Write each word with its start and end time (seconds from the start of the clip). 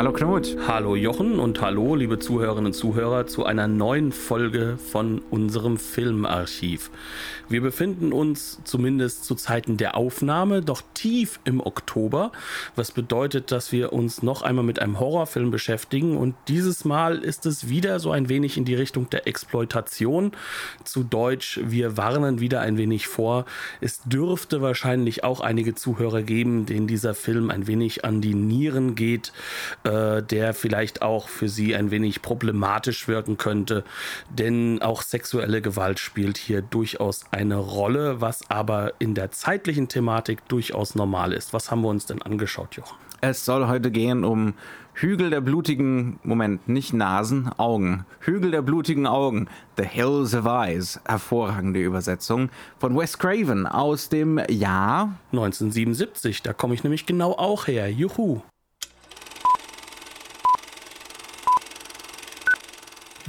Hallo 0.00 0.12
Knut. 0.12 0.56
Hallo 0.66 0.96
Jochen 0.96 1.38
und 1.38 1.60
hallo 1.60 1.94
liebe 1.94 2.18
Zuhörerinnen 2.18 2.68
und 2.68 2.72
Zuhörer 2.72 3.26
zu 3.26 3.44
einer 3.44 3.68
neuen 3.68 4.12
Folge 4.12 4.78
von 4.78 5.20
unserem 5.28 5.76
Filmarchiv. 5.76 6.90
Wir 7.50 7.60
befinden 7.60 8.14
uns 8.14 8.60
zumindest 8.64 9.26
zu 9.26 9.34
Zeiten 9.34 9.76
der 9.76 9.98
Aufnahme 9.98 10.62
doch 10.62 10.80
tief 10.94 11.38
im 11.44 11.60
Oktober, 11.60 12.32
was 12.76 12.92
bedeutet, 12.92 13.52
dass 13.52 13.72
wir 13.72 13.92
uns 13.92 14.22
noch 14.22 14.40
einmal 14.40 14.64
mit 14.64 14.78
einem 14.78 15.00
Horrorfilm 15.00 15.50
beschäftigen 15.50 16.16
und 16.16 16.34
dieses 16.48 16.86
Mal 16.86 17.18
ist 17.18 17.44
es 17.44 17.68
wieder 17.68 18.00
so 18.00 18.10
ein 18.10 18.30
wenig 18.30 18.56
in 18.56 18.64
die 18.64 18.76
Richtung 18.76 19.10
der 19.10 19.26
Exploitation. 19.26 20.32
Zu 20.82 21.02
Deutsch, 21.02 21.60
wir 21.62 21.98
warnen 21.98 22.40
wieder 22.40 22.62
ein 22.62 22.78
wenig 22.78 23.06
vor. 23.06 23.44
Es 23.82 24.00
dürfte 24.04 24.62
wahrscheinlich 24.62 25.24
auch 25.24 25.40
einige 25.40 25.74
Zuhörer 25.74 26.22
geben, 26.22 26.64
denen 26.64 26.86
dieser 26.86 27.12
Film 27.12 27.50
ein 27.50 27.66
wenig 27.66 28.02
an 28.06 28.22
die 28.22 28.34
Nieren 28.34 28.94
geht 28.94 29.32
der 30.22 30.54
vielleicht 30.54 31.02
auch 31.02 31.28
für 31.28 31.48
sie 31.48 31.74
ein 31.74 31.90
wenig 31.90 32.22
problematisch 32.22 33.08
wirken 33.08 33.36
könnte. 33.36 33.84
Denn 34.30 34.82
auch 34.82 35.02
sexuelle 35.02 35.62
Gewalt 35.62 35.98
spielt 35.98 36.38
hier 36.38 36.62
durchaus 36.62 37.24
eine 37.30 37.56
Rolle, 37.56 38.20
was 38.20 38.48
aber 38.50 38.92
in 38.98 39.14
der 39.14 39.30
zeitlichen 39.30 39.88
Thematik 39.88 40.46
durchaus 40.48 40.94
normal 40.94 41.32
ist. 41.32 41.52
Was 41.52 41.70
haben 41.70 41.82
wir 41.82 41.88
uns 41.88 42.06
denn 42.06 42.22
angeschaut, 42.22 42.76
Jochen? 42.76 42.96
Es 43.22 43.44
soll 43.44 43.68
heute 43.68 43.90
gehen 43.90 44.24
um 44.24 44.54
Hügel 44.94 45.30
der 45.30 45.40
blutigen, 45.40 46.18
Moment, 46.24 46.68
nicht 46.68 46.92
Nasen, 46.92 47.50
Augen. 47.56 48.04
Hügel 48.20 48.50
der 48.50 48.62
blutigen 48.62 49.06
Augen. 49.06 49.48
The 49.76 49.84
Hills 49.84 50.34
of 50.34 50.46
Eyes. 50.46 51.00
Hervorragende 51.06 51.80
Übersetzung 51.80 52.50
von 52.78 52.96
Wes 52.98 53.18
Craven 53.18 53.66
aus 53.66 54.08
dem 54.08 54.38
Jahr 54.48 55.14
1977. 55.32 56.42
Da 56.42 56.52
komme 56.52 56.74
ich 56.74 56.82
nämlich 56.82 57.06
genau 57.06 57.32
auch 57.32 57.66
her. 57.66 57.90
Juhu. 57.90 58.42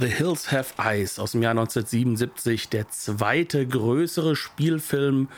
The 0.02 0.08
Hills 0.08 0.50
Have 0.50 0.82
Eyes 0.82 1.20
aus 1.20 1.30
dem 1.30 1.42
Jahr 1.44 1.52
1977, 1.52 2.68
der 2.68 2.88
zweite 2.88 3.64
größere 3.64 4.34
Spielfilm 4.34 5.28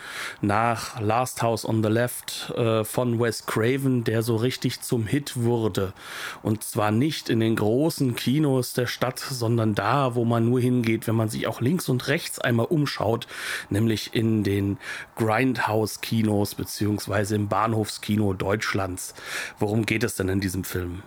nach 0.40 0.98
Last 1.02 1.42
House 1.42 1.66
on 1.66 1.82
the 1.82 1.90
Left 1.90 2.50
äh, 2.56 2.82
von 2.82 3.20
Wes 3.20 3.44
Craven, 3.44 4.04
der 4.04 4.22
so 4.22 4.36
richtig 4.36 4.80
zum 4.80 5.06
Hit 5.06 5.36
wurde. 5.36 5.92
Und 6.42 6.64
zwar 6.64 6.92
nicht 6.92 7.28
in 7.28 7.40
den 7.40 7.56
großen 7.56 8.16
Kinos 8.16 8.72
der 8.72 8.86
Stadt, 8.86 9.18
sondern 9.18 9.74
da, 9.74 10.14
wo 10.14 10.24
man 10.24 10.48
nur 10.48 10.60
hingeht, 10.60 11.06
wenn 11.06 11.16
man 11.16 11.28
sich 11.28 11.46
auch 11.46 11.60
links 11.60 11.90
und 11.90 12.08
rechts 12.08 12.38
einmal 12.38 12.64
umschaut, 12.64 13.26
nämlich 13.68 14.14
in 14.14 14.44
den 14.44 14.78
Grindhouse-Kinos 15.16 16.54
beziehungsweise 16.54 17.34
im 17.34 17.48
Bahnhofskino 17.48 18.32
Deutschlands. 18.32 19.12
Worum 19.58 19.84
geht 19.84 20.04
es 20.04 20.16
denn 20.16 20.30
in 20.30 20.40
diesem 20.40 20.64
Film? 20.64 21.02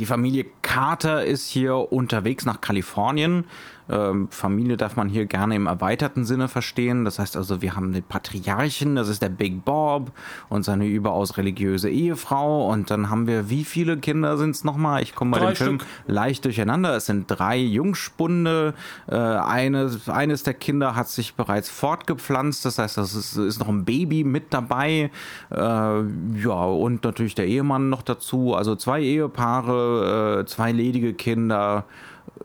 Die 0.00 0.06
Familie 0.06 0.46
Carter 0.62 1.26
ist 1.26 1.50
hier 1.50 1.92
unterwegs 1.92 2.46
nach 2.46 2.62
Kalifornien 2.62 3.44
ähm, 3.90 4.28
Familie 4.30 4.76
darf 4.76 4.96
man 4.96 5.08
hier 5.08 5.26
gerne 5.26 5.56
im 5.56 5.66
erweiterten 5.66 6.24
Sinne 6.24 6.48
verstehen. 6.48 7.04
Das 7.04 7.18
heißt 7.18 7.36
also, 7.36 7.60
wir 7.60 7.74
haben 7.74 7.92
den 7.92 8.04
Patriarchen, 8.04 8.94
das 8.94 9.08
ist 9.08 9.22
der 9.22 9.28
Big 9.28 9.64
Bob 9.64 10.12
und 10.48 10.64
seine 10.64 10.86
überaus 10.86 11.36
religiöse 11.36 11.90
Ehefrau. 11.90 12.70
Und 12.70 12.90
dann 12.90 13.10
haben 13.10 13.26
wir, 13.26 13.50
wie 13.50 13.64
viele 13.64 13.96
Kinder 13.96 14.38
sind 14.38 14.50
es 14.50 14.64
nochmal? 14.64 15.02
Ich 15.02 15.14
komme 15.14 15.32
bei 15.32 15.44
dem 15.44 15.56
Film 15.56 15.78
leicht 16.06 16.44
durcheinander. 16.44 16.96
Es 16.96 17.06
sind 17.06 17.24
drei 17.26 17.58
Jungspunde. 17.58 18.74
Äh, 19.08 19.16
eines, 19.16 20.08
eines 20.08 20.44
der 20.44 20.54
Kinder 20.54 20.94
hat 20.94 21.08
sich 21.08 21.34
bereits 21.34 21.68
fortgepflanzt. 21.68 22.64
Das 22.64 22.78
heißt, 22.78 22.96
das 22.96 23.14
ist, 23.14 23.36
ist 23.36 23.58
noch 23.58 23.68
ein 23.68 23.84
Baby 23.84 24.22
mit 24.22 24.54
dabei. 24.54 25.10
Äh, 25.50 25.56
ja, 25.56 26.64
und 26.64 27.02
natürlich 27.02 27.34
der 27.34 27.46
Ehemann 27.46 27.90
noch 27.90 28.02
dazu. 28.02 28.54
Also 28.54 28.76
zwei 28.76 29.00
Ehepaare, 29.00 30.40
äh, 30.40 30.46
zwei 30.46 30.70
ledige 30.70 31.12
Kinder 31.14 31.84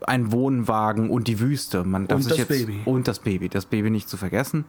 ein 0.02 0.32
Wohnwagen 0.32 1.10
und 1.10 1.28
die 1.28 1.40
Wüste. 1.40 1.84
Man 1.84 2.06
darf 2.06 2.16
und 2.16 2.22
sich 2.22 2.30
das 2.30 2.38
jetzt, 2.38 2.48
Baby. 2.48 2.80
Und 2.84 3.08
das 3.08 3.18
Baby, 3.18 3.48
das 3.48 3.66
Baby 3.66 3.90
nicht 3.90 4.08
zu 4.08 4.16
vergessen. 4.16 4.64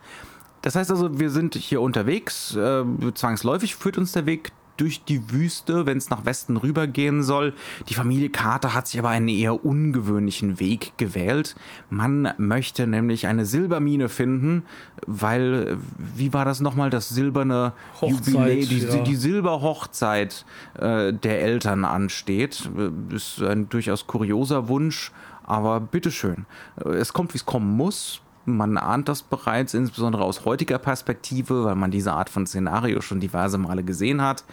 Das 0.61 0.75
heißt 0.75 0.91
also, 0.91 1.19
wir 1.19 1.29
sind 1.29 1.55
hier 1.55 1.81
unterwegs. 1.81 2.55
Äh, 2.55 2.83
zwangsläufig 3.13 3.75
führt 3.75 3.97
uns 3.97 4.11
der 4.11 4.25
Weg 4.25 4.51
durch 4.77 5.03
die 5.03 5.31
Wüste, 5.31 5.85
wenn 5.85 5.97
es 5.97 6.09
nach 6.09 6.25
Westen 6.25 6.57
rübergehen 6.57 7.23
soll. 7.23 7.53
Die 7.89 7.93
Familie 7.93 8.29
Carter 8.29 8.73
hat 8.73 8.87
sich 8.87 8.99
aber 8.99 9.09
einen 9.09 9.27
eher 9.27 9.65
ungewöhnlichen 9.65 10.59
Weg 10.59 10.93
gewählt. 10.97 11.55
Man 11.89 12.33
möchte 12.37 12.87
nämlich 12.87 13.27
eine 13.27 13.45
Silbermine 13.45 14.09
finden, 14.09 14.63
weil, 15.05 15.77
wie 16.15 16.33
war 16.33 16.45
das 16.45 16.61
nochmal, 16.61 16.89
das 16.89 17.09
silberne 17.09 17.73
Hochzeit, 18.01 18.27
Jubiläum, 18.27 18.69
die, 18.69 18.79
ja. 18.79 19.03
die 19.03 19.15
Silberhochzeit 19.15 20.45
äh, 20.77 21.13
der 21.13 21.41
Eltern 21.41 21.83
ansteht. 21.85 22.69
Äh, 22.77 23.15
Ist 23.15 23.41
ein 23.41 23.69
durchaus 23.69 24.07
kurioser 24.07 24.67
Wunsch, 24.67 25.11
aber 25.43 25.79
bitteschön. 25.79 26.45
Äh, 26.83 26.89
Es 26.89 27.13
kommt, 27.13 27.33
wie 27.33 27.37
es 27.37 27.45
kommen 27.45 27.75
muss. 27.75 28.21
Man 28.49 28.77
ahnt 28.77 29.09
das 29.09 29.23
bereits, 29.23 29.73
insbesondere 29.73 30.23
aus 30.23 30.45
heutiger 30.45 30.77
Perspektive, 30.77 31.65
weil 31.65 31.75
man 31.75 31.91
diese 31.91 32.13
Art 32.13 32.29
von 32.29 32.47
Szenario 32.47 33.01
schon 33.01 33.19
diverse 33.19 33.57
Male 33.57 33.83
gesehen 33.83 34.21
hat. 34.21 34.45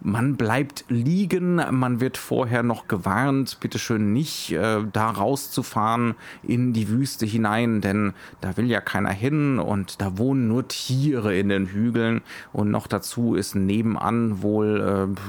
Man 0.00 0.36
bleibt 0.36 0.86
liegen, 0.88 1.56
man 1.56 2.00
wird 2.00 2.16
vorher 2.16 2.62
noch 2.62 2.88
gewarnt, 2.88 3.60
bitteschön 3.60 4.14
nicht 4.14 4.52
äh, 4.52 4.78
da 4.90 5.10
rauszufahren 5.10 6.14
in 6.42 6.72
die 6.72 6.88
Wüste 6.88 7.26
hinein, 7.26 7.82
denn 7.82 8.14
da 8.40 8.56
will 8.56 8.70
ja 8.70 8.80
keiner 8.80 9.12
hin 9.12 9.58
und 9.58 10.00
da 10.00 10.16
wohnen 10.16 10.48
nur 10.48 10.66
Tiere 10.68 11.36
in 11.36 11.50
den 11.50 11.66
Hügeln 11.66 12.22
und 12.54 12.70
noch 12.70 12.86
dazu 12.86 13.34
ist 13.34 13.54
nebenan 13.54 14.40
wohl 14.40 14.80
äh, 14.80 15.20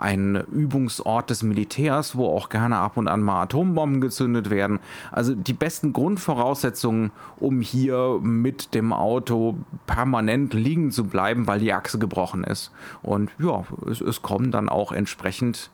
ein 0.00 0.36
Übungsort 0.50 1.30
des 1.30 1.42
Militärs, 1.42 2.16
wo 2.16 2.26
auch 2.26 2.48
gerne 2.48 2.78
ab 2.78 2.96
und 2.96 3.08
an 3.08 3.20
mal 3.20 3.42
Atombomben 3.42 4.00
gezündet 4.00 4.50
werden. 4.50 4.80
Also 5.12 5.34
die 5.34 5.52
besten 5.52 5.92
Grundvoraussetzungen, 5.92 7.12
um 7.38 7.60
hier 7.60 8.18
mit 8.22 8.74
dem 8.74 8.92
Auto 8.92 9.56
permanent 9.86 10.54
liegen 10.54 10.90
zu 10.90 11.04
bleiben, 11.04 11.46
weil 11.46 11.60
die 11.60 11.72
Achse 11.72 11.98
gebrochen 11.98 12.44
ist. 12.44 12.72
Und 13.02 13.30
ja, 13.38 13.64
es, 13.90 14.00
es 14.00 14.22
kommen 14.22 14.50
dann 14.50 14.68
auch 14.68 14.92
entsprechend 14.92 15.70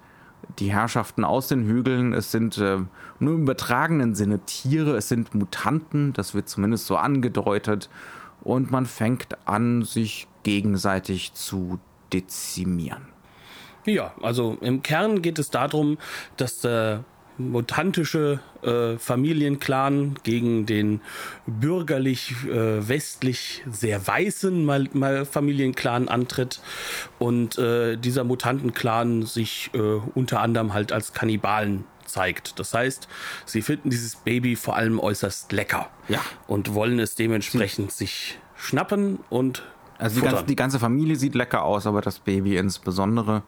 die 0.59 0.73
Herrschaften 0.73 1.25
aus 1.25 1.49
den 1.49 1.65
Hügeln. 1.65 2.13
Es 2.13 2.31
sind 2.31 2.59
äh, 2.59 2.79
nur 3.19 3.35
im 3.35 3.43
übertragenen 3.43 4.15
Sinne 4.15 4.41
Tiere, 4.41 4.97
es 4.97 5.09
sind 5.09 5.35
Mutanten, 5.35 6.13
das 6.13 6.35
wird 6.35 6.49
zumindest 6.49 6.87
so 6.87 6.97
angedeutet. 6.97 7.89
Und 8.43 8.71
man 8.71 8.87
fängt 8.87 9.37
an, 9.47 9.83
sich 9.83 10.29
gegenseitig 10.43 11.33
zu 11.35 11.79
dezimieren. 12.13 13.16
Ja, 13.87 14.13
also 14.21 14.59
im 14.61 14.83
Kern 14.83 15.23
geht 15.23 15.39
es 15.39 15.51
darum, 15.51 15.99
dass 16.37 16.61
der 16.61 17.05
mutantische 17.39 18.41
äh, 18.63 18.97
Familienclan 18.99 20.17
gegen 20.23 20.65
den 20.67 21.01
bürgerlich 21.47 22.35
äh, 22.47 22.89
westlich 22.89 23.63
sehr 23.71 24.07
weißen 24.07 24.65
mal, 24.65 24.89
mal 24.95 25.25
Familienclan 25.27 26.09
antritt 26.09 26.61
und 27.19 27.59
äh, 27.59 27.97
dieser 27.97 28.25
Mutantenclan 28.25 29.23
sich 29.25 29.71
äh, 29.75 29.79
unter 30.15 30.41
anderem 30.41 30.73
halt 30.73 30.93
als 30.93 31.13
Kannibalen 31.13 31.85
zeigt. 32.07 32.59
Das 32.59 32.73
heißt, 32.73 33.07
sie 33.45 33.63
finden 33.63 33.91
dieses 33.91 34.17
Baby 34.17 34.57
vor 34.57 34.77
allem 34.77 34.99
äußerst 34.99 35.53
lecker 35.53 35.91
Ja. 36.09 36.21
und 36.47 36.73
wollen 36.75 36.99
es 36.99 37.17
dementsprechend 37.17 37.93
sich 37.93 38.39
schnappen 38.57 39.19
und 39.29 39.63
Also 39.99 40.21
die 40.21 40.27
ganze, 40.27 40.45
die 40.45 40.57
ganze 40.57 40.79
Familie 40.79 41.17
sieht 41.17 41.35
lecker 41.35 41.65
aus, 41.65 41.87
aber 41.87 42.01
das 42.01 42.19
Baby 42.21 42.57
insbesondere. 42.57 43.43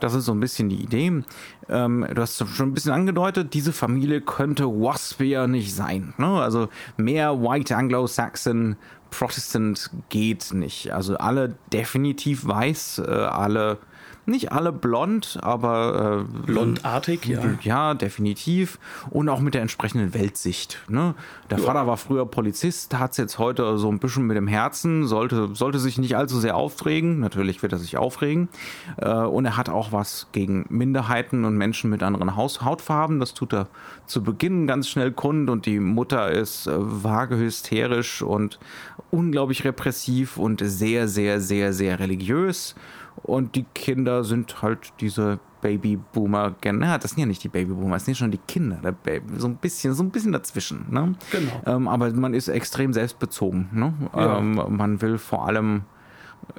Das 0.00 0.14
ist 0.14 0.24
so 0.26 0.32
ein 0.32 0.40
bisschen 0.40 0.68
die 0.68 0.82
Idee. 0.82 1.22
Ähm, 1.68 2.06
du 2.12 2.22
hast 2.22 2.38
schon 2.48 2.68
ein 2.68 2.74
bisschen 2.74 2.92
angedeutet, 2.92 3.54
diese 3.54 3.72
Familie 3.72 4.20
könnte 4.20 4.66
Waspier 4.66 5.46
nicht 5.46 5.74
sein. 5.74 6.14
Ne? 6.18 6.26
Also 6.26 6.68
mehr 6.96 7.40
White 7.40 7.76
Anglo-Saxon 7.76 8.76
Protestant 9.10 9.90
geht 10.08 10.52
nicht. 10.52 10.92
Also 10.92 11.16
alle 11.16 11.54
definitiv 11.72 12.46
weiß, 12.46 13.02
äh, 13.06 13.10
alle 13.10 13.78
Nicht 14.28 14.50
alle 14.50 14.72
blond, 14.72 15.38
aber 15.40 16.26
äh, 16.26 16.46
blondartig, 16.46 17.26
ja. 17.26 17.42
Ja, 17.62 17.94
definitiv. 17.94 18.80
Und 19.10 19.28
auch 19.28 19.38
mit 19.38 19.54
der 19.54 19.62
entsprechenden 19.62 20.14
Weltsicht. 20.14 20.82
Ne? 20.88 21.14
Der 21.48 21.58
ja. 21.58 21.64
Vater 21.64 21.86
war 21.86 21.96
früher 21.96 22.26
Polizist, 22.26 22.98
hat 22.98 23.12
es 23.12 23.18
jetzt 23.18 23.38
heute 23.38 23.78
so 23.78 23.88
ein 23.88 24.00
bisschen 24.00 24.26
mit 24.26 24.36
dem 24.36 24.48
Herzen, 24.48 25.06
sollte, 25.06 25.50
sollte 25.54 25.78
sich 25.78 25.96
nicht 25.98 26.16
allzu 26.16 26.40
sehr 26.40 26.56
aufregen. 26.56 27.20
Natürlich 27.20 27.62
wird 27.62 27.72
er 27.72 27.78
sich 27.78 27.98
aufregen. 27.98 28.48
Äh, 28.96 29.10
und 29.10 29.44
er 29.44 29.56
hat 29.56 29.68
auch 29.68 29.92
was 29.92 30.26
gegen 30.32 30.66
Minderheiten 30.70 31.44
und 31.44 31.56
Menschen 31.56 31.88
mit 31.88 32.02
anderen 32.02 32.34
Haus 32.34 32.62
Hautfarben. 32.62 33.20
Das 33.20 33.32
tut 33.32 33.54
er 33.54 33.68
zu 34.06 34.24
Beginn 34.24 34.66
ganz 34.66 34.88
schnell 34.88 35.12
kund. 35.12 35.50
Und 35.50 35.66
die 35.66 35.78
Mutter 35.78 36.32
ist 36.32 36.66
äh, 36.66 36.72
vage 36.76 37.36
hysterisch 37.36 38.22
und 38.22 38.58
unglaublich 39.12 39.64
repressiv 39.64 40.36
und 40.36 40.60
sehr, 40.64 41.06
sehr, 41.06 41.40
sehr, 41.40 41.72
sehr 41.72 42.00
religiös. 42.00 42.74
Und 43.22 43.54
die 43.54 43.64
Kinder 43.74 44.24
sind 44.24 44.62
halt 44.62 44.92
diese 45.00 45.38
Babyboomer, 45.60 46.54
ja, 46.64 46.98
das 46.98 47.10
sind 47.10 47.20
ja 47.20 47.26
nicht 47.26 47.42
die 47.42 47.48
Babyboomer, 47.48 47.94
das 47.94 48.04
sind 48.04 48.16
schon 48.16 48.30
die 48.30 48.38
Kinder, 48.38 48.76
der 48.76 48.92
Baby, 48.92 49.38
so 49.38 49.48
ein 49.48 49.56
bisschen, 49.56 49.94
so 49.94 50.02
ein 50.02 50.10
bisschen 50.10 50.32
dazwischen. 50.32 50.86
Ne? 50.90 51.14
Genau. 51.32 51.62
Ähm, 51.66 51.88
aber 51.88 52.12
man 52.12 52.34
ist 52.34 52.48
extrem 52.48 52.92
selbstbezogen. 52.92 53.68
Ne? 53.72 53.92
Ja. 54.14 54.38
Ähm, 54.38 54.60
man 54.68 55.00
will 55.00 55.18
vor 55.18 55.46
allem 55.46 55.82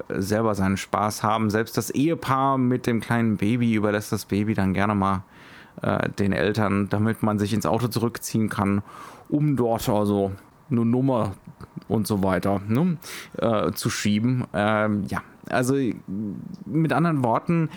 äh, 0.10 0.20
selber 0.20 0.56
seinen 0.56 0.78
Spaß 0.78 1.24
haben. 1.24 1.50
Selbst 1.50 1.78
das 1.78 1.90
Ehepaar 1.92 2.58
mit 2.58 2.88
dem 2.88 3.00
kleinen 3.00 3.38
Baby 3.38 3.76
überlässt 3.76 4.12
das 4.12 4.26
Baby 4.26 4.54
dann 4.56 4.74
gerne 4.74 4.96
mal 4.96 5.24
äh, 5.82 6.10
den 6.10 6.34
Eltern, 6.34 6.90
damit 6.90 7.24
man 7.24 7.40
sich 7.40 7.54
ins 7.54 7.66
Auto 7.66 7.88
zurückziehen 7.88 8.50
kann, 8.50 8.82
um 9.30 9.56
dort 9.56 9.88
also 9.88 10.32
eine 10.70 10.86
Nummer 10.86 11.34
und 11.88 12.08
so 12.08 12.24
weiter 12.24 12.62
ne, 12.68 12.98
äh, 13.38 13.72
zu 13.72 13.90
schieben. 13.90 14.46
Ähm, 14.54 15.06
ja, 15.08 15.22
also 15.50 15.76
mit 16.66 16.94
anderen 16.94 17.24
Worten, 17.24 17.70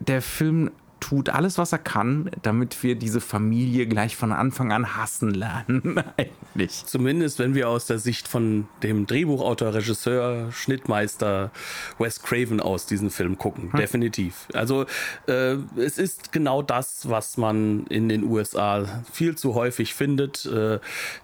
der 0.00 0.22
Film 0.22 0.70
tut 1.00 1.28
alles, 1.28 1.58
was 1.58 1.72
er 1.72 1.78
kann, 1.78 2.30
damit 2.42 2.82
wir 2.82 2.94
diese 2.94 3.20
Familie 3.20 3.86
gleich 3.86 4.16
von 4.16 4.32
Anfang 4.32 4.72
an 4.72 4.96
hassen 4.96 5.32
lernen. 5.32 6.02
Eigentlich. 6.16 6.84
Zumindest, 6.86 7.38
wenn 7.38 7.54
wir 7.54 7.68
aus 7.68 7.86
der 7.86 7.98
Sicht 7.98 8.28
von 8.28 8.68
dem 8.82 9.06
Drehbuchautor, 9.06 9.74
Regisseur, 9.74 10.50
Schnittmeister 10.52 11.50
Wes 11.98 12.22
Craven 12.22 12.60
aus 12.60 12.86
diesen 12.86 13.10
Film 13.10 13.38
gucken. 13.38 13.72
Hm. 13.72 13.80
Definitiv. 13.80 14.48
Also, 14.52 14.86
äh, 15.26 15.56
es 15.76 15.98
ist 15.98 16.32
genau 16.32 16.62
das, 16.62 17.08
was 17.08 17.36
man 17.36 17.86
in 17.86 18.08
den 18.08 18.24
USA 18.24 19.02
viel 19.12 19.36
zu 19.36 19.54
häufig 19.54 19.94
findet. 19.94 20.46
Äh, 20.46 20.80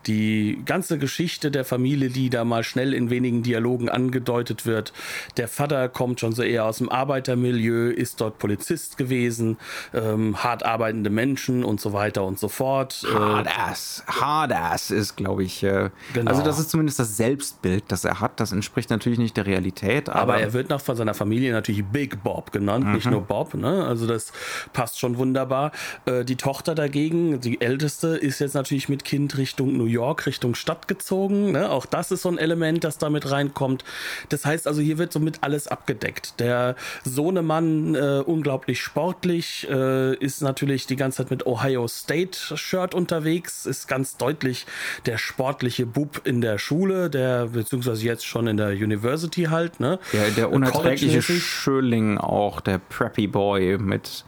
die 0.06 0.62
ganze 0.64 0.98
Geschichte 0.98 1.50
der 1.50 1.64
Familie, 1.64 2.10
die 2.10 2.30
da 2.30 2.44
mal 2.44 2.64
schnell 2.64 2.94
in 2.94 3.10
wenigen 3.10 3.42
Dialogen 3.42 3.88
angedeutet 3.88 4.66
wird. 4.66 4.92
Der 5.36 5.48
Vater 5.48 5.88
kommt 5.88 6.20
schon 6.20 6.32
so 6.32 6.42
eher 6.42 6.64
aus 6.64 6.78
dem 6.78 6.88
Arbeitermilieu, 6.88 7.90
ist 7.90 8.20
dort 8.20 8.38
Polizist 8.38 8.96
gewesen 8.96 9.56
ähm, 9.92 10.42
hart 10.42 10.64
arbeitende 10.64 11.10
Menschen 11.10 11.64
und 11.64 11.80
so 11.80 11.92
weiter 11.92 12.24
und 12.24 12.38
so 12.38 12.48
fort. 12.48 13.04
Äh, 13.04 13.14
Hardass, 13.14 14.04
Hardass 14.06 14.90
ist, 14.90 15.16
glaube 15.16 15.44
ich, 15.44 15.62
äh, 15.62 15.90
genau. 16.12 16.30
also 16.30 16.42
das 16.42 16.58
ist 16.58 16.70
zumindest 16.70 16.98
das 16.98 17.16
Selbstbild, 17.16 17.84
das 17.88 18.04
er 18.04 18.20
hat. 18.20 18.40
Das 18.40 18.52
entspricht 18.52 18.90
natürlich 18.90 19.18
nicht 19.18 19.36
der 19.36 19.46
Realität. 19.46 20.08
Aber, 20.08 20.20
aber 20.20 20.38
er 20.38 20.52
wird 20.52 20.70
noch 20.70 20.80
von 20.80 20.96
seiner 20.96 21.14
Familie 21.14 21.52
natürlich 21.52 21.84
Big 21.84 22.22
Bob 22.22 22.52
genannt, 22.52 22.86
mhm. 22.86 22.94
nicht 22.94 23.10
nur 23.10 23.22
Bob. 23.22 23.54
Ne? 23.54 23.84
Also 23.86 24.06
das 24.06 24.32
passt 24.72 24.98
schon 24.98 25.18
wunderbar. 25.18 25.72
Äh, 26.06 26.24
die 26.24 26.36
Tochter 26.36 26.74
dagegen, 26.74 27.40
die 27.40 27.60
älteste, 27.60 28.08
ist 28.08 28.40
jetzt 28.40 28.54
natürlich 28.54 28.88
mit 28.88 29.04
Kind 29.04 29.36
Richtung 29.36 29.76
New 29.76 29.86
York, 29.86 30.26
Richtung 30.26 30.54
Stadt 30.54 30.88
gezogen. 30.88 31.52
Ne? 31.52 31.70
Auch 31.70 31.86
das 31.86 32.10
ist 32.10 32.22
so 32.22 32.28
ein 32.28 32.38
Element, 32.38 32.84
das 32.84 32.98
damit 32.98 33.30
reinkommt. 33.30 33.84
Das 34.28 34.44
heißt 34.44 34.66
also, 34.66 34.80
hier 34.80 34.98
wird 34.98 35.12
somit 35.12 35.38
alles 35.42 35.68
abgedeckt. 35.68 36.40
Der 36.40 36.76
Sohnemann 37.04 37.94
äh, 37.94 38.22
unglaublich 38.24 38.82
sportlich, 38.82 39.53
äh, 39.68 40.14
ist 40.16 40.42
natürlich 40.42 40.86
die 40.86 40.96
ganze 40.96 41.18
Zeit 41.18 41.30
mit 41.30 41.46
Ohio 41.46 41.86
State 41.88 42.56
Shirt 42.56 42.94
unterwegs, 42.94 43.66
ist 43.66 43.86
ganz 43.86 44.16
deutlich 44.16 44.66
der 45.06 45.18
sportliche 45.18 45.86
Bub 45.86 46.20
in 46.24 46.40
der 46.40 46.58
Schule, 46.58 47.10
der 47.10 47.46
beziehungsweise 47.46 48.04
jetzt 48.04 48.26
schon 48.26 48.46
in 48.46 48.56
der 48.56 48.70
University 48.70 49.44
halt, 49.44 49.80
ne? 49.80 49.98
Der, 50.12 50.30
der 50.30 50.52
unerträgliche 50.52 51.22
Schöling 51.22 52.18
auch, 52.18 52.60
der 52.60 52.78
Preppy 52.78 53.26
Boy 53.26 53.78
mit 53.78 54.24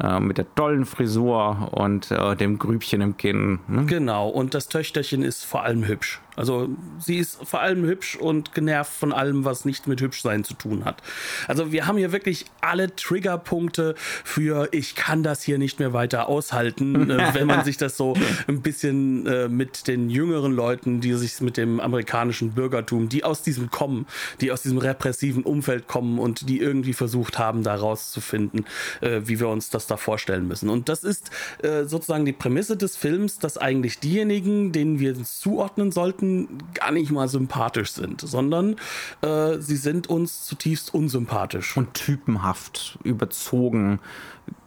äh, 0.00 0.20
mit 0.20 0.38
der 0.38 0.54
tollen 0.54 0.86
Frisur 0.86 1.70
und 1.72 2.10
äh, 2.10 2.36
dem 2.36 2.58
Grübchen 2.58 3.00
im 3.00 3.16
Kinn. 3.16 3.58
Ne? 3.66 3.86
Genau, 3.86 4.28
und 4.28 4.54
das 4.54 4.68
Töchterchen 4.68 5.22
ist 5.22 5.44
vor 5.44 5.64
allem 5.64 5.86
hübsch. 5.86 6.20
Also 6.38 6.68
sie 7.00 7.18
ist 7.18 7.38
vor 7.44 7.60
allem 7.60 7.84
hübsch 7.84 8.16
und 8.16 8.54
genervt 8.54 8.92
von 8.92 9.12
allem, 9.12 9.44
was 9.44 9.64
nicht 9.64 9.88
mit 9.88 10.00
Hübschsein 10.00 10.44
zu 10.44 10.54
tun 10.54 10.84
hat. 10.84 11.02
Also 11.48 11.72
wir 11.72 11.86
haben 11.86 11.98
hier 11.98 12.12
wirklich 12.12 12.46
alle 12.60 12.94
Triggerpunkte 12.94 13.96
für 14.22 14.68
ich 14.70 14.94
kann 14.94 15.24
das 15.24 15.42
hier 15.42 15.58
nicht 15.58 15.80
mehr 15.80 15.92
weiter 15.92 16.28
aushalten, 16.28 17.10
äh, 17.10 17.30
wenn 17.34 17.48
man 17.48 17.64
sich 17.64 17.76
das 17.76 17.96
so 17.96 18.14
ein 18.46 18.62
bisschen 18.62 19.26
äh, 19.26 19.48
mit 19.48 19.88
den 19.88 20.10
jüngeren 20.10 20.52
Leuten, 20.52 21.00
die 21.00 21.12
sich 21.14 21.40
mit 21.40 21.56
dem 21.56 21.80
amerikanischen 21.80 22.52
Bürgertum, 22.52 23.08
die 23.08 23.24
aus 23.24 23.42
diesem 23.42 23.70
kommen, 23.70 24.06
die 24.40 24.52
aus 24.52 24.62
diesem 24.62 24.78
repressiven 24.78 25.42
Umfeld 25.42 25.88
kommen 25.88 26.20
und 26.20 26.48
die 26.48 26.60
irgendwie 26.60 26.92
versucht 26.92 27.38
haben, 27.38 27.64
da 27.64 27.74
rauszufinden, 27.74 28.64
äh, 29.00 29.22
wie 29.24 29.40
wir 29.40 29.48
uns 29.48 29.70
das 29.70 29.88
da 29.88 29.96
vorstellen 29.96 30.46
müssen. 30.46 30.68
Und 30.68 30.88
das 30.88 31.02
ist 31.02 31.30
äh, 31.62 31.84
sozusagen 31.84 32.24
die 32.24 32.32
Prämisse 32.32 32.76
des 32.76 32.96
Films, 32.96 33.40
dass 33.40 33.58
eigentlich 33.58 33.98
diejenigen, 33.98 34.70
denen 34.70 35.00
wir 35.00 35.16
uns 35.16 35.40
zuordnen 35.40 35.90
sollten, 35.90 36.27
Menschen 36.28 36.62
gar 36.74 36.90
nicht 36.90 37.10
mal 37.10 37.28
sympathisch 37.28 37.92
sind, 37.92 38.20
sondern 38.20 38.76
äh, 39.22 39.58
sie 39.58 39.76
sind 39.76 40.08
uns 40.08 40.44
zutiefst 40.44 40.92
unsympathisch. 40.94 41.76
Und 41.76 41.94
typenhaft, 41.94 42.98
überzogen, 43.04 44.00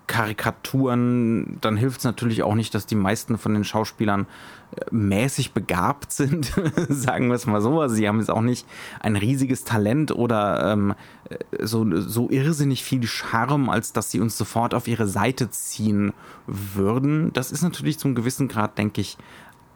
Karikaturen, 0.07 1.57
dann 1.61 1.77
hilft 1.77 1.99
es 1.99 2.03
natürlich 2.03 2.43
auch 2.43 2.55
nicht, 2.55 2.75
dass 2.75 2.85
die 2.85 2.95
meisten 2.95 3.37
von 3.37 3.53
den 3.53 3.63
Schauspielern 3.63 4.27
äh, 4.75 4.83
mäßig 4.91 5.53
begabt 5.53 6.11
sind, 6.11 6.51
sagen 6.89 7.29
wir 7.29 7.35
es 7.35 7.45
mal 7.45 7.61
so. 7.61 7.79
Also 7.79 7.95
sie 7.95 8.09
haben 8.09 8.19
jetzt 8.19 8.29
auch 8.29 8.41
nicht 8.41 8.67
ein 8.99 9.15
riesiges 9.15 9.63
Talent 9.63 10.11
oder 10.11 10.73
ähm, 10.73 10.95
äh, 11.29 11.65
so, 11.65 11.85
so 12.01 12.29
irrsinnig 12.29 12.83
viel 12.83 13.07
Charme, 13.07 13.69
als 13.69 13.93
dass 13.93 14.11
sie 14.11 14.19
uns 14.19 14.37
sofort 14.37 14.73
auf 14.73 14.89
ihre 14.89 15.07
Seite 15.07 15.49
ziehen 15.49 16.11
würden. 16.45 17.31
Das 17.31 17.53
ist 17.53 17.61
natürlich 17.61 17.97
zum 17.97 18.13
gewissen 18.13 18.49
Grad, 18.49 18.77
denke 18.77 18.99
ich, 18.99 19.17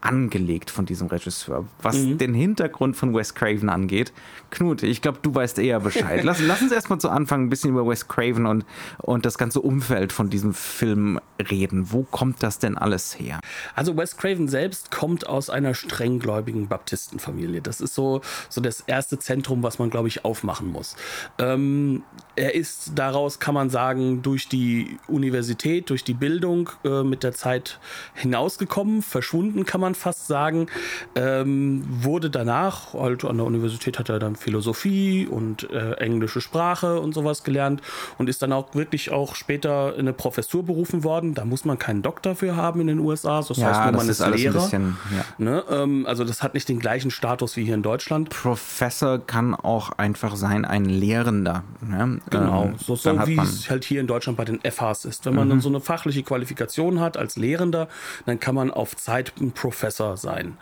angelegt 0.00 0.70
von 0.70 0.86
diesem 0.86 1.08
Regisseur. 1.08 1.66
Was 1.82 1.96
mhm. 1.98 2.18
den 2.18 2.34
Hintergrund 2.34 2.96
von 2.96 3.14
Wes 3.14 3.34
Craven 3.34 3.68
angeht, 3.68 4.12
Knut, 4.50 4.82
ich 4.82 5.02
glaube, 5.02 5.18
du 5.22 5.34
weißt 5.34 5.58
eher 5.58 5.80
Bescheid. 5.80 6.22
Lass, 6.24 6.40
lass 6.40 6.62
uns 6.62 6.72
erstmal 6.72 7.00
zu 7.00 7.08
Anfang 7.08 7.44
ein 7.44 7.48
bisschen 7.50 7.70
über 7.70 7.86
Wes 7.86 8.06
Craven 8.06 8.46
und, 8.46 8.64
und 8.98 9.26
das 9.26 9.38
ganze 9.38 9.60
Umfeld 9.60 10.12
von 10.12 10.30
diesem 10.30 10.54
Film 10.54 11.20
reden. 11.50 11.92
Wo 11.92 12.04
kommt 12.04 12.42
das 12.42 12.58
denn 12.58 12.78
alles 12.78 13.18
her? 13.18 13.40
Also 13.74 13.96
Wes 13.96 14.16
Craven 14.16 14.48
selbst 14.48 14.90
kommt 14.90 15.26
aus 15.26 15.50
einer 15.50 15.74
strenggläubigen 15.74 16.68
Baptistenfamilie. 16.68 17.60
Das 17.60 17.80
ist 17.80 17.94
so, 17.94 18.20
so 18.48 18.60
das 18.60 18.80
erste 18.80 19.18
Zentrum, 19.18 19.62
was 19.62 19.78
man, 19.78 19.90
glaube 19.90 20.08
ich, 20.08 20.24
aufmachen 20.24 20.70
muss. 20.70 20.96
Ähm, 21.38 22.02
er 22.36 22.54
ist 22.54 22.92
daraus, 22.94 23.40
kann 23.40 23.54
man 23.54 23.70
sagen, 23.70 24.22
durch 24.22 24.48
die 24.48 24.98
Universität, 25.08 25.90
durch 25.90 26.04
die 26.04 26.14
Bildung 26.14 26.70
äh, 26.84 27.02
mit 27.02 27.22
der 27.22 27.32
Zeit 27.32 27.80
hinausgekommen, 28.14 29.02
verschwunden, 29.02 29.64
kann 29.64 29.80
man 29.80 29.85
fast 29.94 30.26
sagen. 30.26 30.66
Ähm, 31.14 31.84
wurde 31.88 32.30
danach, 32.30 32.94
halt 32.94 33.24
an 33.24 33.36
der 33.36 33.46
Universität 33.46 33.98
hat 33.98 34.08
er 34.08 34.18
dann 34.18 34.36
Philosophie 34.36 35.26
und 35.26 35.70
äh, 35.70 35.92
englische 35.94 36.40
Sprache 36.40 37.00
und 37.00 37.14
sowas 37.14 37.44
gelernt 37.44 37.82
und 38.18 38.28
ist 38.28 38.42
dann 38.42 38.52
auch 38.52 38.74
wirklich 38.74 39.12
auch 39.12 39.34
später 39.34 39.94
in 39.94 40.00
eine 40.00 40.12
Professur 40.12 40.64
berufen 40.64 41.04
worden. 41.04 41.34
Da 41.34 41.44
muss 41.44 41.64
man 41.64 41.78
keinen 41.78 42.02
Doktor 42.02 42.34
für 42.34 42.56
haben 42.56 42.80
in 42.80 42.86
den 42.86 42.98
USA. 42.98 43.42
Das 43.42 43.56
ja, 43.56 43.68
heißt 43.68 43.92
nur, 43.92 43.92
man 43.92 44.08
ist, 44.08 44.20
ist 44.20 44.28
Lehrer. 44.28 44.52
Bisschen, 44.54 44.96
ja. 45.14 45.24
ne? 45.38 45.64
ähm, 45.70 46.06
also 46.06 46.24
das 46.24 46.42
hat 46.42 46.54
nicht 46.54 46.68
den 46.68 46.78
gleichen 46.78 47.10
Status 47.10 47.56
wie 47.56 47.64
hier 47.64 47.74
in 47.74 47.82
Deutschland. 47.82 48.30
Professor 48.30 49.18
kann 49.18 49.54
auch 49.54 49.92
einfach 49.92 50.36
sein 50.36 50.64
ein 50.64 50.84
Lehrender. 50.86 51.64
Ne? 51.80 52.20
Genau, 52.30 52.64
ähm, 52.64 52.74
so, 52.78 52.96
so 52.96 53.26
wie 53.26 53.38
es 53.38 53.70
halt 53.70 53.84
hier 53.84 54.00
in 54.00 54.06
Deutschland 54.06 54.36
bei 54.36 54.44
den 54.44 54.60
FHs 54.60 55.04
ist. 55.04 55.26
Wenn 55.26 55.34
man 55.34 55.46
mhm. 55.46 55.50
dann 55.50 55.60
so 55.60 55.68
eine 55.68 55.80
fachliche 55.80 56.22
Qualifikation 56.22 57.00
hat 57.00 57.16
als 57.16 57.36
Lehrender, 57.36 57.88
dann 58.24 58.40
kann 58.40 58.54
man 58.54 58.70
auf 58.70 58.96
Zeit 58.96 59.32
ein 59.40 59.52
Professor 59.52 59.75
sein. 60.16 60.58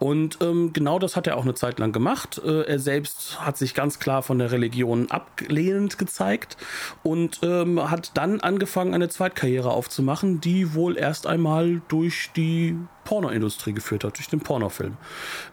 Und 0.00 0.38
ähm, 0.40 0.72
genau 0.72 0.98
das 0.98 1.14
hat 1.14 1.26
er 1.26 1.36
auch 1.36 1.42
eine 1.42 1.54
Zeit 1.54 1.78
lang 1.78 1.92
gemacht. 1.92 2.40
Äh, 2.42 2.62
er 2.62 2.78
selbst 2.78 3.44
hat 3.44 3.58
sich 3.58 3.74
ganz 3.74 3.98
klar 3.98 4.22
von 4.22 4.38
der 4.38 4.50
Religion 4.50 5.10
ablehnend 5.10 5.98
gezeigt 5.98 6.56
und 7.02 7.40
ähm, 7.42 7.90
hat 7.90 8.12
dann 8.16 8.40
angefangen, 8.40 8.94
eine 8.94 9.10
Zweitkarriere 9.10 9.70
aufzumachen, 9.70 10.40
die 10.40 10.74
wohl 10.74 10.96
erst 10.96 11.26
einmal 11.26 11.82
durch 11.88 12.30
die 12.34 12.76
Pornoindustrie 13.04 13.72
geführt 13.72 14.04
hat, 14.04 14.18
durch 14.18 14.28
den 14.28 14.40
Pornofilm. 14.40 14.96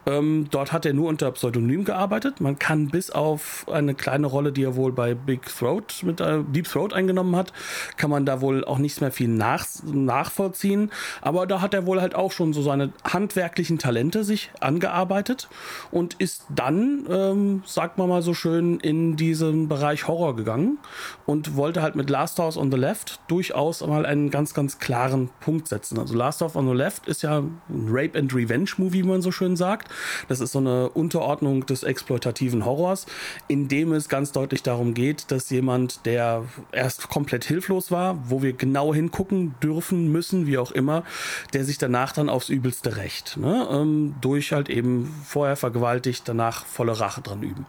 Ähm, 0.06 0.46
dort 0.50 0.72
hat 0.72 0.86
er 0.86 0.92
nur 0.92 1.08
unter 1.08 1.30
Pseudonym 1.32 1.84
gearbeitet. 1.84 2.40
Man 2.40 2.58
kann 2.58 2.88
bis 2.88 3.10
auf 3.10 3.66
eine 3.68 3.94
kleine 3.94 4.28
Rolle, 4.28 4.52
die 4.52 4.62
er 4.62 4.76
wohl 4.76 4.92
bei 4.92 5.14
Big 5.14 5.46
Throat 5.46 6.02
mit 6.04 6.20
äh, 6.20 6.44
Deep 6.44 6.68
Throat 6.68 6.92
eingenommen 6.92 7.34
hat, 7.34 7.52
kann 7.96 8.10
man 8.10 8.24
da 8.24 8.40
wohl 8.40 8.64
auch 8.64 8.78
nicht 8.78 9.00
mehr 9.00 9.10
viel 9.10 9.28
nach, 9.28 9.66
nachvollziehen. 9.84 10.92
Aber 11.20 11.46
da 11.46 11.60
hat 11.60 11.74
er 11.74 11.84
wohl 11.84 12.00
halt 12.00 12.14
auch 12.14 12.30
schon 12.30 12.52
so 12.52 12.62
seine 12.62 12.92
handwerklichen 13.02 13.78
Talente 13.78 14.22
sich 14.22 14.37
angearbeitet 14.60 15.48
und 15.90 16.14
ist 16.14 16.44
dann, 16.54 17.06
ähm, 17.10 17.62
sagt 17.66 17.98
man 17.98 18.08
mal 18.08 18.22
so 18.22 18.34
schön, 18.34 18.80
in 18.80 19.16
diesen 19.16 19.68
Bereich 19.68 20.06
Horror 20.06 20.36
gegangen 20.36 20.78
und 21.26 21.56
wollte 21.56 21.82
halt 21.82 21.96
mit 21.96 22.10
Last 22.10 22.38
House 22.38 22.56
on 22.56 22.70
the 22.70 22.78
Left 22.78 23.20
durchaus 23.28 23.86
mal 23.86 24.06
einen 24.06 24.30
ganz, 24.30 24.54
ganz 24.54 24.78
klaren 24.78 25.30
Punkt 25.40 25.68
setzen. 25.68 25.98
Also 25.98 26.14
Last 26.14 26.40
House 26.40 26.56
on 26.56 26.68
the 26.68 26.74
Left 26.74 27.06
ist 27.06 27.22
ja 27.22 27.38
ein 27.38 27.86
Rape 27.88 28.18
and 28.18 28.34
Revenge 28.34 28.70
Movie, 28.76 29.04
wie 29.04 29.08
man 29.08 29.22
so 29.22 29.32
schön 29.32 29.56
sagt. 29.56 29.88
Das 30.28 30.40
ist 30.40 30.52
so 30.52 30.58
eine 30.58 30.90
Unterordnung 30.90 31.66
des 31.66 31.82
exploitativen 31.82 32.64
Horrors, 32.64 33.06
in 33.46 33.68
dem 33.68 33.92
es 33.92 34.08
ganz 34.08 34.32
deutlich 34.32 34.62
darum 34.62 34.94
geht, 34.94 35.30
dass 35.30 35.50
jemand, 35.50 36.04
der 36.06 36.44
erst 36.72 37.08
komplett 37.08 37.44
hilflos 37.44 37.90
war, 37.90 38.18
wo 38.28 38.42
wir 38.42 38.52
genau 38.52 38.94
hingucken 38.94 39.54
dürfen, 39.62 40.10
müssen, 40.10 40.46
wie 40.46 40.58
auch 40.58 40.72
immer, 40.72 41.04
der 41.52 41.64
sich 41.64 41.78
danach 41.78 42.12
dann 42.12 42.28
aufs 42.28 42.48
Übelste 42.48 42.96
rächt. 42.96 43.36
Ne? 43.36 43.68
Ähm, 43.70 44.14
durch 44.28 44.52
halt 44.52 44.68
eben 44.68 45.06
vorher 45.24 45.56
vergewaltigt, 45.56 46.28
danach 46.28 46.66
volle 46.66 47.00
Rache 47.00 47.22
dran 47.22 47.42
üben. 47.42 47.64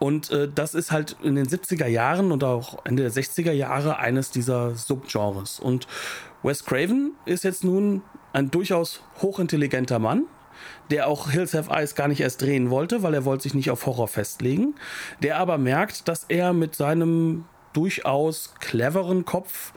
Und 0.00 0.32
äh, 0.32 0.48
das 0.52 0.74
ist 0.74 0.90
halt 0.90 1.16
in 1.22 1.36
den 1.36 1.46
70er 1.46 1.86
Jahren 1.86 2.32
und 2.32 2.42
auch 2.42 2.84
Ende 2.84 3.04
der 3.04 3.12
60er 3.12 3.52
Jahre 3.52 3.98
eines 3.98 4.32
dieser 4.32 4.74
Subgenres. 4.74 5.60
Und 5.60 5.86
Wes 6.42 6.64
Craven 6.64 7.12
ist 7.24 7.44
jetzt 7.44 7.62
nun 7.62 8.02
ein 8.32 8.50
durchaus 8.50 9.02
hochintelligenter 9.20 10.00
Mann, 10.00 10.24
der 10.90 11.06
auch 11.06 11.30
Hills 11.30 11.54
Have 11.54 11.70
Eyes 11.70 11.94
gar 11.94 12.08
nicht 12.08 12.20
erst 12.20 12.42
drehen 12.42 12.70
wollte, 12.70 13.04
weil 13.04 13.14
er 13.14 13.24
wollte 13.24 13.44
sich 13.44 13.54
nicht 13.54 13.70
auf 13.70 13.86
Horror 13.86 14.08
festlegen, 14.08 14.74
der 15.22 15.36
aber 15.36 15.56
merkt, 15.56 16.08
dass 16.08 16.24
er 16.28 16.52
mit 16.52 16.74
seinem 16.74 17.44
durchaus 17.72 18.54
cleveren 18.60 19.24
Kopf 19.24 19.72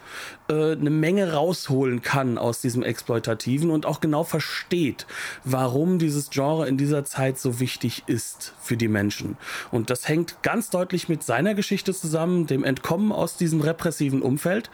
äh, 0.48 0.72
eine 0.72 0.90
Menge 0.90 1.32
rausholen 1.32 2.02
kann 2.02 2.38
aus 2.38 2.60
diesem 2.60 2.82
Exploitativen 2.82 3.70
und 3.70 3.86
auch 3.86 4.00
genau 4.00 4.24
versteht, 4.24 5.06
warum 5.44 5.98
dieses 5.98 6.30
Genre 6.30 6.68
in 6.68 6.76
dieser 6.76 7.04
Zeit 7.04 7.38
so 7.38 7.60
wichtig 7.60 8.04
ist 8.06 8.54
für 8.60 8.76
die 8.76 8.88
Menschen. 8.88 9.36
Und 9.70 9.90
das 9.90 10.08
hängt 10.08 10.42
ganz 10.42 10.70
deutlich 10.70 11.08
mit 11.08 11.22
seiner 11.22 11.54
Geschichte 11.54 11.92
zusammen, 11.94 12.46
dem 12.46 12.64
Entkommen 12.64 13.12
aus 13.12 13.36
diesem 13.36 13.60
repressiven 13.60 14.22
Umfeld. 14.22 14.70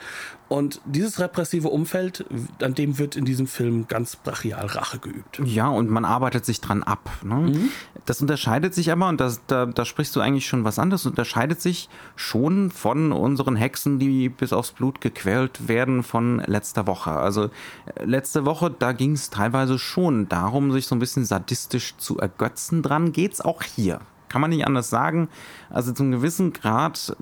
Und 0.53 0.83
dieses 0.85 1.19
repressive 1.19 1.69
Umfeld, 1.69 2.27
an 2.61 2.75
dem 2.75 2.99
wird 2.99 3.17
in 3.17 3.25
diesem 3.25 3.47
Film 3.47 3.89
ganz 3.89 4.17
brachial 4.17 4.67
Rache 4.67 4.99
geübt. 4.99 5.41
Ja, 5.43 5.69
und 5.69 5.89
man 5.89 6.05
arbeitet 6.05 6.45
sich 6.45 6.61
dran 6.61 6.83
ab. 6.83 7.09
Ne? 7.23 7.37
Mhm. 7.37 7.69
Das 8.05 8.21
unterscheidet 8.21 8.75
sich 8.75 8.93
aber, 8.93 9.09
und 9.09 9.19
das, 9.19 9.41
da, 9.47 9.65
da 9.65 9.87
sprichst 9.87 10.15
du 10.15 10.21
eigentlich 10.21 10.47
schon 10.47 10.63
was 10.65 10.79
anderes, 10.79 11.07
unterscheidet 11.07 11.63
sich 11.63 11.89
schon 12.17 12.71
von 12.71 13.13
unseren 13.13 13.57
Hexen, 13.57 13.99
die 13.99 14.29
bis 14.29 14.53
aufs 14.53 14.73
Blut 14.73 15.01
gequält 15.01 15.69
werden 15.69 16.03
von 16.03 16.41
letzter 16.41 16.87
Woche. 16.87 17.13
Also 17.13 17.45
äh, 17.45 18.05
letzte 18.05 18.45
Woche, 18.45 18.71
da 18.71 18.93
ging 18.93 19.13
es 19.13 19.31
teilweise 19.31 19.79
schon 19.79 20.29
darum, 20.29 20.71
sich 20.71 20.87
so 20.87 20.95
ein 20.95 20.99
bisschen 20.99 21.25
sadistisch 21.25 21.97
zu 21.97 22.19
ergötzen. 22.19 22.83
Dran 22.83 23.13
geht 23.13 23.33
es 23.33 23.41
auch 23.41 23.63
hier. 23.63 24.01
Kann 24.29 24.43
man 24.43 24.51
nicht 24.51 24.67
anders 24.67 24.91
sagen. 24.91 25.31
Also 25.71 25.93
zum 25.93 26.11
gewissen 26.11 26.53
Grad 26.53 27.17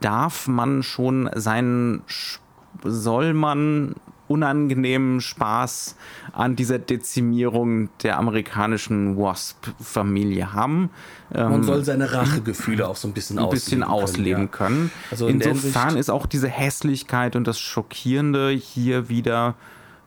darf 0.00 0.46
man 0.46 0.84
schon 0.84 1.28
seinen 1.34 2.04
soll 2.84 3.34
man 3.34 3.94
unangenehmen 4.28 5.20
Spaß 5.20 5.96
an 6.32 6.54
dieser 6.54 6.78
Dezimierung 6.78 7.88
der 8.02 8.18
amerikanischen 8.18 9.16
Wasp-Familie 9.16 10.52
haben. 10.52 10.90
Man 11.30 11.54
ähm, 11.54 11.62
soll 11.64 11.84
seine 11.84 12.12
Rachegefühle 12.12 12.86
auch 12.86 12.96
so 12.96 13.08
ein 13.08 13.14
bisschen, 13.14 13.38
ein 13.38 13.48
bisschen 13.48 13.82
ausleben 13.82 14.50
können. 14.50 14.90
können. 14.90 14.90
Ja. 14.94 15.10
Also 15.10 15.26
in 15.28 15.40
Insofern 15.40 15.96
ist 15.96 16.10
auch 16.10 16.26
diese 16.26 16.48
Hässlichkeit 16.48 17.36
und 17.36 17.46
das 17.46 17.58
Schockierende 17.58 18.50
hier 18.50 19.08
wieder 19.08 19.54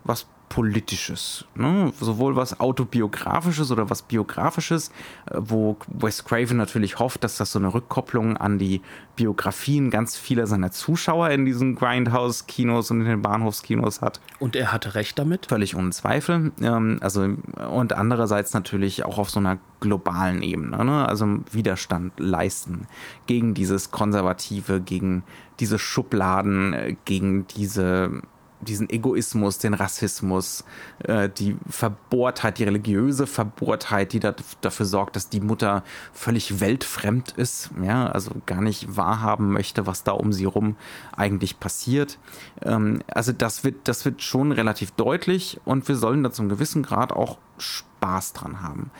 was 0.03 0.27
Politisches. 0.51 1.45
Ne? 1.55 1.93
Sowohl 1.97 2.35
was 2.35 2.59
Autobiografisches 2.59 3.71
oder 3.71 3.89
was 3.89 4.01
Biografisches, 4.01 4.89
äh, 5.27 5.37
wo 5.37 5.77
Wes 5.87 6.25
Craven 6.25 6.57
natürlich 6.57 6.99
hofft, 6.99 7.23
dass 7.23 7.37
das 7.37 7.53
so 7.53 7.59
eine 7.59 7.73
Rückkopplung 7.73 8.35
an 8.35 8.59
die 8.59 8.81
Biografien 9.15 9.89
ganz 9.91 10.17
vieler 10.17 10.47
seiner 10.47 10.71
Zuschauer 10.71 11.29
in 11.29 11.45
diesen 11.45 11.75
Grindhouse-Kinos 11.75 12.91
und 12.91 12.99
in 12.99 13.07
den 13.07 13.21
Bahnhofskinos 13.21 14.01
hat. 14.01 14.19
Und 14.39 14.57
er 14.57 14.73
hatte 14.73 14.93
recht 14.93 15.17
damit? 15.17 15.45
Völlig 15.45 15.73
ohne 15.77 15.91
Zweifel. 15.91 16.51
Ähm, 16.61 16.97
also, 16.99 17.29
und 17.71 17.93
andererseits 17.93 18.53
natürlich 18.53 19.05
auch 19.05 19.19
auf 19.19 19.29
so 19.29 19.39
einer 19.39 19.57
globalen 19.79 20.41
Ebene. 20.41 20.83
Ne? 20.83 21.07
Also 21.07 21.39
Widerstand 21.49 22.11
leisten 22.19 22.87
gegen 23.25 23.53
dieses 23.53 23.91
Konservative, 23.91 24.81
gegen 24.81 25.23
diese 25.61 25.79
Schubladen, 25.79 26.73
äh, 26.73 26.97
gegen 27.05 27.47
diese 27.47 28.21
diesen 28.61 28.89
Egoismus, 28.89 29.57
den 29.57 29.73
Rassismus, 29.73 30.63
äh, 31.03 31.29
die 31.29 31.57
Verbohrtheit, 31.69 32.59
die 32.59 32.63
religiöse 32.63 33.27
Verbohrtheit, 33.27 34.13
die 34.13 34.19
da, 34.19 34.35
dafür 34.61 34.85
sorgt, 34.85 35.15
dass 35.15 35.29
die 35.29 35.41
Mutter 35.41 35.83
völlig 36.13 36.59
weltfremd 36.59 37.31
ist, 37.31 37.71
ja, 37.81 38.07
also 38.07 38.31
gar 38.45 38.61
nicht 38.61 38.95
wahrhaben 38.95 39.51
möchte, 39.51 39.87
was 39.87 40.03
da 40.03 40.11
um 40.11 40.33
sie 40.33 40.45
rum 40.45 40.75
eigentlich 41.15 41.59
passiert. 41.59 42.19
Ähm, 42.61 43.01
also 43.07 43.31
das 43.31 43.63
wird, 43.63 43.87
das 43.87 44.05
wird 44.05 44.21
schon 44.21 44.51
relativ 44.51 44.91
deutlich 44.91 45.59
und 45.65 45.87
wir 45.87 45.95
sollen 45.95 46.23
da 46.23 46.31
zum 46.31 46.49
gewissen 46.49 46.83
Grad 46.83 47.11
auch 47.11 47.37
Spaß 47.57 48.33
dran 48.33 48.61
haben. 48.61 48.91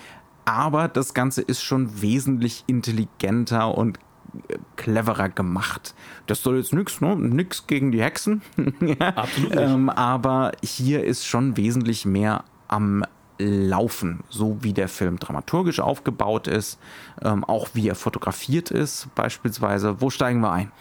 Aber 0.46 0.88
das 0.88 1.14
Ganze 1.14 1.42
ist 1.42 1.62
schon 1.62 2.02
wesentlich 2.02 2.64
intelligenter 2.68 3.78
und 3.78 4.00
cleverer 4.76 5.30
gemacht. 5.30 5.94
Das 6.28 6.42
soll 6.42 6.58
jetzt 6.58 6.74
nichts, 6.74 7.02
ne? 7.02 7.16
Nix 7.16 7.68
gegen 7.68 7.92
die 7.92 8.02
Hexen. 8.02 8.42
Absolut. 9.16 9.56
ähm, 9.56 9.90
aber 9.90 10.52
hier 10.64 11.04
ist 11.04 11.26
schon 11.26 11.58
wesentlich 11.58 12.06
mehr 12.06 12.44
am 12.68 13.04
Laufen, 13.38 14.24
so 14.30 14.58
wie 14.62 14.74
der 14.74 14.88
Film 14.88 15.18
dramaturgisch 15.18 15.80
aufgebaut 15.80 16.48
ist, 16.48 16.80
ähm, 17.24 17.44
auch 17.44 17.70
wie 17.74 17.88
er 17.88 17.96
fotografiert 17.96 18.70
ist, 18.70 19.08
beispielsweise. 19.16 20.00
Wo 20.00 20.10
steigen 20.10 20.42
wir 20.42 20.52
ein? 20.52 20.72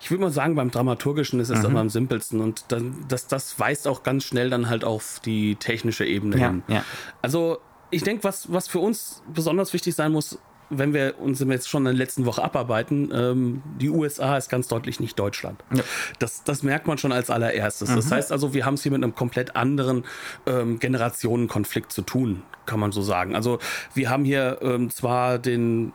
ich 0.00 0.10
würde 0.10 0.24
mal 0.24 0.30
sagen, 0.30 0.54
beim 0.54 0.70
Dramaturgischen 0.70 1.40
ist 1.40 1.50
es 1.50 1.66
mhm. 1.66 1.76
am 1.76 1.88
simpelsten 1.88 2.40
und 2.40 2.66
dann, 2.68 3.04
das, 3.08 3.26
das 3.26 3.58
weist 3.58 3.88
auch 3.88 4.02
ganz 4.02 4.24
schnell 4.24 4.50
dann 4.50 4.68
halt 4.68 4.84
auf 4.84 5.20
die 5.24 5.56
technische 5.56 6.04
Ebene 6.04 6.38
ja, 6.38 6.48
hin. 6.48 6.62
Ja. 6.68 6.84
Also 7.22 7.58
ich 7.90 8.02
denke, 8.02 8.24
was, 8.24 8.52
was 8.52 8.68
für 8.68 8.78
uns 8.78 9.22
besonders 9.32 9.72
wichtig 9.72 9.94
sein 9.94 10.12
muss, 10.12 10.38
wenn 10.70 10.92
wir 10.92 11.18
uns 11.18 11.40
jetzt 11.40 11.68
schon 11.68 11.82
in 11.82 11.86
der 11.86 11.94
letzten 11.94 12.26
Woche 12.26 12.42
abarbeiten, 12.42 13.10
ähm, 13.12 13.62
die 13.80 13.88
USA 13.88 14.36
ist 14.36 14.48
ganz 14.48 14.68
deutlich 14.68 15.00
nicht 15.00 15.18
Deutschland. 15.18 15.62
Ja. 15.74 15.82
Das, 16.18 16.44
das 16.44 16.62
merkt 16.62 16.86
man 16.86 16.98
schon 16.98 17.12
als 17.12 17.30
allererstes. 17.30 17.90
Mhm. 17.90 17.96
Das 17.96 18.12
heißt 18.12 18.32
also, 18.32 18.54
wir 18.54 18.66
haben 18.66 18.74
es 18.74 18.82
hier 18.82 18.92
mit 18.92 19.02
einem 19.02 19.14
komplett 19.14 19.56
anderen 19.56 20.04
ähm, 20.46 20.78
Generationenkonflikt 20.78 21.92
zu 21.92 22.02
tun, 22.02 22.42
kann 22.66 22.80
man 22.80 22.92
so 22.92 23.02
sagen. 23.02 23.34
Also 23.34 23.58
wir 23.94 24.10
haben 24.10 24.24
hier 24.24 24.58
ähm, 24.62 24.90
zwar 24.90 25.38
den 25.38 25.92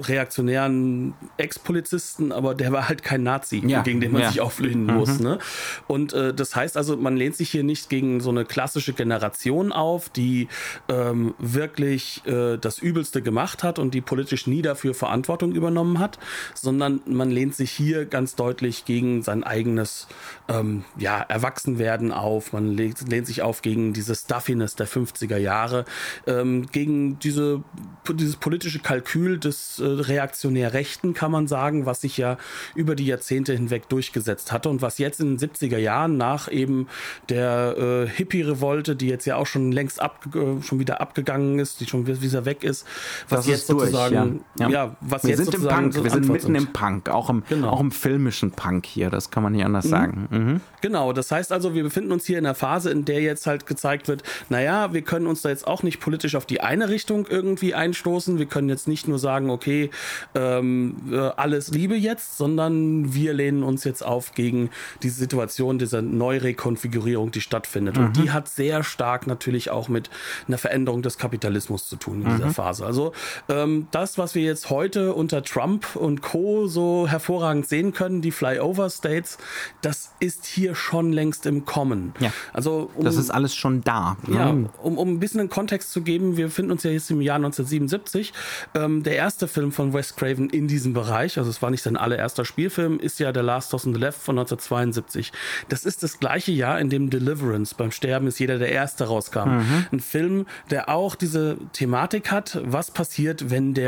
reaktionären 0.00 1.14
Ex-Polizisten, 1.36 2.32
aber 2.32 2.54
der 2.54 2.72
war 2.72 2.88
halt 2.88 3.02
kein 3.02 3.22
Nazi, 3.22 3.62
ja. 3.66 3.82
gegen 3.82 4.00
den 4.00 4.12
man 4.12 4.22
ja. 4.22 4.28
sich 4.30 4.40
auflehnen 4.40 4.86
mhm. 4.86 4.94
muss. 4.94 5.20
Ne? 5.20 5.38
Und 5.86 6.12
äh, 6.12 6.34
das 6.34 6.56
heißt 6.56 6.76
also, 6.76 6.96
man 6.96 7.16
lehnt 7.16 7.36
sich 7.36 7.50
hier 7.50 7.64
nicht 7.64 7.88
gegen 7.88 8.20
so 8.20 8.30
eine 8.30 8.44
klassische 8.44 8.92
Generation 8.92 9.72
auf, 9.72 10.08
die 10.08 10.48
ähm, 10.88 11.34
wirklich 11.38 12.22
äh, 12.26 12.56
das 12.56 12.78
Übelste 12.78 13.22
gemacht 13.22 13.62
hat 13.62 13.78
und 13.78 13.94
die 13.94 14.00
politisch 14.16 14.46
nie 14.46 14.62
dafür 14.62 14.94
Verantwortung 14.94 15.52
übernommen 15.52 15.98
hat, 15.98 16.18
sondern 16.54 17.02
man 17.04 17.30
lehnt 17.30 17.54
sich 17.54 17.70
hier 17.70 18.06
ganz 18.06 18.34
deutlich 18.34 18.86
gegen 18.86 19.22
sein 19.22 19.44
eigenes 19.44 20.06
ähm, 20.48 20.84
ja, 20.96 21.20
Erwachsenwerden 21.20 22.12
auf. 22.12 22.54
Man 22.54 22.72
lehnt, 22.72 23.06
lehnt, 23.10 23.26
sich 23.26 23.42
auf 23.42 23.60
gegen 23.60 23.92
diese 23.92 24.14
Stuffiness 24.14 24.74
der 24.74 24.88
50er 24.88 25.36
Jahre, 25.36 25.84
ähm, 26.26 26.66
gegen 26.72 27.18
diese, 27.18 27.62
dieses 28.10 28.36
politische 28.36 28.78
Kalkül 28.78 29.38
des 29.38 29.80
äh, 29.80 29.84
reaktionär 29.84 30.72
Rechten, 30.72 31.12
kann 31.12 31.30
man 31.30 31.46
sagen, 31.46 31.84
was 31.84 32.00
sich 32.00 32.16
ja 32.16 32.38
über 32.74 32.94
die 32.94 33.04
Jahrzehnte 33.04 33.52
hinweg 33.52 33.90
durchgesetzt 33.90 34.50
hatte 34.50 34.70
und 34.70 34.80
was 34.80 34.96
jetzt 34.96 35.20
in 35.20 35.36
den 35.36 35.50
70er 35.50 35.76
Jahren 35.76 36.16
nach 36.16 36.50
eben 36.50 36.88
der 37.28 37.76
äh, 37.76 38.08
Hippie-Revolte, 38.08 38.96
die 38.96 39.08
jetzt 39.08 39.26
ja 39.26 39.36
auch 39.36 39.46
schon 39.46 39.72
längst 39.72 40.00
ab, 40.00 40.24
äh, 40.34 40.62
schon 40.62 40.78
wieder 40.78 41.02
abgegangen 41.02 41.58
ist, 41.58 41.80
die 41.80 41.86
schon 41.86 42.06
wieder 42.06 42.46
weg 42.46 42.64
ist, 42.64 42.86
was 43.28 43.46
jetzt 43.46 43.66
sozusagen 43.66 44.05
sozusagen, 44.08 44.44
ja. 44.58 44.68
ja. 44.68 44.96
was 45.00 45.24
wir 45.24 45.30
jetzt 45.30 45.44
sind 45.44 45.54
im 45.54 45.68
Punk, 45.68 45.94
so 45.94 46.04
wir 46.04 46.10
sind 46.10 46.28
mitten 46.28 46.54
im 46.54 46.66
Punk, 46.68 47.08
auch 47.08 47.30
im, 47.30 47.42
Genau. 47.48 47.70
auch 47.70 47.80
im 47.80 47.90
filmischen 47.90 48.50
Punk 48.50 48.86
hier, 48.86 49.10
das 49.10 49.30
kann 49.30 49.42
man 49.42 49.52
nicht 49.52 49.64
anders 49.64 49.86
sagen. 49.86 50.28
Mhm. 50.30 50.60
Genau, 50.80 51.12
das 51.12 51.30
heißt 51.30 51.52
also, 51.52 51.74
wir 51.74 51.82
befinden 51.82 52.12
uns 52.12 52.26
hier 52.26 52.38
in 52.38 52.46
einer 52.46 52.54
Phase, 52.54 52.90
in 52.90 53.04
der 53.04 53.20
jetzt 53.20 53.46
halt 53.46 53.66
gezeigt 53.66 54.08
wird, 54.08 54.22
naja, 54.48 54.92
wir 54.92 55.02
können 55.02 55.26
uns 55.26 55.42
da 55.42 55.48
jetzt 55.48 55.66
auch 55.66 55.82
nicht 55.82 56.00
politisch 56.00 56.34
auf 56.34 56.46
die 56.46 56.60
eine 56.60 56.88
Richtung 56.88 57.26
irgendwie 57.28 57.74
einstoßen. 57.74 58.38
Wir 58.38 58.46
können 58.46 58.68
jetzt 58.68 58.88
nicht 58.88 59.08
nur 59.08 59.18
sagen, 59.18 59.50
okay, 59.50 59.90
ähm, 60.34 60.96
äh, 61.10 61.16
alles 61.18 61.72
Liebe 61.72 61.96
jetzt, 61.96 62.36
sondern 62.38 63.14
wir 63.14 63.32
lehnen 63.34 63.62
uns 63.62 63.84
jetzt 63.84 64.04
auf 64.04 64.32
gegen 64.34 64.70
die 65.02 65.08
Situation 65.08 65.78
dieser 65.78 66.02
Neurekonfigurierung, 66.02 67.30
die 67.30 67.40
stattfindet. 67.40 67.98
Und 67.98 68.16
die 68.16 68.30
hat 68.30 68.48
sehr 68.48 68.84
stark 68.84 69.26
natürlich 69.26 69.70
auch 69.70 69.88
mit 69.88 70.10
einer 70.46 70.58
Veränderung 70.58 71.02
des 71.02 71.18
Kapitalismus 71.18 71.88
zu 71.88 71.96
tun 71.96 72.22
in 72.22 72.36
dieser 72.36 72.50
Phase. 72.50 72.86
Also 72.86 73.12
ähm, 73.48 73.88
das, 73.96 74.18
was 74.18 74.34
wir 74.34 74.42
jetzt 74.42 74.68
heute 74.68 75.14
unter 75.14 75.42
Trump 75.42 75.96
und 75.96 76.20
Co. 76.20 76.66
so 76.66 77.08
hervorragend 77.08 77.66
sehen 77.66 77.94
können, 77.94 78.20
die 78.20 78.30
Flyover 78.30 78.90
States, 78.90 79.38
das 79.80 80.12
ist 80.20 80.44
hier 80.44 80.74
schon 80.74 81.14
längst 81.14 81.46
im 81.46 81.64
Kommen. 81.64 82.12
Ja. 82.20 82.30
Also 82.52 82.90
um, 82.94 83.06
Das 83.06 83.16
ist 83.16 83.30
alles 83.30 83.54
schon 83.54 83.80
da. 83.84 84.18
ne? 84.26 84.36
ja, 84.36 84.50
um, 84.82 84.98
um 84.98 85.08
ein 85.14 85.18
bisschen 85.18 85.40
einen 85.40 85.48
Kontext 85.48 85.92
zu 85.92 86.02
geben, 86.02 86.36
wir 86.36 86.48
befinden 86.48 86.72
uns 86.72 86.82
ja 86.82 86.90
jetzt 86.90 87.10
im 87.10 87.22
Jahr 87.22 87.36
1977. 87.36 88.34
Ähm, 88.74 89.02
der 89.02 89.16
erste 89.16 89.48
Film 89.48 89.72
von 89.72 89.94
Wes 89.94 90.14
Craven 90.14 90.50
in 90.50 90.68
diesem 90.68 90.92
Bereich, 90.92 91.38
also 91.38 91.48
es 91.48 91.62
war 91.62 91.70
nicht 91.70 91.82
sein 91.82 91.96
allererster 91.96 92.44
Spielfilm, 92.44 93.00
ist 93.00 93.18
ja 93.18 93.32
The 93.32 93.40
Last 93.40 93.72
House 93.72 93.86
on 93.86 93.94
the 93.94 94.00
Left 94.00 94.20
von 94.20 94.38
1972. 94.38 95.32
Das 95.70 95.86
ist 95.86 96.02
das 96.02 96.20
gleiche 96.20 96.52
Jahr, 96.52 96.78
in 96.80 96.90
dem 96.90 97.08
Deliverance, 97.08 97.74
beim 97.74 97.92
Sterben 97.92 98.26
ist 98.26 98.38
jeder 98.40 98.58
der 98.58 98.72
Erste 98.72 99.04
rauskam. 99.04 99.62
Ein 99.90 100.00
Film, 100.00 100.44
der 100.70 100.90
auch 100.90 101.14
diese 101.14 101.56
Thematik 101.72 102.30
hat, 102.30 102.60
was 102.62 102.90
passiert, 102.90 103.48
wenn 103.48 103.72
der 103.72 103.85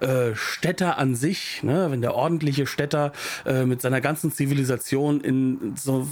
äh, 0.00 0.34
Städter 0.34 0.98
an 0.98 1.14
sich, 1.14 1.62
ne, 1.62 1.90
wenn 1.90 2.00
der 2.00 2.14
ordentliche 2.14 2.66
Städter 2.66 3.12
äh, 3.44 3.64
mit 3.64 3.80
seiner 3.80 4.00
ganzen 4.00 4.32
Zivilisation 4.32 5.20
in 5.20 5.74
so 5.76 6.06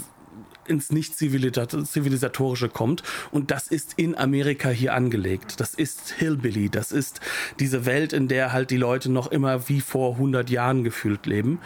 ins 0.67 0.91
Nicht-Zivilisatorische 0.91 2.69
kommt. 2.69 3.03
Und 3.31 3.51
das 3.51 3.67
ist 3.67 3.93
in 3.97 4.17
Amerika 4.17 4.69
hier 4.69 4.93
angelegt. 4.93 5.59
Das 5.59 5.73
ist 5.73 6.11
Hillbilly. 6.17 6.69
Das 6.69 6.91
ist 6.91 7.21
diese 7.59 7.85
Welt, 7.85 8.13
in 8.13 8.27
der 8.27 8.51
halt 8.51 8.71
die 8.71 8.77
Leute 8.77 9.11
noch 9.11 9.31
immer 9.31 9.69
wie 9.69 9.81
vor 9.81 10.13
100 10.13 10.49
Jahren 10.49 10.83
gefühlt 10.83 11.25
leben. 11.25 11.59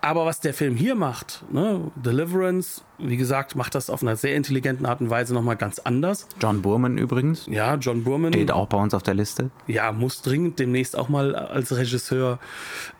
Aber 0.00 0.26
was 0.26 0.38
der 0.40 0.54
Film 0.54 0.76
hier 0.76 0.94
macht, 0.94 1.44
ne, 1.50 1.90
Deliverance, 1.96 2.82
wie 2.98 3.16
gesagt, 3.16 3.56
macht 3.56 3.74
das 3.74 3.90
auf 3.90 4.00
einer 4.02 4.14
sehr 4.14 4.36
intelligenten 4.36 4.86
Art 4.86 5.00
und 5.00 5.10
Weise 5.10 5.34
nochmal 5.34 5.56
ganz 5.56 5.80
anders. 5.80 6.28
John 6.40 6.62
Burman 6.62 6.98
übrigens. 6.98 7.46
Ja, 7.46 7.74
John 7.74 8.04
Burman. 8.04 8.32
Steht 8.32 8.52
auch 8.52 8.68
bei 8.68 8.78
uns 8.78 8.94
auf 8.94 9.02
der 9.02 9.14
Liste. 9.14 9.50
Ja, 9.66 9.90
muss 9.90 10.22
dringend 10.22 10.60
demnächst 10.60 10.96
auch 10.96 11.08
mal 11.08 11.34
als 11.34 11.76
Regisseur 11.76 12.38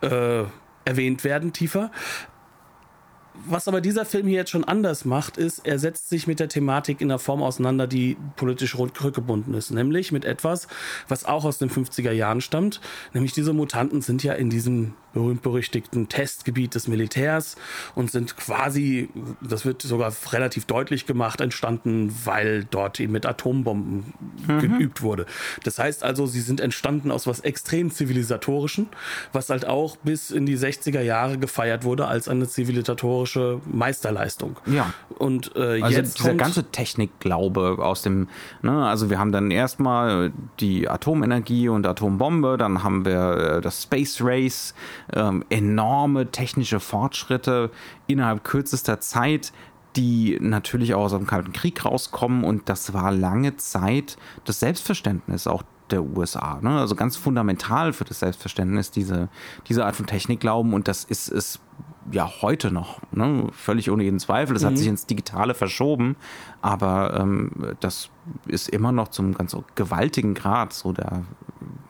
äh, 0.01 0.43
erwähnt 0.83 1.23
werden, 1.23 1.53
tiefer. 1.53 1.89
Was 3.45 3.69
aber 3.69 3.79
dieser 3.79 4.03
Film 4.03 4.27
hier 4.27 4.39
jetzt 4.39 4.49
schon 4.51 4.65
anders 4.65 5.05
macht, 5.05 5.37
ist, 5.37 5.65
er 5.65 5.79
setzt 5.79 6.09
sich 6.09 6.27
mit 6.27 6.41
der 6.41 6.49
Thematik 6.49 6.99
in 6.99 7.09
einer 7.09 7.19
Form 7.19 7.41
auseinander, 7.41 7.87
die 7.87 8.17
politisch 8.35 8.75
rück- 8.75 9.01
rückgebunden 9.01 9.53
ist. 9.53 9.71
Nämlich 9.71 10.11
mit 10.11 10.25
etwas, 10.25 10.67
was 11.07 11.23
auch 11.23 11.45
aus 11.45 11.57
den 11.57 11.69
50er 11.69 12.11
Jahren 12.11 12.41
stammt. 12.41 12.81
Nämlich 13.13 13.31
diese 13.31 13.53
Mutanten 13.53 14.01
sind 14.01 14.23
ja 14.23 14.33
in 14.33 14.49
diesem 14.49 14.93
berühmt-berüchtigten 15.13 16.09
Testgebiet 16.09 16.75
des 16.75 16.87
Militärs 16.87 17.55
und 17.95 18.11
sind 18.11 18.37
quasi, 18.37 19.09
das 19.41 19.65
wird 19.65 19.81
sogar 19.81 20.13
relativ 20.31 20.65
deutlich 20.65 21.05
gemacht, 21.05 21.41
entstanden, 21.41 22.15
weil 22.25 22.65
dort 22.69 22.99
eben 22.99 23.13
mit 23.13 23.25
Atombomben 23.25 24.13
geübt 24.47 25.01
wurde. 25.01 25.25
Das 25.63 25.79
heißt 25.79 26.03
also, 26.03 26.25
sie 26.25 26.41
sind 26.41 26.59
entstanden 26.59 27.11
aus 27.11 27.27
was 27.27 27.39
extrem 27.41 27.91
zivilisatorischen, 27.91 28.87
was 29.33 29.49
halt 29.49 29.65
auch 29.65 29.97
bis 29.97 30.31
in 30.31 30.45
die 30.45 30.57
60er 30.57 31.01
Jahre 31.01 31.37
gefeiert 31.37 31.83
wurde 31.83 32.07
als 32.07 32.27
eine 32.27 32.47
zivilisatorische 32.47 33.61
Meisterleistung. 33.71 34.57
Ja. 34.65 34.93
Und 35.17 35.55
äh, 35.55 35.81
Also 35.81 35.97
jetzt 35.97 36.19
dieser 36.19 36.35
ganze 36.35 36.65
Technikglaube 36.65 37.77
aus 37.79 38.01
dem, 38.01 38.27
ne, 38.61 38.85
also 38.85 39.09
wir 39.09 39.19
haben 39.19 39.31
dann 39.31 39.51
erstmal 39.51 40.31
die 40.59 40.87
Atomenergie 40.87 41.69
und 41.69 41.85
Atombombe, 41.85 42.57
dann 42.57 42.83
haben 42.83 43.05
wir 43.05 43.57
äh, 43.57 43.61
das 43.61 43.83
Space 43.83 44.19
Race, 44.21 44.73
ähm, 45.13 45.43
enorme 45.49 46.31
technische 46.31 46.79
Fortschritte 46.79 47.71
innerhalb 48.07 48.43
kürzester 48.43 48.99
Zeit, 48.99 49.51
die 49.95 50.37
natürlich 50.39 50.93
auch 50.93 51.05
aus 51.05 51.11
dem 51.11 51.27
Kalten 51.27 51.51
Krieg 51.51 51.83
rauskommen 51.83 52.43
und 52.43 52.69
das 52.69 52.93
war 52.93 53.11
lange 53.11 53.57
Zeit 53.57 54.17
das 54.45 54.59
Selbstverständnis 54.59 55.47
auch 55.47 55.63
der 55.91 56.03
USA. 56.03 56.59
Ne? 56.61 56.79
Also 56.79 56.95
ganz 56.95 57.15
fundamental 57.17 57.93
für 57.93 58.05
das 58.05 58.19
Selbstverständnis 58.19 58.91
diese, 58.91 59.29
diese 59.67 59.85
Art 59.85 59.95
von 59.95 60.05
Technikglauben 60.05 60.73
und 60.73 60.87
das 60.87 61.03
ist 61.03 61.29
es 61.29 61.59
ja 62.11 62.29
heute 62.41 62.71
noch, 62.71 63.01
ne? 63.11 63.47
völlig 63.51 63.91
ohne 63.91 64.03
jeden 64.03 64.19
Zweifel. 64.19 64.55
Es 64.55 64.63
hat 64.63 64.77
sich 64.77 64.87
ins 64.87 65.05
Digitale 65.05 65.53
verschoben, 65.53 66.15
aber 66.61 67.19
ähm, 67.19 67.51
das 67.79 68.09
ist 68.47 68.69
immer 68.69 68.91
noch 68.91 69.09
zum 69.09 69.33
ganz 69.33 69.55
gewaltigen 69.75 70.33
Grad 70.33 70.73
so 70.73 70.91
der 70.91 71.23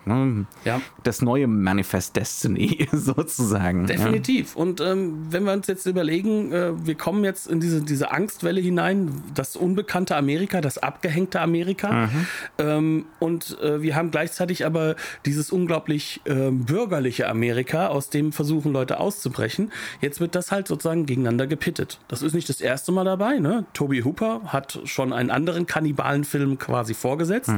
ne? 0.09 0.45
Ja. 0.65 0.81
das 1.03 1.21
neue 1.21 1.47
Manifest 1.47 2.15
Destiny 2.15 2.87
sozusagen. 2.91 3.87
Definitiv. 3.87 4.55
Und 4.55 4.81
ähm, 4.81 5.27
wenn 5.29 5.43
wir 5.43 5.53
uns 5.53 5.67
jetzt 5.67 5.85
überlegen, 5.85 6.51
äh, 6.51 6.85
wir 6.85 6.95
kommen 6.95 7.23
jetzt 7.23 7.47
in 7.47 7.59
diese, 7.59 7.81
diese 7.81 8.11
Angstwelle 8.11 8.61
hinein, 8.61 9.23
das 9.33 9.55
unbekannte 9.55 10.15
Amerika, 10.15 10.61
das 10.61 10.77
abgehängte 10.77 11.39
Amerika. 11.39 12.09
Ähm, 12.57 13.05
und 13.19 13.57
äh, 13.61 13.81
wir 13.81 13.95
haben 13.95 14.11
gleichzeitig 14.11 14.65
aber 14.65 14.95
dieses 15.25 15.51
unglaublich 15.51 16.21
ähm, 16.25 16.65
bürgerliche 16.65 17.27
Amerika, 17.29 17.87
aus 17.87 18.09
dem 18.09 18.31
versuchen 18.31 18.73
Leute 18.73 18.99
auszubrechen. 18.99 19.71
Jetzt 20.01 20.19
wird 20.19 20.35
das 20.35 20.51
halt 20.51 20.67
sozusagen 20.67 21.05
gegeneinander 21.05 21.47
gepittet. 21.47 21.99
Das 22.07 22.21
ist 22.21 22.33
nicht 22.33 22.49
das 22.49 22.61
erste 22.61 22.91
Mal 22.91 23.05
dabei. 23.05 23.39
Ne? 23.39 23.65
Toby 23.73 24.01
Hooper 24.01 24.41
hat 24.45 24.79
schon 24.85 25.13
einen 25.13 25.29
anderen 25.29 25.65
Kannibalenfilm 25.65 26.57
quasi 26.57 26.93
vorgesetzt 26.93 27.51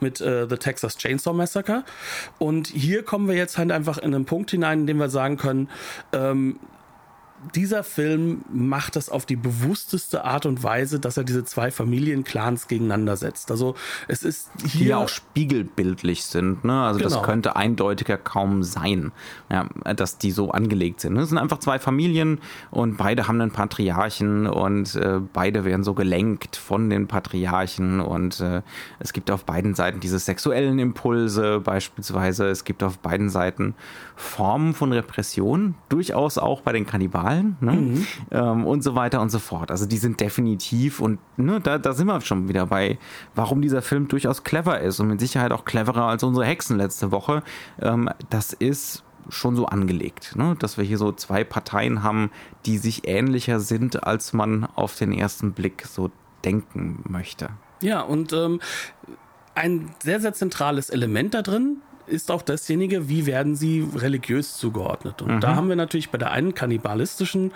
mit 0.00 0.20
äh, 0.20 0.46
The 0.48 0.56
Texas 0.56 0.96
Chainsaw 0.96 1.34
Massacre. 1.34 1.84
Und 2.38 2.68
hier 2.68 3.02
kommen 3.02 3.28
wir 3.28 3.34
jetzt 3.34 3.58
halt 3.58 3.72
einfach 3.72 3.98
in 3.98 4.14
einen 4.14 4.24
Punkt 4.24 4.50
hinein, 4.50 4.80
in 4.80 4.86
dem 4.86 4.98
wir 4.98 5.08
sagen 5.08 5.36
können, 5.36 5.68
ähm, 6.12 6.58
dieser 7.54 7.84
Film 7.84 8.42
macht 8.52 8.96
das 8.96 9.08
auf 9.08 9.26
die 9.26 9.36
bewussteste 9.36 10.24
Art 10.24 10.46
und 10.46 10.62
Weise, 10.62 10.98
dass 11.00 11.16
er 11.16 11.24
diese 11.24 11.44
zwei 11.44 11.70
Familienclans 11.70 12.68
gegeneinander 12.68 13.16
setzt. 13.16 13.50
Also 13.50 13.74
es 14.08 14.22
ist 14.22 14.50
die 14.62 14.68
hier 14.68 14.86
ja 14.88 14.96
auch 14.98 15.08
spiegelbildlich 15.08 16.24
sind. 16.24 16.64
Ne? 16.64 16.82
Also 16.82 17.00
das 17.00 17.12
Genau. 17.14 17.24
könnte 17.24 17.56
eindeutiger 17.56 18.16
kaum 18.18 18.62
sein, 18.62 19.12
ja, 19.50 19.66
dass 19.94 20.18
die 20.18 20.30
so 20.30 20.50
angelegt 20.50 21.00
sind. 21.00 21.14
ne? 21.14 21.20
Es 21.20 21.28
sind 21.28 21.38
einfach 21.38 21.58
zwei 21.58 21.78
Familien 21.78 22.40
und 22.70 22.96
beide 22.96 23.28
haben 23.28 23.40
einen 23.40 23.50
Patriarchen 23.50 24.46
und 24.46 24.94
äh, 24.96 25.20
beide 25.32 25.64
werden 25.64 25.84
so 25.84 25.94
gelenkt 25.94 26.56
von 26.56 26.90
den 26.90 27.06
Patriarchen 27.06 28.00
und 28.00 28.40
äh, 28.40 28.62
es 28.98 29.12
gibt 29.12 29.30
auf 29.30 29.44
beiden 29.44 29.74
Seiten 29.74 30.00
diese 30.00 30.18
sexuellen 30.18 30.78
Impulse 30.78 31.60
beispielsweise. 31.60 32.46
Es 32.48 32.64
gibt 32.64 32.82
auf 32.82 32.98
beiden 32.98 33.28
Seiten 33.28 33.74
Formen 34.16 34.72
von 34.74 34.92
Repression, 34.92 35.74
durchaus 35.88 36.38
auch 36.38 36.62
bei 36.62 36.72
den 36.72 36.86
Kannibalen 36.86 37.35
ne? 37.60 38.04
ähm, 38.30 38.66
und 38.66 38.82
so 38.82 38.94
weiter 38.94 39.20
und 39.20 39.30
so 39.30 39.38
fort. 39.38 39.70
Also 39.70 39.86
die 39.86 39.98
sind 39.98 40.20
definitiv 40.20 41.00
und 41.00 41.18
ne, 41.36 41.60
da, 41.60 41.78
da 41.78 41.92
sind 41.92 42.06
wir 42.06 42.20
schon 42.20 42.48
wieder 42.48 42.66
bei, 42.66 42.98
warum 43.34 43.62
dieser 43.62 43.82
Film 43.82 44.08
durchaus 44.08 44.44
clever 44.44 44.80
ist 44.80 45.00
und 45.00 45.08
mit 45.08 45.20
Sicherheit 45.20 45.52
auch 45.52 45.64
cleverer 45.64 46.06
als 46.06 46.22
unsere 46.22 46.46
Hexen 46.46 46.76
letzte 46.76 47.10
Woche. 47.10 47.42
Ähm, 47.80 48.10
das 48.30 48.52
ist 48.52 49.04
schon 49.28 49.56
so 49.56 49.66
angelegt, 49.66 50.36
ne? 50.36 50.56
dass 50.58 50.78
wir 50.78 50.84
hier 50.84 50.98
so 50.98 51.12
zwei 51.12 51.44
Parteien 51.44 52.02
haben, 52.02 52.30
die 52.64 52.78
sich 52.78 53.08
ähnlicher 53.08 53.60
sind, 53.60 54.04
als 54.04 54.32
man 54.32 54.66
auf 54.76 54.96
den 54.96 55.12
ersten 55.12 55.52
Blick 55.52 55.84
so 55.86 56.10
denken 56.44 57.02
möchte. 57.08 57.48
Ja, 57.80 58.02
und 58.02 58.32
ähm, 58.32 58.60
ein 59.54 59.90
sehr, 60.02 60.20
sehr 60.20 60.32
zentrales 60.32 60.90
Element 60.90 61.34
da 61.34 61.42
drin 61.42 61.78
ist 62.06 62.30
auch 62.30 62.42
dasjenige, 62.42 63.08
wie 63.08 63.26
werden 63.26 63.56
sie 63.56 63.86
religiös 63.94 64.56
zugeordnet. 64.56 65.22
Und 65.22 65.40
da 65.40 65.54
haben 65.56 65.68
wir 65.68 65.76
natürlich 65.76 66.10
bei 66.10 66.18
der 66.18 66.30
einen 66.30 66.54
kannibalistischen 66.54 67.52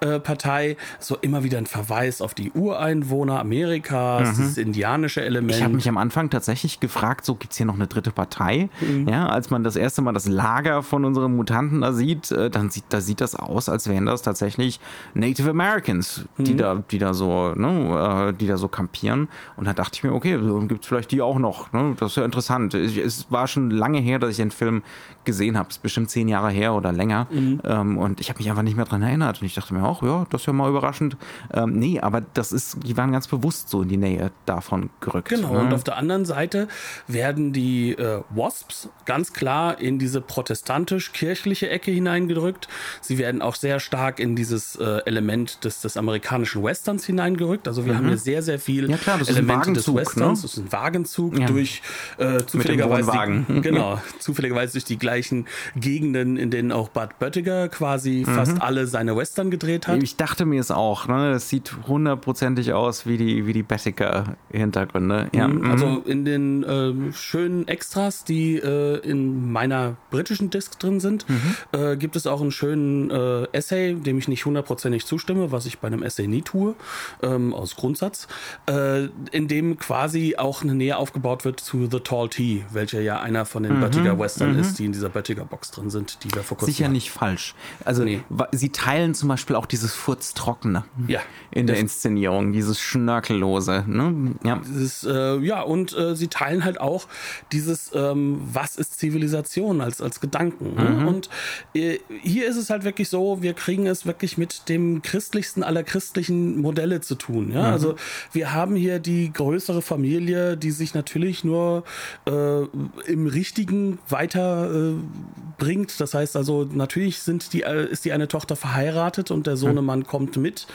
äh, 0.00 0.20
Partei 0.20 0.76
so 0.98 1.16
immer 1.20 1.44
wieder 1.44 1.58
einen 1.58 1.66
Verweis 1.66 2.20
auf 2.20 2.34
die 2.34 2.50
Ureinwohner 2.52 3.40
Amerikas, 3.40 4.36
dieses 4.36 4.58
indianische 4.58 5.24
Element. 5.24 5.56
Ich 5.56 5.62
habe 5.62 5.74
mich 5.74 5.88
am 5.88 5.96
Anfang 5.96 6.30
tatsächlich 6.30 6.80
gefragt, 6.80 7.24
so 7.24 7.34
gibt's 7.34 7.56
hier 7.56 7.66
noch 7.66 7.74
eine 7.74 7.86
dritte 7.86 8.10
Partei? 8.10 8.68
Ja, 9.06 9.28
als 9.28 9.50
man 9.50 9.64
das 9.64 9.76
erste 9.76 10.02
Mal 10.02 10.12
das 10.12 10.26
Lager 10.26 10.82
von 10.82 11.04
unseren 11.04 11.36
Mutanten 11.36 11.80
da 11.80 11.92
sieht, 11.92 12.30
äh, 12.30 12.50
dann 12.50 12.70
sieht, 12.70 12.84
da 12.88 13.00
sieht 13.00 13.20
das 13.20 13.34
aus, 13.34 13.68
als 13.68 13.88
wären 13.88 14.06
das 14.06 14.22
tatsächlich 14.22 14.80
Native 15.14 15.50
Americans, 15.50 16.24
die 16.38 16.56
da, 16.56 16.82
die 16.90 16.98
da 16.98 17.14
so, 17.14 17.52
ne, 17.54 18.30
äh, 18.30 18.32
die 18.32 18.46
da 18.46 18.56
so 18.56 18.68
kampieren. 18.68 19.28
Und 19.56 19.66
da 19.66 19.72
dachte 19.72 19.92
ich 19.94 20.04
mir, 20.04 20.12
okay, 20.12 20.32
dann 20.36 20.68
gibt's 20.68 20.86
vielleicht 20.86 21.10
die 21.10 21.22
auch 21.22 21.38
noch. 21.38 21.72
Ne? 21.72 21.94
Das 21.98 22.12
ist 22.12 22.16
ja 22.16 22.24
interessant. 22.24 22.74
Ich, 22.74 22.96
es 22.96 23.30
war 23.30 23.46
schon 23.46 23.70
lange 23.70 23.93
lange 23.94 24.04
her, 24.04 24.18
dass 24.18 24.30
ich 24.30 24.36
den 24.36 24.50
Film 24.50 24.82
gesehen 25.24 25.58
habe. 25.58 25.68
Ist 25.70 25.82
bestimmt 25.82 26.10
zehn 26.10 26.28
Jahre 26.28 26.50
her 26.50 26.74
oder 26.74 26.92
länger. 26.92 27.26
Mhm. 27.30 27.60
Ähm, 27.64 27.98
und 27.98 28.20
ich 28.20 28.28
habe 28.28 28.38
mich 28.38 28.50
einfach 28.50 28.62
nicht 28.62 28.76
mehr 28.76 28.84
dran 28.84 29.02
erinnert. 29.02 29.40
Und 29.40 29.46
ich 29.46 29.54
dachte 29.54 29.74
mir 29.74 29.84
auch, 29.84 30.02
ja, 30.02 30.26
das 30.30 30.42
ist 30.42 30.46
ja 30.46 30.52
mal 30.52 30.68
überraschend. 30.68 31.16
Ähm, 31.52 31.78
nee, 31.78 32.00
aber 32.00 32.20
das 32.20 32.52
ist, 32.52 32.78
die 32.84 32.96
waren 32.96 33.12
ganz 33.12 33.28
bewusst 33.28 33.68
so 33.68 33.82
in 33.82 33.88
die 33.88 33.96
Nähe 33.96 34.30
davon 34.46 34.90
gerückt. 35.00 35.28
Genau. 35.28 35.52
Ne? 35.52 35.60
Und 35.60 35.72
auf 35.72 35.84
der 35.84 35.96
anderen 35.96 36.24
Seite 36.24 36.68
werden 37.06 37.52
die 37.52 37.92
äh, 37.92 38.22
Wasps 38.30 38.88
ganz 39.04 39.32
klar 39.32 39.80
in 39.80 39.98
diese 39.98 40.20
protestantisch-kirchliche 40.20 41.68
Ecke 41.68 41.90
hineingedrückt. 41.90 42.68
Sie 43.00 43.18
werden 43.18 43.42
auch 43.42 43.54
sehr 43.54 43.80
stark 43.80 44.18
in 44.18 44.36
dieses 44.36 44.76
äh, 44.76 45.00
Element 45.04 45.64
des, 45.64 45.80
des 45.80 45.96
amerikanischen 45.96 46.62
Westerns 46.62 47.04
hineingerückt. 47.04 47.68
Also 47.68 47.86
wir 47.86 47.92
mhm. 47.92 47.98
haben 47.98 48.08
hier 48.08 48.18
sehr, 48.18 48.42
sehr 48.42 48.58
viel 48.58 48.90
ja, 48.90 48.96
klar, 48.96 49.20
Elemente 49.26 49.72
des 49.72 49.94
Westerns. 49.94 50.40
Ne? 50.40 50.42
Das 50.42 50.44
ist 50.44 50.58
ein 50.58 50.72
Wagenzug 50.72 51.38
ja. 51.38 51.46
durch 51.46 51.82
äh, 52.18 52.44
zufälligerweise 52.44 53.12
die, 53.48 53.60
genau, 53.60 54.00
zufälligerweise 54.18 54.72
durch 54.72 54.84
die 54.84 54.98
gleichen 55.14 55.46
Gegenden, 55.76 56.36
in 56.36 56.50
denen 56.50 56.72
auch 56.72 56.88
Bud 56.88 57.18
Böttiger 57.20 57.68
quasi 57.68 58.24
mhm. 58.26 58.34
fast 58.34 58.60
alle 58.60 58.88
seine 58.88 59.16
Western 59.16 59.50
gedreht 59.50 59.86
hat. 59.86 60.02
Ich 60.02 60.16
dachte 60.16 60.44
mir 60.44 60.60
es 60.60 60.72
auch, 60.72 61.06
ne? 61.06 61.30
Das 61.30 61.48
sieht 61.48 61.72
hundertprozentig 61.86 62.72
aus 62.72 63.06
wie 63.06 63.16
die, 63.16 63.46
wie 63.46 63.52
die 63.52 63.62
Böttiger-Hintergründe. 63.62 65.28
Ja. 65.32 65.46
Mhm. 65.46 65.70
Also 65.70 66.02
in 66.04 66.24
den 66.24 66.64
äh, 66.64 67.12
schönen 67.12 67.68
Extras, 67.68 68.24
die 68.24 68.56
äh, 68.56 68.98
in 69.08 69.52
meiner 69.52 69.96
britischen 70.10 70.50
Disc 70.50 70.80
drin 70.80 70.98
sind, 70.98 71.26
mhm. 71.28 71.54
äh, 71.72 71.96
gibt 71.96 72.16
es 72.16 72.26
auch 72.26 72.40
einen 72.40 72.50
schönen 72.50 73.10
äh, 73.10 73.46
Essay, 73.52 73.94
dem 73.94 74.18
ich 74.18 74.26
nicht 74.26 74.44
hundertprozentig 74.44 75.06
zustimme, 75.06 75.52
was 75.52 75.66
ich 75.66 75.78
bei 75.78 75.86
einem 75.86 76.02
Essay 76.02 76.26
nie 76.26 76.42
tue, 76.42 76.74
ähm, 77.22 77.54
aus 77.54 77.76
Grundsatz, 77.76 78.26
äh, 78.66 79.04
in 79.30 79.46
dem 79.46 79.78
quasi 79.78 80.34
auch 80.36 80.62
eine 80.62 80.74
Nähe 80.74 80.96
aufgebaut 80.96 81.44
wird 81.44 81.60
zu 81.60 81.88
The 81.88 82.00
Tall 82.00 82.28
Tea, 82.28 82.64
welcher 82.72 83.00
ja 83.00 83.20
einer 83.20 83.44
von 83.44 83.62
den 83.62 83.76
mhm. 83.76 83.80
Böttiger 83.80 84.18
Western 84.18 84.54
mhm. 84.54 84.58
ist, 84.58 84.78
die 84.78 84.86
in 84.86 84.92
dieser 84.92 85.03
Böttiger 85.08 85.44
Box 85.44 85.70
drin 85.70 85.90
sind, 85.90 86.18
die 86.24 86.34
wir 86.34 86.42
vor 86.42 86.56
kurzem 86.56 86.72
Sicher 86.72 86.84
hatten. 86.84 86.92
nicht 86.92 87.10
falsch. 87.10 87.54
Also 87.84 88.04
nee. 88.04 88.22
sie 88.52 88.70
teilen 88.70 89.14
zum 89.14 89.28
Beispiel 89.28 89.56
auch 89.56 89.66
dieses 89.66 89.94
Furztrockene 89.94 90.84
ja. 91.06 91.20
in 91.50 91.66
der 91.66 91.76
Inszenierung, 91.76 92.52
dieses 92.52 92.80
Schnörkellose. 92.80 93.84
Ne? 93.86 94.34
Ja. 94.44 94.60
Dieses, 94.64 95.04
äh, 95.04 95.38
ja, 95.38 95.62
und 95.62 95.96
äh, 95.96 96.16
sie 96.16 96.28
teilen 96.28 96.64
halt 96.64 96.80
auch 96.80 97.06
dieses, 97.52 97.90
ähm, 97.94 98.40
was 98.52 98.76
ist 98.76 98.98
Zivilisation 98.98 99.80
als, 99.80 100.00
als 100.00 100.20
Gedanken. 100.20 100.74
Ne? 100.74 100.90
Mhm. 100.90 101.08
Und 101.08 101.28
äh, 101.74 101.98
hier 102.22 102.46
ist 102.48 102.56
es 102.56 102.70
halt 102.70 102.84
wirklich 102.84 103.08
so, 103.08 103.42
wir 103.42 103.54
kriegen 103.54 103.86
es 103.86 104.06
wirklich 104.06 104.38
mit 104.38 104.68
dem 104.68 105.02
christlichsten 105.02 105.62
aller 105.62 105.82
christlichen 105.82 106.60
Modelle 106.60 107.00
zu 107.00 107.14
tun. 107.14 107.52
Ja? 107.52 107.68
Mhm. 107.68 107.72
Also 107.72 107.94
wir 108.32 108.52
haben 108.52 108.76
hier 108.76 108.98
die 108.98 109.32
größere 109.32 109.82
Familie, 109.82 110.56
die 110.56 110.70
sich 110.70 110.94
natürlich 110.94 111.44
nur 111.44 111.84
äh, 112.26 112.62
im 113.06 113.26
Richtigen 113.26 113.98
weiterbringt. 114.08 114.93
Äh, 114.94 115.86
das 115.98 116.14
heißt 116.14 116.36
also, 116.36 116.68
natürlich 116.70 117.20
sind 117.20 117.52
die, 117.52 117.62
äh, 117.62 117.86
ist 117.90 118.04
die 118.04 118.12
eine 118.12 118.28
Tochter 118.28 118.56
verheiratet 118.56 119.30
und 119.30 119.46
der 119.46 119.56
Sohnemann 119.56 120.00
mhm. 120.00 120.06
kommt 120.06 120.36
mit. 120.36 120.66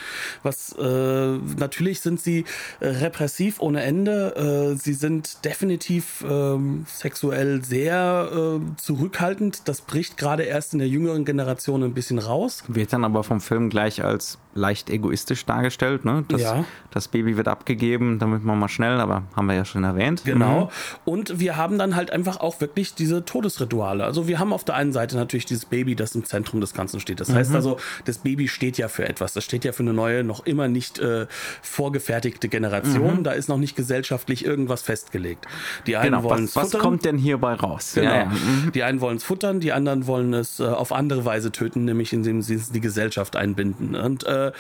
Was 0.44 0.74
äh, 0.74 1.38
natürlich 1.58 2.02
sind 2.02 2.20
sie 2.20 2.46
äh, 2.80 2.88
repressiv 2.88 3.60
ohne 3.60 3.82
Ende. 3.82 4.78
sie 4.80 4.94
sind 4.94 5.44
definitiv 5.46 6.24
ähm, 6.28 6.86
sexuell 6.88 7.64
sehr 7.64 8.60
zurückhaltend. 8.78 9.68
Das 9.68 9.82
bricht 9.82 10.18
gerade 10.18 10.44
erst 10.44 10.74
in 10.74 10.80
der 10.80 10.88
jüngeren 10.88 11.26
Generation 11.26 11.84
ein 11.84 11.94
bisschen 11.94 12.20
raus. 12.20 12.64
Wird 12.68 12.94
dann 12.94 13.04
aber 13.04 13.24
vom 13.24 13.42
Film 13.42 13.70
gleich 13.70 14.04
als 14.04 14.38
leicht 14.54 14.90
egoistisch 14.90 15.46
dargestellt. 15.46 16.06
Ne? 16.06 16.26
Das, 16.28 16.42
ja. 16.42 16.66
das 16.92 17.08
Baby 17.08 17.38
wird 17.38 17.48
abgegeben, 17.48 18.20
damit 18.20 18.44
man 18.44 18.60
mal 18.60 18.68
schnell, 18.68 19.00
aber 19.00 19.24
haben 19.36 19.48
wir 19.48 19.56
ja 19.56 19.66
schon 19.66 19.84
erwähnt. 19.84 20.24
Genau. 20.26 20.66
Mhm. 20.66 20.70
Und 21.06 21.40
wir 21.40 21.58
haben 21.58 21.78
dann 21.78 21.96
halt 21.96 22.12
einfach 22.12 22.40
auch 22.40 22.62
wirklich 22.62 22.94
diese 22.96 23.26
Todesrituale. 23.26 24.04
Also 24.10 24.28
wir 24.28 24.40
haben 24.40 24.54
auf 24.54 24.64
der 24.64 24.74
einen 24.74 24.92
Seite 24.92 25.16
natürlich 25.16 25.46
dieses 25.46 25.66
Baby, 25.66 25.96
das 25.96 26.16
im 26.16 26.26
Zentrum 26.26 26.62
des 26.62 26.74
Ganzen 26.74 27.00
steht. 27.00 27.20
Das 27.20 27.30
mhm. 27.30 27.36
heißt 27.36 27.54
also, 27.54 27.78
das 28.06 28.18
Baby 28.18 28.48
steht 28.48 28.80
ja 28.80 28.88
für 28.88 29.08
etwas. 29.08 29.34
Das 29.34 29.44
steht 29.44 29.64
ja 29.64 29.72
für 29.72 29.84
eine 29.84 29.94
neue, 29.94 30.24
noch 30.24 30.46
immer 30.48 30.68
nicht 30.68 30.98
äh, 30.98 31.28
vorgefertigte 31.62 32.50
Generation. 32.50 33.20
Mhm. 33.20 33.24
Da 33.24 33.32
ist 33.32 33.50
noch 33.50 33.58
nicht 33.58 33.76
gesellschaftlich 33.76 34.44
irgendwas 34.44 34.82
festgelegt. 34.82 35.46
Die 35.86 35.96
einen 35.96 36.14
genau. 36.14 36.24
wollen 36.24 36.46
es 36.46 36.56
was, 36.56 36.74
was 36.74 36.82
kommt 36.82 37.06
denn 37.06 37.18
hierbei 37.18 37.54
raus? 37.54 37.92
Genau. 37.94 38.10
Ja, 38.10 38.18
ja. 38.18 38.26
Mhm. 38.26 38.72
Die 38.74 38.84
einen 38.84 39.00
wollen 39.00 39.18
es 39.18 39.24
futtern, 39.24 39.60
die 39.60 39.72
anderen 39.72 40.08
wollen 40.08 40.34
es 40.34 40.60
äh, 40.60 40.64
auf 40.64 40.92
andere 40.92 41.24
Weise 41.26 41.52
töten, 41.52 41.86
nämlich 41.86 42.12
indem 42.12 42.42
sie 42.42 42.56
es 42.56 42.68
in 42.68 42.74
die 42.74 42.82
Gesellschaft 42.82 43.36
einbinden. 43.36 43.96
Und 43.96 44.24
äh, 44.24 44.52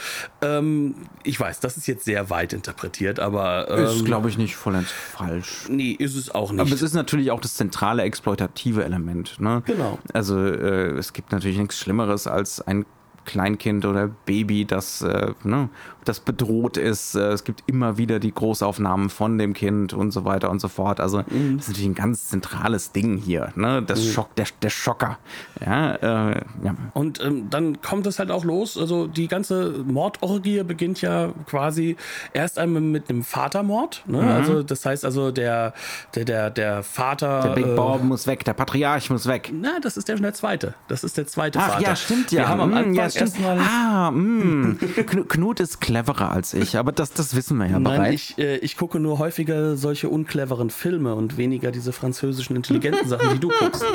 ähm, 0.43 0.93
ich 1.23 1.39
weiß, 1.39 1.59
das 1.59 1.75
ist 1.75 1.87
jetzt 1.87 2.05
sehr 2.05 2.29
weit 2.29 2.53
interpretiert, 2.53 3.19
aber. 3.19 3.67
Ähm, 3.69 3.85
ist, 3.85 4.05
glaube 4.05 4.29
ich, 4.29 4.37
nicht 4.37 4.55
vollends 4.55 4.91
falsch. 4.91 5.65
Nee, 5.69 5.91
ist 5.91 6.15
es 6.15 6.33
auch 6.33 6.51
nicht. 6.51 6.61
Aber 6.61 6.71
es 6.71 6.81
ist 6.81 6.93
natürlich 6.93 7.31
auch 7.31 7.41
das 7.41 7.55
zentrale 7.55 8.03
exploitative 8.03 8.83
Element. 8.83 9.28
Ne? 9.37 9.61
Genau. 9.65 9.99
Also, 10.13 10.39
äh, 10.39 10.97
es 10.97 11.13
gibt 11.13 11.31
natürlich 11.31 11.57
nichts 11.57 11.77
Schlimmeres 11.77 12.27
als 12.27 12.61
ein 12.61 12.85
Kleinkind 13.25 13.85
oder 13.85 14.07
Baby, 14.07 14.65
das, 14.65 15.01
äh, 15.01 15.33
ne, 15.43 15.69
das 16.09 16.19
bedroht 16.19 16.75
ist. 16.75 17.15
Äh, 17.15 17.29
es 17.29 17.43
gibt 17.43 17.63
immer 17.67 17.97
wieder 17.97 18.19
die 18.19 18.33
Großaufnahmen 18.33 19.09
von 19.09 19.37
dem 19.37 19.53
Kind 19.53 19.93
und 19.93 20.11
so 20.11 20.25
weiter 20.25 20.49
und 20.49 20.59
so 20.59 20.67
fort. 20.67 20.99
Also 20.99 21.19
mhm. 21.19 21.57
das 21.57 21.65
ist 21.65 21.69
natürlich 21.69 21.89
ein 21.89 21.95
ganz 21.95 22.27
zentrales 22.27 22.91
Ding 22.91 23.17
hier. 23.17 23.53
Ne? 23.55 23.83
Das 23.83 24.03
mhm. 24.03 24.11
Schock, 24.11 24.35
der, 24.35 24.47
der 24.61 24.69
Schocker. 24.71 25.19
Ja, 25.63 25.95
äh, 25.95 26.41
ja. 26.63 26.75
Und 26.93 27.23
ähm, 27.23 27.49
dann 27.49 27.81
kommt 27.81 28.07
es 28.07 28.17
halt 28.19 28.31
auch 28.31 28.43
los. 28.43 28.77
Also 28.77 29.05
die 29.05 29.27
ganze 29.27 29.83
Mordorgie 29.85 30.63
beginnt 30.63 31.01
ja 31.01 31.31
quasi 31.45 31.95
erst 32.33 32.57
einmal 32.57 32.81
mit 32.81 33.09
einem 33.09 33.23
Vatermord. 33.23 34.03
Ne? 34.07 34.21
Mhm. 34.21 34.27
Also 34.27 34.63
das 34.63 34.85
heißt 34.85 35.05
also 35.05 35.31
der, 35.31 35.73
der, 36.15 36.25
der, 36.25 36.49
der 36.49 36.83
Vater. 36.83 37.41
Der 37.41 37.49
Big 37.49 37.67
äh, 37.67 37.75
Bob 37.75 38.03
muss 38.03 38.25
weg, 38.25 38.43
der 38.45 38.53
Patriarch 38.53 39.11
muss 39.11 39.27
weg. 39.27 39.51
Na, 39.53 39.79
das 39.79 39.95
ist 39.95 40.07
der, 40.07 40.15
der 40.15 40.33
zweite. 40.33 40.73
Das 40.87 41.03
ist 41.03 41.17
der 41.17 41.27
zweite 41.27 41.59
Ach, 41.59 41.73
Vater. 41.73 41.83
Ja, 41.83 41.95
stimmt 41.95 42.31
ja. 42.31 42.39
Wir 42.39 42.47
haben 42.47 42.61
am 42.61 42.71
hm, 42.71 42.77
Anfang 42.77 42.93
ja, 42.95 43.03
erstmal. 43.03 43.59
Ah, 43.59 44.09
mh. 44.09 44.75
Knut 45.27 45.59
ist 45.59 45.79
cleverer 46.03 46.31
als 46.31 46.53
ich, 46.53 46.77
aber 46.77 46.91
das, 46.91 47.13
das 47.13 47.35
wissen 47.35 47.57
wir 47.57 47.65
ja 47.65 47.79
Nein, 47.79 47.83
bereits. 47.83 48.13
Ich, 48.13 48.37
äh, 48.37 48.57
ich 48.57 48.77
gucke 48.77 48.99
nur 48.99 49.19
häufiger 49.19 49.75
solche 49.75 50.09
uncleveren 50.09 50.69
Filme 50.69 51.15
und 51.15 51.37
weniger 51.37 51.71
diese 51.71 51.93
französischen 51.93 52.55
intelligenten 52.55 53.07
Sachen, 53.07 53.33
die 53.33 53.39
du 53.39 53.49
guckst. 53.49 53.83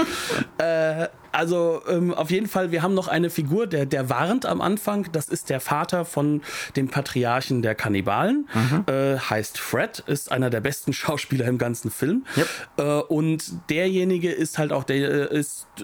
Äh, 0.58 1.08
also 1.32 1.82
ähm, 1.88 2.14
auf 2.14 2.30
jeden 2.30 2.46
Fall, 2.46 2.70
wir 2.70 2.82
haben 2.82 2.94
noch 2.94 3.08
eine 3.08 3.28
Figur, 3.28 3.66
der, 3.66 3.86
der 3.86 4.08
warnt 4.08 4.46
am 4.46 4.60
Anfang. 4.60 5.08
Das 5.10 5.28
ist 5.28 5.50
der 5.50 5.58
Vater 5.58 6.04
von 6.04 6.42
dem 6.76 6.88
Patriarchen 6.88 7.60
der 7.60 7.74
Kannibalen. 7.74 8.48
Mhm. 8.54 8.84
Äh, 8.86 9.18
heißt 9.18 9.58
Fred, 9.58 9.98
ist 10.06 10.30
einer 10.30 10.48
der 10.48 10.60
besten 10.60 10.92
Schauspieler 10.92 11.46
im 11.46 11.58
ganzen 11.58 11.90
Film. 11.90 12.24
Yep. 12.36 12.48
Äh, 12.76 12.82
und 13.12 13.68
derjenige 13.68 14.30
ist 14.30 14.58
halt 14.58 14.72
auch 14.72 14.84
der 14.84 15.32
äh, 15.32 15.38
ist 15.38 15.66
äh, 15.80 15.82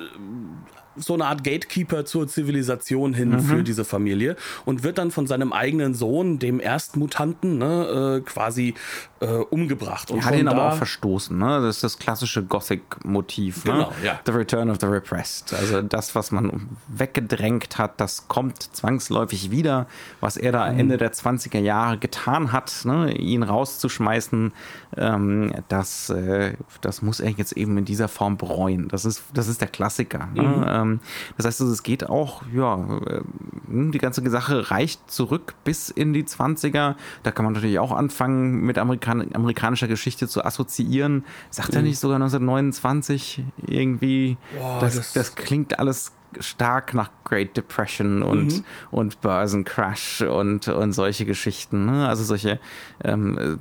so 0.97 1.15
eine 1.15 1.27
Art 1.27 1.45
Gatekeeper 1.45 2.05
zur 2.05 2.27
Zivilisation 2.29 3.15
hin 3.15 3.31
mhm. 3.31 3.41
für 3.41 3.63
diese 3.63 3.85
Familie 3.85 4.37
und 4.65 4.83
wird 4.83 4.99
dann 4.99 5.11
von 5.11 5.27
seinem 5.27 5.53
eigenen 5.53 5.95
Sohn, 5.95 6.39
dem 6.39 6.61
Erstmutanten, 6.61 7.59
ne, 7.59 8.19
äh, 8.19 8.21
quasi 8.21 8.75
äh, 9.21 9.27
umgebracht. 9.27 10.11
Und 10.11 10.19
er 10.19 10.25
hat 10.25 10.35
ihn 10.35 10.49
aber 10.49 10.73
auch 10.73 10.77
verstoßen. 10.77 11.37
Ne? 11.37 11.61
Das 11.61 11.77
ist 11.77 11.85
das 11.85 11.99
klassische 11.99 12.43
Gothic-Motiv. 12.43 13.67
Ne? 13.67 13.73
Genau, 13.73 13.93
ja. 14.03 14.19
The 14.25 14.33
Return 14.33 14.71
of 14.71 14.79
the 14.81 14.87
Repressed. 14.87 15.53
Also 15.53 15.83
das, 15.83 16.15
was 16.15 16.33
man 16.33 16.71
weggedrängt 16.89 17.77
hat, 17.77 18.01
das 18.01 18.29
kommt 18.29 18.63
zwangsläufig 18.63 19.51
wieder. 19.51 19.87
Was 20.21 20.39
er 20.39 20.53
da 20.53 20.67
Ende 20.67 20.97
der 20.97 21.13
20er 21.13 21.59
Jahre 21.59 21.99
getan 21.99 22.53
hat, 22.53 22.73
ne? 22.85 23.13
ihn 23.13 23.43
rauszuschmeißen, 23.43 24.53
ähm, 24.97 25.53
das, 25.69 26.09
äh, 26.09 26.55
das 26.81 27.03
muss 27.03 27.21
er 27.21 27.31
jetzt 27.31 27.53
eben 27.53 27.77
in 27.77 27.85
dieser 27.85 28.09
Form 28.09 28.39
bereuen. 28.39 28.89
Das 28.89 29.05
ist, 29.05 29.23
das 29.35 29.49
ist 29.49 29.61
der 29.61 29.69
Klassiker. 29.69 30.29
Ne? 30.35 30.43
Mhm. 30.43 30.65
Ähm, 30.67 31.01
das 31.37 31.45
heißt, 31.45 31.61
es 31.61 31.83
geht 31.83 32.09
auch, 32.09 32.43
ja, 32.55 32.77
äh, 33.07 33.21
die 33.69 33.99
ganze 33.99 34.29
Sache 34.31 34.71
reicht 34.71 35.11
zurück 35.11 35.55
bis 35.65 35.91
in 35.91 36.15
die 36.15 36.25
20er. 36.25 36.95
Da 37.23 37.31
kann 37.31 37.45
man 37.45 37.53
natürlich 37.53 37.79
auch 37.79 37.93
anfangen 37.93 38.63
mit 38.63 38.79
Amerikanern 38.79 39.10
Amerikan 39.11 39.35
amerikanischer 39.35 39.89
Geschichte 39.89 40.29
zu 40.29 40.45
assoziieren. 40.45 41.25
Sagt 41.51 41.75
er 41.75 41.81
mhm. 41.81 41.89
nicht 41.89 41.99
sogar 41.99 42.17
1929 42.17 43.45
irgendwie? 43.67 44.37
Boah, 44.59 44.79
das, 44.81 44.97
das, 44.97 45.13
das, 45.13 45.35
klingt 45.35 45.79
alles 45.79 46.13
stark 46.39 46.95
nach 46.95 47.11
Great 47.25 47.57
Depression 47.57 48.23
und, 48.23 48.59
mhm. 48.59 48.65
und 48.91 49.21
Börsencrash 49.21 50.23
und, 50.23 50.69
und 50.69 50.93
solche 50.93 51.25
Geschichten. 51.25 51.87
Ne? 51.87 52.09
Also 52.09 52.23
solche, 52.23 52.61
ähm, 53.03 53.59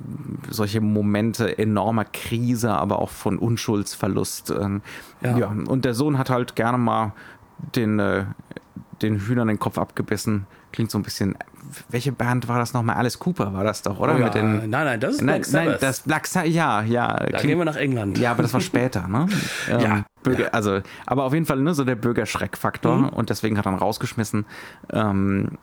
solche 0.48 0.80
Momente 0.80 1.58
enormer 1.58 2.04
Krise, 2.04 2.70
aber 2.70 3.00
auch 3.00 3.10
von 3.10 3.38
Unschuldsverlust. 3.38 4.50
Ähm, 4.50 4.82
ja. 5.20 5.38
ja. 5.38 5.46
Und 5.48 5.84
der 5.84 5.94
Sohn 5.94 6.18
hat 6.18 6.30
halt 6.30 6.54
gerne 6.54 6.78
mal 6.78 7.12
den, 7.74 7.98
äh, 7.98 8.24
den 9.02 9.18
Hühnern 9.18 9.48
den 9.48 9.58
Kopf 9.58 9.78
abgebissen. 9.78 10.46
Klingt 10.72 10.90
so 10.90 10.98
ein 10.98 11.02
bisschen 11.02 11.36
welche 11.88 12.12
Band 12.12 12.48
war 12.48 12.58
das 12.58 12.72
nochmal? 12.72 12.96
Alice 12.96 13.18
Cooper 13.18 13.52
war 13.52 13.64
das 13.64 13.82
doch, 13.82 13.98
oder? 13.98 14.14
Oh 14.14 14.18
ja. 14.18 14.24
Mit 14.26 14.34
den, 14.34 14.70
nein, 14.70 14.84
nein, 14.84 15.00
das 15.00 15.16
ist 15.16 15.22
Black 15.22 15.44
Sabbath. 15.44 15.66
Nein, 15.66 15.78
das 15.80 16.00
Black 16.00 16.26
Sabbath, 16.26 16.50
ja, 16.50 16.82
ja. 16.82 17.16
Da 17.16 17.26
klingt, 17.26 17.42
gehen 17.42 17.58
wir 17.58 17.64
nach 17.64 17.76
England. 17.76 18.18
Ja, 18.18 18.32
aber 18.32 18.42
das 18.42 18.52
war 18.52 18.60
später, 18.60 19.06
ne? 19.08 19.26
ähm, 19.68 19.80
ja. 19.80 20.04
Bürger, 20.22 20.44
ja. 20.44 20.48
Also, 20.50 20.80
aber 21.06 21.24
auf 21.24 21.32
jeden 21.32 21.46
Fall 21.46 21.58
ne, 21.60 21.74
so 21.74 21.84
der 21.84 21.96
Bürgerschreckfaktor 21.96 22.96
mhm. 22.96 23.08
und 23.10 23.30
deswegen 23.30 23.58
hat 23.58 23.66
er 23.66 23.72
ihn 23.72 23.78
rausgeschmissen. 23.78 24.46
Ähm, 24.92 25.58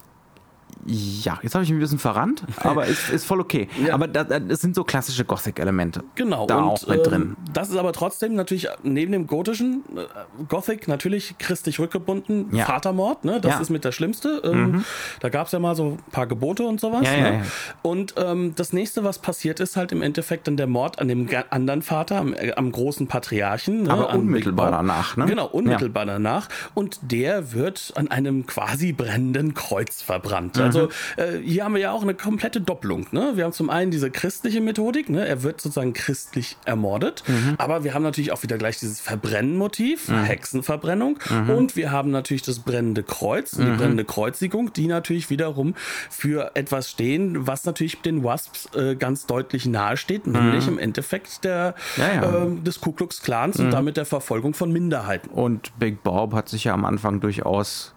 Ja, 0.88 1.38
jetzt 1.44 1.54
habe 1.54 1.64
ich 1.64 1.70
mich 1.70 1.78
ein 1.78 1.82
bisschen 1.82 2.00
verrannt, 2.00 2.44
aber 2.64 2.86
ist, 2.86 3.10
ist 3.10 3.26
voll 3.26 3.42
okay. 3.42 3.68
Ja. 3.86 3.94
Aber 3.94 4.08
das, 4.08 4.28
das 4.48 4.62
sind 4.62 4.74
so 4.74 4.84
klassische 4.86 5.26
Gothic-Elemente. 5.26 6.02
Genau, 6.16 6.48
Da 6.48 6.58
und 6.58 6.64
auch 6.64 6.88
mit 6.88 7.06
drin. 7.06 7.22
Ähm, 7.22 7.38
das 7.54 7.70
ist 7.70 7.76
aber 7.76 7.92
trotzdem 7.92 8.36
natürlich 8.36 8.68
neben 8.84 9.12
dem 9.12 9.28
gotischen 9.28 9.84
äh, 9.96 10.44
Gothic 10.48 10.88
natürlich 10.88 11.38
christlich 11.40 11.80
rückgebunden, 11.80 12.56
Ja. 12.56 12.66
Vatermord, 12.66 13.26
ne? 13.26 13.42
Das 13.42 13.50
Ja. 13.52 13.56
Mhm. 13.58 13.62
ist 13.64 13.70
mit 13.70 13.84
der 13.86 13.92
Schlimmste. 13.92 14.42
Ähm, 14.46 14.86
Da 15.20 15.30
gab 15.30 15.48
es 15.48 15.52
ja 15.54 15.60
mal 15.60 15.76
so 15.76 15.84
ein 15.92 16.12
paar 16.12 16.26
Gebote 16.28 16.64
und 16.64 16.80
sowas. 16.80 17.02
Ne? 17.02 17.42
Und 17.82 18.14
ähm, 18.18 18.54
das 18.56 18.72
nächste, 18.74 19.04
was 19.04 19.20
passiert, 19.20 19.60
ist 19.60 19.76
halt 19.76 19.92
im 19.92 20.02
Endeffekt 20.02 20.48
dann 20.48 20.56
der 20.58 20.68
Mord 20.68 21.00
an 21.00 21.08
dem 21.10 21.28
anderen 21.50 21.82
Vater, 21.82 22.18
am, 22.18 22.34
äh, 22.34 22.54
am 22.56 22.72
großen 22.72 23.08
Patriarchen. 23.08 23.84
Ne? 23.84 23.90
Aber 23.92 24.10
an 24.12 24.20
unmittelbar 24.20 24.72
danach, 24.72 25.18
ne? 25.18 25.26
Genau, 25.26 25.48
unmittelbar 25.48 26.06
danach. 26.06 26.48
Und 26.74 27.00
der 27.02 27.52
wird 27.54 27.92
an 27.96 28.10
einem 28.10 28.46
quasi 28.46 28.94
brennenden 28.94 29.54
Kreuz 29.54 30.02
verbrannt. 30.02 30.56
Mhm. 30.58 30.77
Also 30.78 30.90
äh, 31.18 31.40
hier 31.44 31.64
haben 31.66 31.74
wir 31.74 31.82
ja 31.82 31.92
auch 31.92 32.02
eine 32.04 32.14
komplette 32.14 32.62
Doppelung. 32.62 33.08
Ne? 33.12 33.32
Wir 33.36 33.44
haben 33.46 33.54
zum 33.54 33.70
einen 33.70 33.92
diese 33.92 34.10
christliche 34.12 34.62
Methodik, 34.62 35.10
ne? 35.10 35.28
er 35.28 35.44
wird 35.44 35.62
sozusagen 35.62 35.94
christlich 35.94 36.58
ermordet, 36.66 37.24
Mhm. 37.28 37.56
aber 37.58 37.84
wir 37.84 37.94
haben 37.94 38.04
natürlich 38.04 38.32
auch 38.32 38.44
wieder 38.44 38.58
gleich 38.58 38.80
dieses 38.80 39.00
Verbrennen-Motiv, 39.02 40.10
Hexenverbrennung 40.10 41.20
Mhm. 41.30 41.50
und 41.50 41.76
wir 41.76 41.92
haben 41.92 42.12
natürlich 42.12 42.42
das 42.42 42.60
brennende 42.60 43.04
Kreuz, 43.04 43.54
und 43.54 43.66
die 43.66 43.72
brennende 43.78 44.06
Kreuzigung, 44.06 44.72
die 44.74 44.88
natürlich 44.88 45.30
wiederum 45.30 45.74
für 46.10 46.52
etwas 46.56 46.90
stehen, 46.92 47.48
was 47.48 47.66
natürlich 47.66 48.02
den 48.02 48.24
Wasps 48.24 48.70
äh, 48.76 48.96
ganz 48.96 49.26
deutlich 49.26 49.66
nahesteht, 49.66 50.28
nämlich 50.28 50.68
im 50.68 50.78
Endeffekt 50.80 51.44
der, 51.44 51.76
Mhm. 51.98 52.02
Ja, 52.04 52.14
ja. 52.14 52.38
ähm, 52.44 52.64
des 52.64 52.80
Ku 52.82 52.92
Klux 52.92 53.22
Klans 53.22 53.60
und 53.60 53.72
damit 53.72 53.98
der 53.98 54.06
Verfolgung 54.06 54.54
von 54.54 54.72
Minderheiten. 54.72 55.30
Und 55.30 55.78
Big 55.80 56.04
Bob 56.04 56.34
hat 56.34 56.50
sich 56.50 56.64
ja 56.66 56.74
am 56.74 56.86
Anfang 56.86 57.20
durchaus 57.20 57.94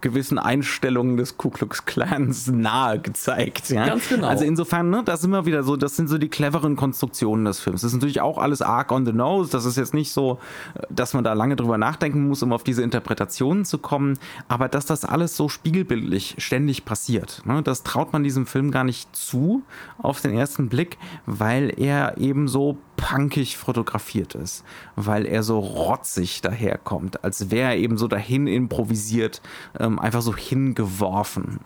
gewissen 0.00 0.38
Einstellungen 0.38 1.16
des 1.16 1.36
Ku 1.36 1.50
Klux 1.50 1.84
Klans 1.84 2.48
nahe 2.48 2.98
gezeigt. 2.98 3.70
Ja? 3.70 3.86
Ganz 3.86 4.08
genau. 4.08 4.26
Also 4.26 4.44
insofern, 4.44 4.90
ne, 4.90 5.02
das 5.04 5.20
sind 5.20 5.30
wir 5.30 5.46
wieder 5.46 5.62
so, 5.62 5.76
das 5.76 5.96
sind 5.96 6.08
so 6.08 6.18
die 6.18 6.28
cleveren 6.28 6.76
Konstruktionen 6.76 7.44
des 7.44 7.60
Films. 7.60 7.82
Das 7.82 7.90
ist 7.90 7.94
natürlich 7.94 8.20
auch 8.20 8.38
alles 8.38 8.62
arg 8.62 8.90
on 8.92 9.06
the 9.06 9.12
nose. 9.12 9.50
Das 9.50 9.64
ist 9.64 9.76
jetzt 9.76 9.94
nicht 9.94 10.12
so, 10.12 10.38
dass 10.90 11.14
man 11.14 11.24
da 11.24 11.32
lange 11.32 11.56
drüber 11.56 11.78
nachdenken 11.78 12.28
muss, 12.28 12.42
um 12.42 12.52
auf 12.52 12.64
diese 12.64 12.82
Interpretationen 12.82 13.64
zu 13.64 13.78
kommen. 13.78 14.18
Aber 14.48 14.68
dass 14.68 14.86
das 14.86 15.04
alles 15.04 15.36
so 15.36 15.48
spiegelbildlich 15.48 16.36
ständig 16.38 16.84
passiert, 16.84 17.42
ne, 17.44 17.62
das 17.62 17.82
traut 17.82 18.12
man 18.12 18.22
diesem 18.22 18.46
Film 18.46 18.70
gar 18.70 18.84
nicht 18.84 19.14
zu 19.14 19.62
auf 19.98 20.20
den 20.20 20.36
ersten 20.36 20.68
Blick, 20.68 20.98
weil 21.26 21.72
er 21.78 22.18
eben 22.18 22.48
so 22.48 22.78
punkig 22.96 23.56
fotografiert 23.56 24.34
ist, 24.34 24.64
weil 24.96 25.26
er 25.26 25.42
so 25.42 25.58
rotzig 25.58 26.40
daherkommt, 26.40 27.24
als 27.24 27.50
wäre 27.50 27.70
er 27.70 27.78
eben 27.78 27.98
so 27.98 28.08
dahin 28.08 28.46
improvisiert, 28.46 29.42
ähm, 29.78 29.98
einfach 29.98 30.22
so 30.22 30.34
hingeworfen. 30.34 31.60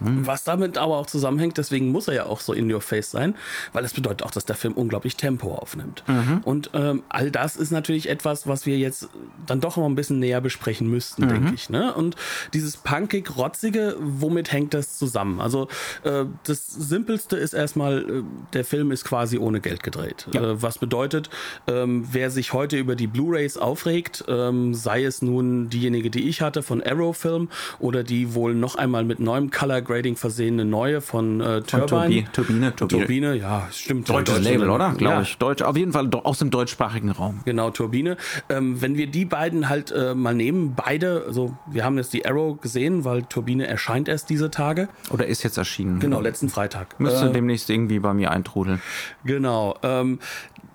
Was 0.00 0.44
damit 0.44 0.78
aber 0.78 0.96
auch 0.96 1.06
zusammenhängt, 1.06 1.58
deswegen 1.58 1.90
muss 1.90 2.08
er 2.08 2.14
ja 2.14 2.26
auch 2.26 2.40
so 2.40 2.52
in 2.52 2.72
your 2.72 2.80
face 2.80 3.10
sein, 3.10 3.34
weil 3.72 3.84
es 3.84 3.92
bedeutet 3.92 4.22
auch, 4.22 4.30
dass 4.30 4.44
der 4.44 4.56
Film 4.56 4.74
unglaublich 4.74 5.16
Tempo 5.16 5.54
aufnimmt. 5.54 6.04
Und 6.44 6.70
ähm, 6.74 7.02
all 7.08 7.30
das 7.30 7.56
ist 7.56 7.70
natürlich 7.70 8.08
etwas, 8.08 8.46
was 8.46 8.66
wir 8.66 8.78
jetzt 8.78 9.08
dann 9.46 9.60
doch 9.60 9.76
noch 9.76 9.86
ein 9.86 9.94
bisschen 9.94 10.18
näher 10.18 10.40
besprechen 10.40 10.88
müssten, 10.88 11.28
denke 11.28 11.54
ich. 11.54 11.70
Ne? 11.70 11.92
Und 11.94 12.16
dieses 12.52 12.76
punkig 12.76 13.36
rotzige, 13.36 13.96
womit 14.00 14.52
hängt 14.52 14.74
das 14.74 14.98
zusammen? 14.98 15.40
Also 15.40 15.68
äh, 16.04 16.24
das 16.44 16.66
Simpelste 16.66 17.36
ist 17.36 17.52
erstmal, 17.52 17.98
äh, 18.02 18.22
der 18.52 18.64
Film 18.64 18.90
ist 18.90 19.04
quasi 19.04 19.38
ohne 19.38 19.60
Geld 19.60 19.82
gedreht. 19.82 20.28
Äh, 20.34 20.62
was 20.62 20.78
bedeutet, 20.78 21.30
ähm, 21.66 22.06
wer 22.10 22.30
sich 22.30 22.52
heute 22.52 22.78
über 22.78 22.96
die 22.96 23.06
Blu-rays 23.06 23.56
aufregt, 23.56 24.24
ähm, 24.28 24.74
sei 24.74 25.04
es 25.04 25.22
nun 25.22 25.68
diejenige, 25.68 26.10
die 26.10 26.28
ich 26.28 26.40
hatte 26.42 26.62
von 26.62 26.82
Arrow 26.82 27.16
Film 27.16 27.48
oder 27.78 28.02
die 28.04 28.34
wohl 28.34 28.54
noch 28.54 28.76
einmal 28.76 29.04
mit 29.04 29.20
neuem 29.20 29.41
Color 29.50 29.82
Grading 29.82 30.16
versehene 30.16 30.64
neue 30.64 31.00
von 31.00 31.40
äh, 31.40 31.62
Turbine. 31.62 31.86
Turbi- 31.86 32.32
Turbine, 32.32 32.76
Turbine. 32.76 33.00
Turbine, 33.00 33.34
ja, 33.36 33.68
stimmt. 33.72 34.08
Deutsches 34.08 34.36
Deutsche- 34.36 34.50
Label, 34.50 34.70
oder? 34.70 34.92
Glaube 34.96 35.14
ja, 35.14 35.22
ich. 35.22 35.36
Deutsch, 35.38 35.62
auf 35.62 35.76
jeden 35.76 35.92
Fall 35.92 36.08
aus 36.22 36.38
dem 36.38 36.50
deutschsprachigen 36.50 37.10
Raum. 37.10 37.40
Genau, 37.44 37.70
Turbine. 37.70 38.16
Ähm, 38.48 38.80
wenn 38.80 38.96
wir 38.96 39.06
die 39.06 39.24
beiden 39.24 39.68
halt 39.68 39.90
äh, 39.92 40.14
mal 40.14 40.34
nehmen, 40.34 40.74
beide, 40.74 41.24
also 41.26 41.56
wir 41.70 41.84
haben 41.84 41.96
jetzt 41.96 42.12
die 42.12 42.26
Arrow 42.26 42.60
gesehen, 42.60 43.04
weil 43.04 43.22
Turbine 43.24 43.66
erscheint 43.66 44.08
erst 44.08 44.30
diese 44.30 44.50
Tage. 44.50 44.88
Oder 45.10 45.26
ist 45.26 45.42
jetzt 45.42 45.58
erschienen. 45.58 46.00
Genau, 46.00 46.20
letzten 46.20 46.48
Freitag. 46.48 46.98
Müsste 47.00 47.26
Äh, 47.28 47.32
demnächst 47.32 47.68
irgendwie 47.70 47.98
bei 47.98 48.14
mir 48.14 48.30
eintrudeln. 48.30 48.80
Genau. 49.24 49.76
Ähm, 49.82 50.18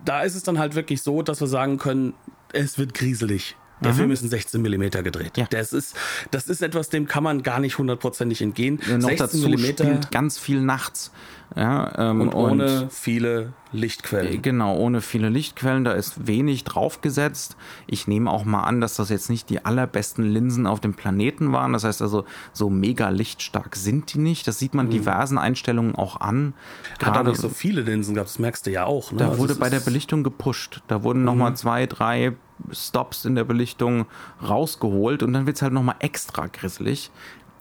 da 0.06 0.22
ist 0.22 0.36
es 0.36 0.44
dann 0.44 0.58
halt 0.60 0.76
wirklich 0.76 1.02
so, 1.02 1.22
dass 1.22 1.42
wir 1.42 1.48
sagen 1.48 1.78
können, 1.78 2.14
es 2.54 2.78
wird 2.78 2.94
grieselig. 2.94 3.56
Der 3.84 3.94
Film 3.94 4.12
ist 4.12 4.24
in 4.24 4.30
16 4.30 4.62
mm 4.62 4.90
gedreht. 5.04 5.38
Ja. 5.38 5.46
Das, 5.50 5.74
ist, 5.74 5.96
das 6.32 6.48
ist 6.48 6.62
etwas, 6.62 6.90
dem 6.90 7.08
kann 7.08 7.24
man 7.24 7.44
gar 7.44 7.60
nicht 7.60 7.78
hundertprozentig 7.78 8.42
entgehen. 8.42 8.80
Noch 8.88 9.10
16 9.10 9.18
dazu 9.18 9.38
Millimeter 9.38 9.86
spielt 9.86 10.12
ganz 10.12 10.40
viel 10.40 10.62
nachts. 10.62 11.12
Ja, 11.56 11.94
ähm, 11.98 12.22
und 12.22 12.36
ohne 12.36 12.90
viele 12.90 13.54
Lichtquellen. 13.72 14.42
Genau, 14.42 14.76
ohne 14.76 15.00
viele 15.00 15.30
Lichtquellen, 15.30 15.86
da 15.86 15.94
ist 15.94 16.28
wenig 16.28 16.66
draufgesetzt. 16.66 17.56
Ich 17.88 18.06
nehme 18.06 18.30
auch 18.30 18.44
mal 18.44 18.64
an, 18.64 18.82
dass 18.82 18.96
das 18.98 19.10
jetzt 19.10 19.30
nicht 19.30 19.50
die 19.50 19.64
allerbesten 19.64 20.26
Linsen 20.26 20.68
auf 20.68 20.82
dem 20.82 20.94
Planeten 20.94 21.54
waren. 21.54 21.72
Das 21.72 21.86
heißt 21.86 22.02
also, 22.02 22.26
so 22.52 22.70
mega 22.70 23.10
lichtstark 23.10 23.78
sind 23.78 24.14
die 24.14 24.20
nicht. 24.20 24.46
Das 24.48 24.60
sieht 24.60 24.74
man 24.74 24.90
diversen 24.90 25.38
Einstellungen 25.38 25.96
auch 25.96 26.20
an. 26.20 26.54
Hat 26.94 27.00
Gerade 27.00 27.30
nicht 27.30 27.42
so 27.42 27.50
viele 27.50 27.82
Linsen 27.82 28.16
gehabt, 28.16 28.30
das 28.30 28.40
merkst 28.40 28.68
du 28.68 28.72
ja 28.72 28.86
auch. 28.86 29.12
Ne? 29.14 29.20
da 29.20 29.30
Also 29.30 29.40
wurde 29.40 29.56
bei 29.56 29.70
der 29.70 29.80
Belichtung 29.80 30.24
gepusht. 30.24 30.82
Da 30.88 31.04
wurden 31.04 31.24
nochmal 31.24 31.56
zwei, 31.56 31.86
drei 31.86 32.34
Stops 32.72 33.26
in 33.26 33.36
der 33.36 33.44
Belichtung 33.44 34.06
rausgeholt 34.48 35.24
und 35.24 35.34
dann 35.34 35.46
wird 35.46 35.58
es 35.58 35.62
halt 35.62 35.74
nochmal 35.74 35.96
extra 36.00 36.48
grisselig. 36.48 37.12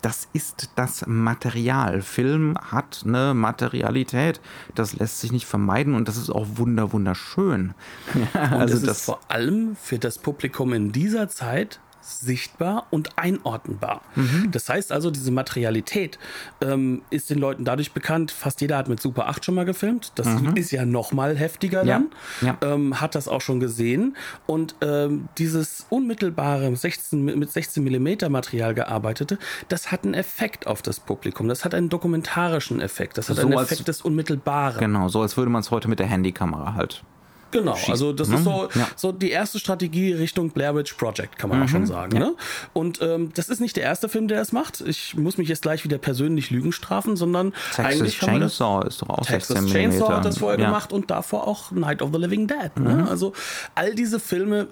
Das 0.02 0.28
ist 0.32 0.70
das 0.76 1.06
Material. 1.06 2.02
Film 2.02 2.56
hat 2.70 3.02
eine 3.04 3.34
Materialität. 3.34 4.40
Das 4.74 4.94
lässt 4.94 5.20
sich 5.20 5.32
nicht 5.32 5.46
vermeiden 5.46 5.94
und 5.94 6.06
das 6.06 6.16
ist 6.16 6.30
auch 6.30 6.46
wunder 6.54 6.92
wunderschön. 6.92 7.74
Und 8.14 8.36
also 8.36 8.74
das 8.86 8.98
ist 8.98 9.04
vor 9.04 9.20
allem 9.28 9.74
für 9.74 9.98
das 9.98 10.18
Publikum 10.18 10.72
in 10.74 10.92
dieser 10.92 11.28
Zeit 11.28 11.80
sichtbar 12.06 12.86
und 12.90 13.18
einordnbar. 13.18 14.02
Mhm. 14.14 14.48
Das 14.52 14.68
heißt 14.68 14.92
also, 14.92 15.10
diese 15.10 15.30
Materialität 15.30 16.18
ähm, 16.60 17.02
ist 17.10 17.30
den 17.30 17.38
Leuten 17.38 17.64
dadurch 17.64 17.92
bekannt, 17.92 18.30
fast 18.30 18.60
jeder 18.60 18.76
hat 18.78 18.88
mit 18.88 19.00
Super 19.00 19.28
8 19.28 19.44
schon 19.44 19.54
mal 19.54 19.64
gefilmt. 19.64 20.12
Das 20.14 20.28
ist 20.54 20.70
ja 20.70 20.84
noch 20.86 21.12
mal 21.12 21.36
heftiger 21.36 21.82
Mhm. 21.82 21.88
Ja, 21.88 22.02
dann. 22.40 22.56
ja. 22.62 22.74
Ähm, 22.74 23.00
hat 23.00 23.14
das 23.14 23.28
auch 23.28 23.40
schon 23.40 23.60
gesehen. 23.60 24.16
Und 24.46 24.76
ähm, 24.80 25.28
dieses 25.38 25.86
unmittelbare 25.90 26.74
16, 26.74 27.24
mit 27.24 27.50
16 27.50 27.82
mm 27.84 28.30
Material 28.30 28.74
gearbeitete, 28.74 29.38
das 29.68 29.90
hat 29.92 30.04
einen 30.04 30.14
Effekt 30.14 30.66
auf 30.66 30.82
das 30.82 31.00
Publikum. 31.00 31.48
Das 31.48 31.64
hat 31.64 31.74
einen 31.74 31.88
dokumentarischen 31.88 32.80
Effekt. 32.80 33.18
Das 33.18 33.28
hat 33.28 33.36
So 33.36 33.42
einen 33.42 33.58
als- 33.58 33.72
Effekt 33.72 33.88
des 33.88 34.02
Unmittelbaren. 34.02 34.78
genau, 34.80 35.08
so 35.08 35.22
als 35.22 35.36
würde 35.36 35.50
man 35.50 35.60
es 35.60 35.70
heute 35.70 35.88
mit 35.88 35.98
der 35.98 36.06
Handykamera 36.06 36.74
halt. 36.74 37.02
Genau, 37.50 37.76
also 37.88 38.12
das 38.12 38.28
ist 38.28 38.44
so, 38.44 38.68
Ja. 38.74 38.88
so 38.96 39.12
die 39.12 39.30
erste 39.30 39.58
Strategie 39.58 40.12
Richtung 40.12 40.50
Blair 40.50 40.74
Witch 40.74 40.94
Project, 40.94 41.38
kann 41.38 41.50
man 41.50 41.62
auch 41.62 41.68
schon 41.68 41.86
sagen. 41.86 42.18
Ne? 42.18 42.34
Und 42.72 43.00
ähm, 43.00 43.30
das 43.34 43.48
ist 43.48 43.60
nicht 43.60 43.76
der 43.76 43.84
erste 43.84 44.08
Film, 44.08 44.28
der 44.28 44.38
das 44.38 44.52
macht. 44.52 44.80
Ich 44.80 45.16
muss 45.16 45.38
mich 45.38 45.48
jetzt 45.48 45.62
gleich 45.62 45.84
wieder 45.84 45.98
persönlich 45.98 46.50
Lügen 46.50 46.72
strafen, 46.72 47.16
sondern 47.16 47.52
Texas 47.74 47.84
eigentlich 47.84 48.22
haben 48.22 48.32
wir 48.34 48.40
das, 48.40 48.56
Chainsaw 48.58 48.86
ist 48.86 49.02
doch 49.02 49.08
auch 49.10 49.24
Texas 49.24 49.58
16 49.58 49.72
Chainsaw 49.72 50.08
hat 50.12 50.24
das 50.24 50.38
vorher 50.38 50.58
ja. 50.58 50.66
Mhm. 50.66 50.70
gemacht 50.70 50.92
und 50.92 51.10
davor 51.10 51.46
auch 51.46 51.70
Night 51.70 52.02
of 52.02 52.10
the 52.12 52.18
Living 52.18 52.46
Dead. 52.46 52.76
Ne? 52.78 53.06
Also 53.08 53.32
all 53.74 53.94
diese 53.94 54.18
Filme 54.20 54.68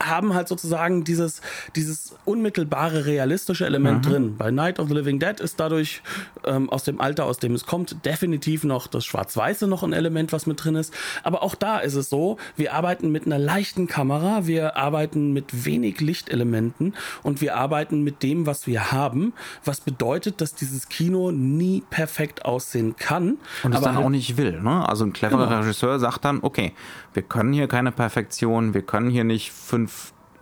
haben 0.00 0.34
halt 0.34 0.48
sozusagen 0.48 1.04
dieses, 1.04 1.40
dieses 1.74 2.14
unmittelbare 2.24 3.06
realistische 3.06 3.66
Element 3.66 4.04
Mhm. 4.06 4.10
drin. 4.10 4.34
Bei 4.36 4.50
Night 4.50 4.78
of 4.78 4.88
the 4.88 4.94
Living 4.94 5.18
Dead 5.18 5.38
ist 5.40 5.58
dadurch 5.60 6.02
ähm, 6.44 6.68
aus 6.70 6.84
dem 6.84 7.00
Alter, 7.00 7.24
aus 7.24 7.38
dem 7.38 7.54
es 7.54 7.66
kommt, 7.66 8.04
definitiv 8.04 8.64
noch 8.64 8.86
das 8.86 9.04
Schwarz-Weiße 9.04 9.66
noch 9.66 9.82
ein 9.82 9.92
Element, 9.92 10.32
was 10.32 10.46
mit 10.46 10.62
drin 10.64 10.74
ist. 10.76 10.92
Aber 11.22 11.42
auch 11.42 11.54
da 11.54 11.78
ist 11.78 11.94
es 11.94 12.08
so, 12.10 12.36
wir 12.56 12.74
arbeiten 12.74 13.10
mit 13.10 13.26
einer 13.26 13.38
leichten 13.38 13.86
Kamera, 13.86 14.46
wir 14.46 14.76
arbeiten 14.76 15.32
mit 15.32 15.64
wenig 15.64 16.00
Lichtelementen 16.00 16.94
und 17.22 17.40
wir 17.40 17.56
arbeiten 17.56 18.02
mit 18.02 18.22
dem, 18.22 18.46
was 18.46 18.66
wir 18.66 18.92
haben, 18.92 19.32
was 19.64 19.80
bedeutet, 19.80 20.40
dass 20.40 20.54
dieses 20.54 20.88
Kino 20.88 21.30
nie 21.32 21.82
perfekt 21.90 22.44
aussehen 22.44 22.96
kann. 22.96 23.38
Und 23.62 23.72
es 23.72 23.76
aber 23.78 23.86
dann 23.86 23.96
halt 23.96 24.06
auch 24.06 24.10
nicht 24.10 24.36
will. 24.36 24.60
Ne? 24.60 24.88
Also 24.88 25.04
ein 25.04 25.12
cleverer 25.12 25.46
Genau. 25.46 25.60
Regisseur 25.60 25.98
sagt 25.98 26.24
dann, 26.24 26.40
okay, 26.42 26.72
wir 27.14 27.22
können 27.22 27.52
hier 27.52 27.68
keine 27.68 27.92
Perfektion, 27.92 28.74
wir 28.74 28.82
können 28.82 29.10
hier 29.10 29.24
nicht 29.24 29.52
fünf, 29.52 29.85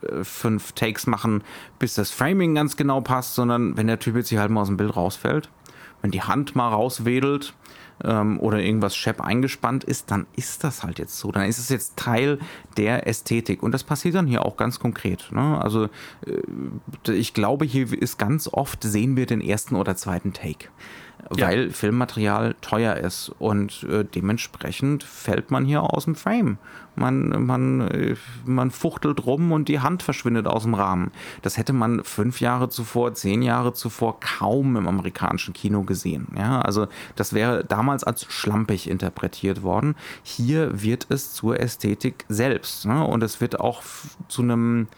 äh, 0.03 0.25
fünf 0.25 0.73
Takes 0.73 1.07
machen, 1.07 1.43
bis 1.79 1.95
das 1.95 2.11
Framing 2.11 2.55
ganz 2.55 2.77
genau 2.77 3.01
passt, 3.01 3.35
sondern 3.35 3.77
wenn 3.77 3.87
der 3.87 3.99
Typ 3.99 4.17
jetzt 4.17 4.29
hier 4.29 4.41
halt 4.41 4.51
mal 4.51 4.63
aus 4.63 4.69
dem 4.69 4.77
Bild 4.77 4.97
rausfällt, 4.97 5.49
wenn 6.03 6.11
die 6.11 6.23
Hand 6.23 6.55
mal 6.55 6.69
rauswedelt 6.69 7.55
ähm, 8.03 8.41
oder 8.41 8.61
irgendwas 8.61 8.97
schepp 8.97 9.21
eingespannt 9.21 9.85
ist, 9.85 10.11
dann 10.11 10.27
ist 10.37 10.65
das 10.65 10.83
halt 10.83 10.99
jetzt 10.99 11.19
so. 11.19 11.31
Dann 11.31 11.49
ist 11.49 11.59
es 11.59 11.69
jetzt 11.69 11.97
Teil 11.97 12.39
der 12.77 13.07
Ästhetik. 13.07 13.63
Und 13.63 13.73
das 13.73 13.85
passiert 13.85 14.15
dann 14.15 14.27
hier 14.27 14.45
auch 14.45 14.57
ganz 14.57 14.79
konkret. 14.79 15.31
Ne? 15.33 15.61
Also 15.63 15.89
äh, 16.27 17.13
ich 17.13 17.35
glaube, 17.35 17.65
hier 17.65 17.93
ist 17.93 18.19
ganz 18.19 18.49
oft 18.53 18.83
sehen 18.83 19.17
wir 19.17 19.27
den 19.27 19.41
ersten 19.41 19.77
oder 19.77 19.97
zweiten 19.97 20.33
Take. 20.33 20.69
Weil 21.31 21.67
ja. 21.67 21.73
Filmmaterial 21.73 22.55
teuer 22.61 22.97
ist 22.97 23.31
und 23.39 23.85
äh, 23.85 24.05
dementsprechend 24.05 25.05
fällt 25.05 25.51
man 25.51 25.65
hier 25.65 25.83
aus 25.83 26.05
dem 26.05 26.15
Frame. 26.15 26.59
Man, 26.97 27.45
man, 27.47 27.81
äh, 27.89 28.17
man 28.45 28.71
fuchtelt 28.71 29.27
rum 29.27 29.53
und 29.53 29.69
die 29.69 29.81
Hand 29.81 30.03
verschwindet 30.03 30.47
aus 30.47 30.63
dem 30.63 30.75
Rahmen. 30.75 31.11
Das 31.43 31.57
hätte 31.57 31.73
man 31.73 32.05
fünf 32.05 32.41
Jahre 32.41 32.69
zuvor, 32.69 33.15
zehn 33.15 33.43
Jahre 33.43 33.73
zuvor 33.73 34.21
kaum 34.21 34.77
im 34.77 34.87
amerikanischen 34.87 35.55
Kino 35.55 35.83
gesehen. 35.83 36.29
Ja, 36.37 36.61
also 36.61 36.87
das 37.17 37.33
wäre 37.33 37.65
damals 37.65 38.05
als 38.05 38.27
schlampig 38.27 38.89
interpretiert 38.89 39.63
worden. 39.63 39.97
Hier 40.23 40.83
wird 40.83 41.07
es 41.09 41.33
zur 41.33 41.59
Ästhetik 41.59 42.25
selbst 42.29 42.87
ne? 42.87 43.05
und 43.05 43.23
es 43.23 43.41
wird 43.41 43.59
auch 43.59 43.83
zu 44.29 44.43
einem 44.43 44.89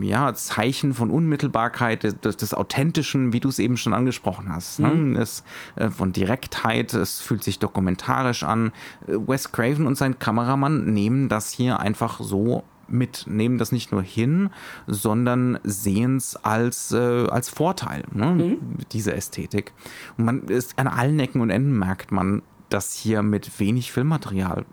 ja, 0.00 0.34
Zeichen 0.34 0.94
von 0.94 1.10
Unmittelbarkeit, 1.10 2.02
des, 2.24 2.36
des 2.36 2.54
Authentischen, 2.54 3.32
wie 3.32 3.40
du 3.40 3.48
es 3.48 3.58
eben 3.58 3.76
schon 3.76 3.94
angesprochen 3.94 4.52
hast. 4.52 4.80
Ne? 4.80 4.88
Mhm. 4.88 5.16
Es, 5.16 5.44
äh, 5.76 5.88
von 5.88 6.12
Direktheit, 6.12 6.92
es 6.94 7.20
fühlt 7.20 7.42
sich 7.42 7.58
dokumentarisch 7.58 8.42
an. 8.44 8.72
Wes 9.06 9.52
Craven 9.52 9.86
und 9.86 9.96
sein 9.96 10.18
Kameramann 10.18 10.92
nehmen 10.92 11.28
das 11.28 11.50
hier 11.50 11.80
einfach 11.80 12.20
so 12.20 12.64
mit, 12.88 13.24
nehmen 13.26 13.58
das 13.58 13.72
nicht 13.72 13.92
nur 13.92 14.02
hin, 14.02 14.50
sondern 14.86 15.58
sehen 15.64 16.16
es 16.16 16.36
als, 16.36 16.92
äh, 16.92 17.26
als 17.28 17.48
Vorteil, 17.48 18.04
ne? 18.12 18.26
Mhm. 18.26 18.58
diese 18.92 19.12
Ästhetik. 19.12 19.72
Und 20.16 20.24
man 20.24 20.42
ist 20.44 20.78
an 20.78 20.86
allen 20.86 21.18
Ecken 21.18 21.40
und 21.40 21.50
Enden 21.50 21.78
merkt 21.78 22.12
man, 22.12 22.42
dass 22.68 22.94
hier 22.94 23.22
mit 23.22 23.58
wenig 23.58 23.92
Filmmaterial 23.92 24.64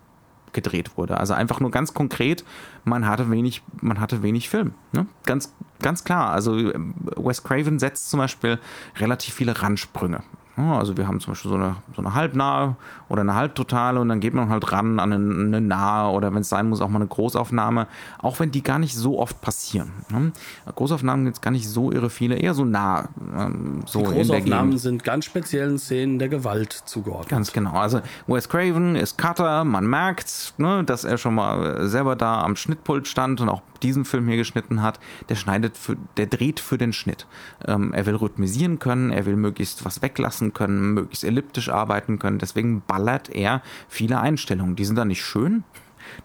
gedreht 0.54 0.98
wurde. 0.98 1.18
Also 1.18 1.34
einfach 1.34 1.60
nur 1.60 1.72
ganz 1.72 1.94
konkret, 1.94 2.44
man 2.84 3.08
hatte 3.08 3.30
wenig, 3.30 3.62
man 3.82 4.00
hatte 4.00 4.24
wenig 4.24 4.50
Film. 4.50 4.74
Ne? 4.92 5.08
Ganz, 5.26 5.54
ganz 5.82 6.04
klar. 6.04 6.32
Also 6.32 6.58
äh, 6.58 6.74
Wes 7.18 7.44
Craven 7.44 7.80
setzt 7.80 8.10
zum 8.10 8.20
Beispiel 8.20 8.60
relativ 8.98 9.34
viele 9.34 9.62
Randsprünge. 9.62 10.24
Also 10.56 10.98
wir 10.98 11.08
haben 11.08 11.20
zum 11.20 11.34
Beispiel 11.34 11.50
so 11.50 11.58
eine, 11.58 11.78
so 11.96 12.02
eine 12.02 12.13
halbnahe 12.13 12.76
oder 13.10 13.22
eine 13.22 13.34
halbtotale 13.34 14.00
und 14.00 14.10
dann 14.10 14.20
geht 14.20 14.36
man 14.36 14.50
halt 14.50 14.72
ran 14.72 15.00
an 15.00 15.12
eine, 15.12 15.46
eine 15.46 15.62
nahe 15.62 16.12
oder 16.12 16.34
wenn 16.34 16.42
es 16.42 16.50
sein 16.50 16.70
muss, 16.70 16.80
auch 16.80 16.89
mal 16.89 17.00
eine 17.00 17.08
Großaufnahme, 17.08 17.88
auch 18.20 18.39
wenn 18.39 18.52
die 18.52 18.62
gar 18.62 18.78
nicht 18.78 18.96
so 18.96 19.20
oft 19.20 19.42
passieren. 19.42 19.92
Ne? 20.10 20.32
Großaufnahmen 20.76 21.26
gibt 21.26 21.38
es 21.38 21.42
gar 21.42 21.52
nicht 21.52 21.68
so 21.68 21.92
irre 21.92 22.12
viele, 22.12 22.36
eher 22.36 22.54
so 22.54 22.66
nah. 22.66 23.10
Ähm, 23.36 23.82
so 23.88 24.00
die 24.00 24.06
Großaufnahmen 24.06 24.78
sind 24.78 25.04
ganz 25.04 25.26
speziellen 25.26 25.80
Szenen 25.80 26.20
der 26.20 26.30
Gewalt 26.30 26.72
zugeordnet. 26.72 27.30
Ganz 27.30 27.52
genau. 27.52 27.74
Also 27.74 28.02
Wes 28.28 28.48
Craven 28.48 28.96
ist 28.96 29.18
Cutter, 29.18 29.63
man 29.63 29.88
merkt, 29.88 30.54
ne, 30.58 30.84
dass 30.84 31.04
er 31.04 31.18
schon 31.18 31.34
mal 31.34 31.88
selber 31.88 32.16
da 32.16 32.44
am 32.44 32.56
Schnittpult 32.56 33.08
stand 33.08 33.42
und 33.42 33.50
auch 33.50 33.63
diesen 33.82 34.06
Film 34.06 34.28
hier 34.28 34.38
geschnitten 34.38 34.82
hat, 34.82 35.00
der 35.30 35.36
schneidet 35.36 35.78
für, 35.78 35.98
der 36.18 36.28
dreht 36.28 36.60
für 36.60 36.78
den 36.78 36.94
Schnitt. 36.94 37.28
Ähm, 37.66 37.94
er 37.94 38.06
will 38.06 38.16
rhythmisieren 38.16 38.80
können, 38.80 39.12
er 39.12 39.26
will 39.26 39.36
möglichst 39.36 39.86
was 39.86 40.02
weglassen 40.02 40.42
können, 40.51 40.93
möglichst 40.93 41.23
elliptisch 41.23 41.69
arbeiten 41.69 42.19
können. 42.19 42.39
Deswegen 42.39 42.82
ballert 42.86 43.29
er 43.29 43.62
viele 43.88 44.19
Einstellungen. 44.19 44.75
Die 44.75 44.84
sind 44.84 44.97
dann 44.97 45.08
nicht 45.08 45.23
schön, 45.23 45.63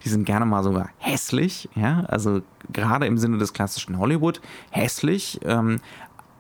die 0.04 0.08
sind 0.08 0.24
gerne 0.24 0.46
mal 0.46 0.64
sogar 0.64 0.88
hässlich, 0.98 1.68
ja, 1.76 2.04
also 2.08 2.42
gerade 2.72 3.06
im 3.06 3.18
Sinne 3.18 3.38
des 3.38 3.52
klassischen 3.52 3.98
Hollywood 3.98 4.40
hässlich, 4.70 5.38
ähm, 5.44 5.78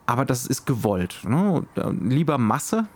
aber 0.06 0.24
das 0.24 0.46
ist 0.46 0.66
gewollt. 0.66 1.20
Ne? 1.24 1.64
Lieber 2.00 2.38
Masse 2.38 2.88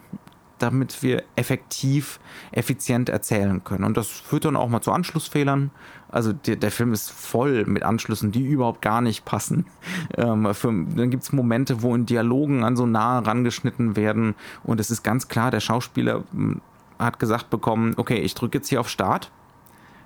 damit 0.63 1.03
wir 1.03 1.25
effektiv, 1.35 2.21
effizient 2.53 3.09
erzählen 3.09 3.65
können. 3.65 3.85
Und 3.85 3.97
das 3.97 4.09
führt 4.09 4.45
dann 4.45 4.57
auch 4.57 4.69
mal 4.69 4.81
zu 4.81 4.93
Anschlussfehlern. 4.93 5.73
Also 6.13 6.33
der, 6.33 6.57
der 6.57 6.71
Film 6.71 6.93
ist 6.93 7.11
voll 7.11 7.65
mit 7.65 7.83
Anschlüssen, 7.83 8.31
die 8.31 8.45
überhaupt 8.45 8.83
gar 8.83 9.01
nicht 9.01 9.25
passen. 9.25 9.67
Ähm, 10.19 10.53
für, 10.53 10.69
dann 10.69 11.11
gibt 11.11 11.23
es 11.23 11.33
Momente, 11.33 11.83
wo 11.83 11.95
in 11.95 12.05
Dialogen 12.05 12.65
an 12.65 12.77
so 12.77 12.85
nah 12.87 13.21
rangeschnitten 13.21 13.97
werden 13.97 14.35
und 14.63 14.79
es 14.79 14.91
ist 14.91 15.03
ganz 15.03 15.29
klar, 15.29 15.51
der 15.51 15.61
Schauspieler 15.61 16.25
hm, 16.33 16.61
hat 16.99 17.19
gesagt 17.19 17.49
bekommen, 17.49 17.95
okay, 17.97 18.19
ich 18.19 18.35
drücke 18.35 18.59
jetzt 18.59 18.69
hier 18.69 18.81
auf 18.81 18.89
Start, 18.89 19.31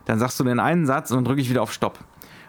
dann 0.05 0.19
sagst 0.19 0.39
du 0.39 0.45
den 0.45 0.61
einen 0.61 0.87
Satz 0.87 1.11
und 1.11 1.17
dann 1.17 1.25
drücke 1.25 1.41
ich 1.41 1.51
wieder 1.51 1.63
auf 1.63 1.73
Stopp. 1.73 1.99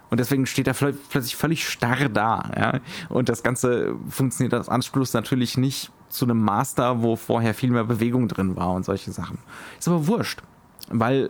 Und 0.10 0.20
deswegen 0.20 0.46
steht 0.46 0.68
er 0.68 0.74
plötzlich 0.74 1.36
völlig 1.36 1.68
starr 1.68 2.10
da. 2.10 2.50
Ja? 2.56 2.80
Und 3.10 3.30
das 3.30 3.44
Ganze 3.44 3.96
funktioniert 4.10 4.54
als 4.54 4.70
Anschluss 4.70 5.14
natürlich 5.14 5.58
nicht 5.58 5.92
zu 6.10 6.26
einem 6.26 6.42
Master, 6.42 7.02
wo 7.02 7.16
vorher 7.16 7.54
viel 7.54 7.72
mehr 7.72 7.84
Bewegung 7.84 8.28
drin 8.28 8.56
war 8.56 8.72
und 8.72 8.86
solche 8.86 9.12
Sachen. 9.12 9.40
Ist 9.78 9.88
aber 9.88 10.08
wurscht, 10.08 10.42
weil 10.90 11.30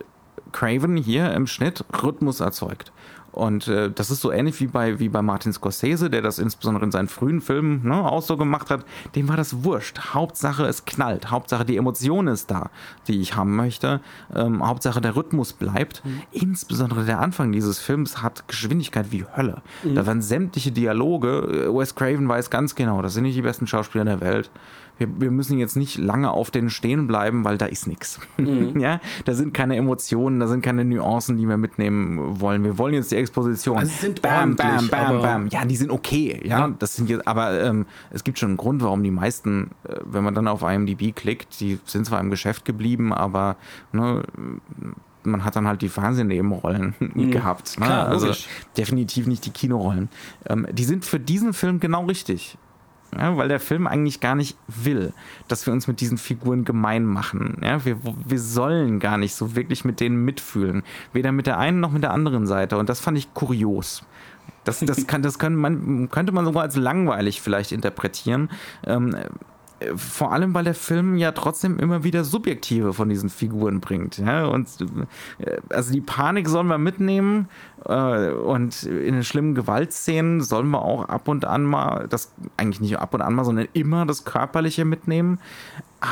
Craven 0.51 0.97
hier 0.97 1.33
im 1.33 1.47
Schnitt 1.47 1.83
Rhythmus 2.03 2.39
erzeugt. 2.39 2.91
Und 3.37 3.67
äh, 3.67 3.91
das 3.91 4.09
ist 4.09 4.21
so 4.21 4.31
ähnlich 4.31 4.59
wie 4.61 4.65
bei, 4.65 4.97
wie 4.97 5.09
bei 5.09 5.21
Martin 5.21 5.53
Scorsese, 5.53 6.09
der 6.09 6.23
das 6.23 6.39
insbesondere 6.39 6.85
in 6.85 6.91
seinen 6.91 7.07
frühen 7.07 7.39
Filmen 7.39 7.87
ne, 7.87 8.03
auch 8.03 8.23
so 8.23 8.35
gemacht 8.35 8.71
hat. 8.71 8.83
Dem 9.13 9.29
war 9.29 9.37
das 9.37 9.63
wurscht. 9.63 10.15
Hauptsache 10.15 10.65
es 10.65 10.85
knallt. 10.85 11.29
Hauptsache 11.29 11.63
die 11.63 11.77
Emotion 11.77 12.25
ist 12.25 12.49
da, 12.49 12.71
die 13.07 13.21
ich 13.21 13.35
haben 13.35 13.55
möchte. 13.55 14.01
Ähm, 14.33 14.67
Hauptsache 14.67 15.01
der 15.01 15.15
Rhythmus 15.15 15.53
bleibt. 15.53 16.03
Mhm. 16.03 16.21
Insbesondere 16.31 17.05
der 17.05 17.19
Anfang 17.19 17.51
dieses 17.51 17.77
Films 17.77 18.23
hat 18.23 18.47
Geschwindigkeit 18.47 19.11
wie 19.11 19.23
Hölle. 19.35 19.61
Mhm. 19.83 19.93
Da 19.93 20.07
waren 20.07 20.23
sämtliche 20.23 20.71
Dialoge. 20.71 21.69
Wes 21.71 21.93
Craven 21.93 22.27
weiß 22.27 22.49
ganz 22.49 22.73
genau, 22.73 23.03
das 23.03 23.13
sind 23.13 23.21
nicht 23.21 23.37
die 23.37 23.43
besten 23.43 23.67
Schauspieler 23.67 24.05
der 24.05 24.19
Welt 24.19 24.49
wir, 24.97 25.07
wir 25.19 25.31
müssen 25.31 25.57
jetzt 25.57 25.75
nicht 25.75 25.97
lange 25.97 26.31
auf 26.31 26.51
denen 26.51 26.69
stehen 26.69 27.07
bleiben, 27.07 27.43
weil 27.43 27.57
da 27.57 27.65
ist 27.65 27.87
nichts. 27.87 28.19
Mhm. 28.37 28.79
Ja, 28.87 29.01
da 29.25 29.33
sind 29.33 29.53
keine 29.53 29.75
Emotionen, 29.75 30.39
da 30.39 30.47
sind 30.47 30.61
keine 30.61 30.85
Nuancen, 30.85 31.37
die 31.37 31.47
wir 31.47 31.57
mitnehmen 31.57 32.39
wollen. 32.39 32.63
Wir 32.63 32.77
wollen 32.77 32.93
jetzt 32.93 33.11
die 33.11 33.15
Exposition. 33.15 33.77
Also 33.77 33.91
sind 33.91 34.21
bam, 34.21 34.55
bam, 34.55 34.87
bam, 34.87 35.21
bam. 35.21 35.47
Ja, 35.47 35.65
die 35.65 35.75
sind 35.75 35.89
okay. 35.89 36.39
Ja, 36.43 36.59
ja. 36.59 36.75
das 36.77 36.95
sind 36.95 37.09
jetzt, 37.09 37.27
aber 37.27 37.59
ähm, 37.61 37.85
es 38.11 38.23
gibt 38.23 38.37
schon 38.37 38.49
einen 38.49 38.57
Grund, 38.57 38.83
warum 38.83 39.03
die 39.03 39.11
meisten, 39.11 39.71
äh, 39.87 39.95
wenn 40.05 40.23
man 40.23 40.35
dann 40.35 40.47
auf 40.47 40.61
IMDb 40.61 41.15
klickt, 41.15 41.59
die 41.59 41.79
sind 41.85 42.05
zwar 42.05 42.19
im 42.19 42.29
Geschäft 42.29 42.65
geblieben, 42.65 43.13
aber 43.13 43.57
ne, 43.91 44.23
man 45.27 45.43
hat 45.43 45.55
dann 45.55 45.67
halt 45.67 45.81
die 45.81 45.89
Fernsehnebenrollen 45.89 46.95
mhm. 46.99 47.31
gehabt. 47.31 47.79
Ne? 47.79 47.85
Klar, 47.85 48.07
also 48.07 48.31
definitiv 48.75 49.27
nicht 49.27 49.45
die 49.45 49.51
Kinorollen. 49.51 50.09
Ähm, 50.47 50.67
die 50.71 50.85
sind 50.85 51.05
für 51.05 51.19
diesen 51.19 51.53
Film 51.53 51.79
genau 51.79 52.05
richtig. 52.05 52.57
Ja, 53.15 53.37
weil 53.37 53.47
der 53.47 53.59
Film 53.59 53.87
eigentlich 53.87 54.19
gar 54.19 54.35
nicht 54.35 54.57
will, 54.67 55.13
dass 55.47 55.65
wir 55.65 55.73
uns 55.73 55.87
mit 55.87 56.01
diesen 56.01 56.17
Figuren 56.17 56.65
gemein 56.65 57.05
machen. 57.05 57.57
Ja, 57.63 57.85
wir, 57.85 57.97
wir 58.03 58.39
sollen 58.39 58.99
gar 58.99 59.17
nicht 59.17 59.33
so 59.33 59.55
wirklich 59.55 59.85
mit 59.85 59.99
denen 59.99 60.25
mitfühlen. 60.25 60.83
Weder 61.13 61.31
mit 61.31 61.47
der 61.47 61.57
einen 61.57 61.79
noch 61.79 61.91
mit 61.91 62.03
der 62.03 62.11
anderen 62.11 62.47
Seite. 62.47 62.77
Und 62.77 62.89
das 62.89 62.99
fand 62.99 63.17
ich 63.17 63.33
kurios. 63.33 64.03
Das, 64.65 64.79
das, 64.79 65.07
kann, 65.07 65.21
das 65.21 65.39
kann 65.39 65.55
man, 65.55 66.09
könnte 66.09 66.33
man 66.33 66.43
sogar 66.43 66.63
als 66.63 66.75
langweilig 66.75 67.41
vielleicht 67.41 67.71
interpretieren. 67.71 68.49
Ähm, 68.85 69.15
vor 69.95 70.31
allem, 70.31 70.53
weil 70.53 70.63
der 70.63 70.73
Film 70.73 71.17
ja 71.17 71.31
trotzdem 71.31 71.77
immer 71.79 72.03
wieder 72.03 72.23
Subjektive 72.23 72.93
von 72.93 73.09
diesen 73.09 73.29
Figuren 73.29 73.79
bringt. 73.79 74.17
Ja? 74.17 74.45
Und 74.45 74.67
äh, 75.39 75.57
also 75.69 75.93
die 75.93 76.01
Panik 76.01 76.49
sollen 76.49 76.67
wir 76.67 76.77
mitnehmen 76.77 77.47
äh, 77.85 78.29
und 78.31 78.83
in 78.83 79.13
den 79.13 79.23
schlimmen 79.23 79.55
Gewaltszenen 79.55 80.41
sollen 80.41 80.69
wir 80.69 80.81
auch 80.81 81.05
ab 81.05 81.27
und 81.27 81.45
an 81.45 81.63
mal, 81.63 82.07
das 82.07 82.33
eigentlich 82.57 82.81
nicht 82.81 82.99
ab 82.99 83.13
und 83.13 83.21
an 83.21 83.35
mal, 83.35 83.45
sondern 83.45 83.67
immer 83.73 84.05
das 84.05 84.25
Körperliche 84.25 84.85
mitnehmen 84.85 85.39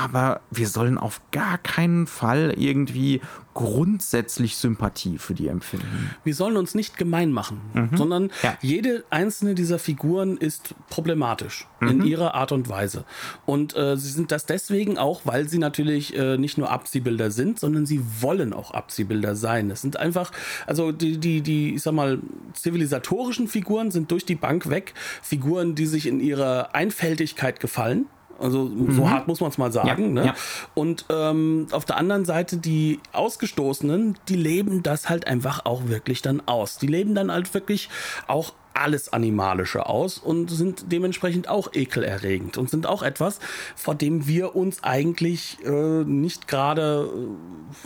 aber 0.03 0.41
wir 0.51 0.67
sollen 0.67 0.97
auf 0.97 1.21
gar 1.31 1.57
keinen 1.57 2.05
Fall 2.05 2.53
irgendwie 2.57 3.21
grundsätzlich 3.53 4.57
Sympathie 4.57 5.17
für 5.17 5.33
die 5.33 5.47
empfinden. 5.47 6.11
Wir 6.25 6.35
sollen 6.35 6.57
uns 6.57 6.75
nicht 6.75 6.97
gemein 6.97 7.31
machen, 7.31 7.61
mhm. 7.73 7.95
sondern 7.95 8.31
ja. 8.43 8.57
jede 8.61 9.05
einzelne 9.09 9.55
dieser 9.55 9.79
Figuren 9.79 10.35
ist 10.35 10.75
problematisch 10.89 11.65
mhm. 11.79 11.87
in 11.87 12.05
ihrer 12.05 12.35
Art 12.35 12.51
und 12.51 12.67
Weise. 12.67 13.05
Und 13.45 13.73
äh, 13.77 13.95
sie 13.95 14.11
sind 14.11 14.33
das 14.33 14.45
deswegen 14.45 14.97
auch, 14.97 15.21
weil 15.23 15.47
sie 15.47 15.57
natürlich 15.57 16.17
äh, 16.17 16.37
nicht 16.37 16.57
nur 16.57 16.69
Abziehbilder 16.69 17.31
sind, 17.31 17.57
sondern 17.57 17.85
sie 17.85 18.01
wollen 18.19 18.51
auch 18.51 18.71
Abziehbilder 18.71 19.37
sein. 19.37 19.71
Es 19.71 19.81
sind 19.81 19.95
einfach, 19.95 20.33
also 20.67 20.91
die, 20.91 21.17
die, 21.17 21.39
die, 21.39 21.75
ich 21.75 21.81
sag 21.81 21.93
mal, 21.93 22.19
zivilisatorischen 22.51 23.47
Figuren 23.47 23.89
sind 23.89 24.11
durch 24.11 24.25
die 24.25 24.35
Bank 24.35 24.69
weg. 24.69 24.93
Figuren, 25.21 25.75
die 25.75 25.85
sich 25.85 26.07
in 26.07 26.19
ihrer 26.19 26.75
Einfältigkeit 26.75 27.61
gefallen 27.61 28.07
also 28.39 28.65
so 28.67 29.03
mhm. 29.03 29.09
hart 29.09 29.27
muss 29.27 29.39
man 29.39 29.49
es 29.49 29.57
mal 29.57 29.71
sagen. 29.71 30.15
Ja, 30.15 30.23
ne? 30.23 30.25
ja. 30.27 30.35
Und 30.73 31.05
ähm, 31.09 31.67
auf 31.71 31.85
der 31.85 31.97
anderen 31.97 32.25
Seite 32.25 32.57
die 32.57 32.99
Ausgestoßenen, 33.13 34.17
die 34.27 34.35
leben 34.35 34.83
das 34.83 35.09
halt 35.09 35.27
einfach 35.27 35.65
auch 35.65 35.87
wirklich 35.87 36.21
dann 36.21 36.41
aus. 36.47 36.77
Die 36.77 36.87
leben 36.87 37.15
dann 37.15 37.31
halt 37.31 37.53
wirklich 37.53 37.89
auch 38.27 38.53
alles 38.75 39.11
Animalische 39.11 39.87
aus 39.87 40.17
und 40.17 40.49
sind 40.49 40.91
dementsprechend 40.91 41.47
auch 41.47 41.73
ekelerregend 41.73 42.57
und 42.57 42.69
sind 42.69 42.85
auch 42.87 43.03
etwas, 43.03 43.39
vor 43.75 43.95
dem 43.95 44.27
wir 44.27 44.55
uns 44.55 44.83
eigentlich 44.83 45.57
äh, 45.65 46.03
nicht 46.03 46.47
gerade, 46.47 47.09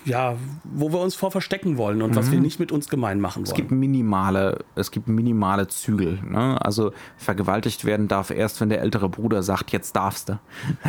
äh, 0.06 0.10
ja, 0.10 0.36
wo 0.64 0.92
wir 0.92 1.00
uns 1.00 1.16
vor 1.16 1.32
verstecken 1.32 1.78
wollen 1.78 2.02
und 2.02 2.12
mhm. 2.12 2.16
was 2.16 2.32
wir 2.32 2.40
nicht 2.40 2.60
mit 2.60 2.72
uns 2.72 2.90
gemein 2.90 3.20
machen 3.20 3.42
wollen. 3.42 3.52
Es 3.52 3.54
gibt 3.54 3.72
minimale, 3.72 4.66
es 4.76 4.92
gibt 4.92 5.08
minimale 5.08 5.68
Zügel. 5.68 6.20
Ne? 6.24 6.64
Also 6.64 6.92
vergewaltigt 7.18 7.86
werden 7.86 8.08
darf 8.08 8.32
erst, 8.32 8.60
wenn 8.62 8.70
der 8.70 8.82
ältere 8.82 9.10
Bruder 9.10 9.44
sagt, 9.44 9.72
jetzt 9.72 9.96
darfst 9.96 10.30
du. 10.30 10.40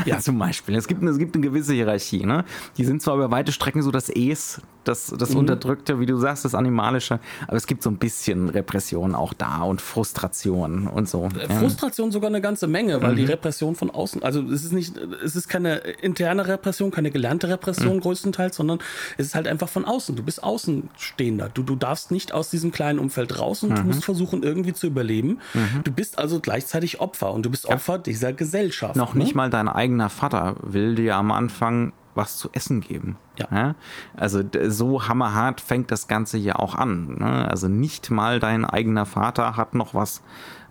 Ja. 0.06 0.18
Zum 0.20 0.38
Beispiel. 0.38 0.74
Es 0.76 0.88
gibt, 0.88 1.02
es 1.02 1.18
gibt 1.18 1.34
eine 1.34 1.44
gewisse 1.44 1.74
Hierarchie. 1.74 2.24
Ne? 2.24 2.44
Die 2.76 2.84
sind 2.84 3.02
zwar 3.02 3.16
über 3.16 3.30
weite 3.30 3.52
Strecken 3.52 3.82
so 3.82 3.90
das 3.90 4.08
Es 4.08 4.60
das, 4.84 5.14
das 5.16 5.30
mhm. 5.30 5.38
Unterdrückte, 5.38 6.00
wie 6.00 6.06
du 6.06 6.16
sagst, 6.16 6.44
das 6.44 6.54
Animalische. 6.54 7.20
Aber 7.46 7.56
es 7.56 7.66
gibt 7.66 7.82
so 7.82 7.90
ein 7.90 7.98
bisschen 7.98 8.48
Repression 8.48 9.14
auch 9.14 9.34
da 9.34 9.62
und 9.62 9.80
Frustration 9.80 10.86
und 10.86 11.08
so. 11.08 11.28
Äh, 11.38 11.52
Frustration 11.54 12.10
sogar 12.10 12.28
eine 12.28 12.40
ganze 12.40 12.66
Menge, 12.66 13.02
weil 13.02 13.12
mhm. 13.12 13.16
die 13.16 13.24
Repression 13.24 13.76
von 13.76 13.90
außen, 13.90 14.22
also 14.22 14.42
es 14.42 14.64
ist 14.64 14.72
nicht, 14.72 14.96
es 14.96 15.36
ist 15.36 15.48
keine 15.48 15.76
interne 15.76 16.46
Repression, 16.46 16.90
keine 16.90 17.10
gelernte 17.10 17.48
Repression 17.48 17.96
mhm. 17.96 18.00
größtenteils, 18.00 18.56
sondern 18.56 18.78
es 19.18 19.26
ist 19.26 19.34
halt 19.34 19.48
einfach 19.48 19.68
von 19.68 19.84
außen. 19.84 20.16
Du 20.16 20.22
bist 20.22 20.42
Außenstehender. 20.42 21.50
Du, 21.52 21.62
du 21.62 21.76
darfst 21.76 22.10
nicht 22.10 22.32
aus 22.32 22.50
diesem 22.50 22.72
kleinen 22.72 22.98
Umfeld 22.98 23.38
raus 23.38 23.62
und 23.62 23.76
du 23.76 23.82
mhm. 23.82 23.88
musst 23.88 24.04
versuchen, 24.04 24.42
irgendwie 24.42 24.72
zu 24.72 24.86
überleben. 24.86 25.40
Mhm. 25.54 25.82
Du 25.84 25.92
bist 25.92 26.18
also 26.18 26.40
gleichzeitig 26.40 27.00
Opfer 27.00 27.32
und 27.32 27.44
du 27.44 27.50
bist 27.50 27.66
Opfer 27.66 27.94
ja. 27.94 27.98
dieser 27.98 28.32
Gesellschaft. 28.32 28.96
Noch 28.96 29.14
ne? 29.14 29.22
nicht 29.24 29.34
mal 29.34 29.50
dein 29.50 29.68
eigener 29.68 30.08
Vater 30.08 30.56
will 30.62 30.94
dir 30.94 31.16
am 31.16 31.30
Anfang 31.32 31.92
was 32.20 32.36
zu 32.36 32.50
essen 32.52 32.82
geben. 32.82 33.16
Ja. 33.38 33.48
ja. 33.50 33.74
Also 34.14 34.42
so 34.68 35.08
hammerhart 35.08 35.62
fängt 35.62 35.90
das 35.90 36.06
Ganze 36.06 36.36
ja 36.36 36.56
auch 36.56 36.74
an. 36.74 37.16
Ne? 37.18 37.48
Also 37.48 37.66
nicht 37.66 38.10
mal 38.10 38.38
dein 38.38 38.66
eigener 38.66 39.06
Vater 39.06 39.56
hat 39.56 39.74
noch 39.74 39.94
was, 39.94 40.20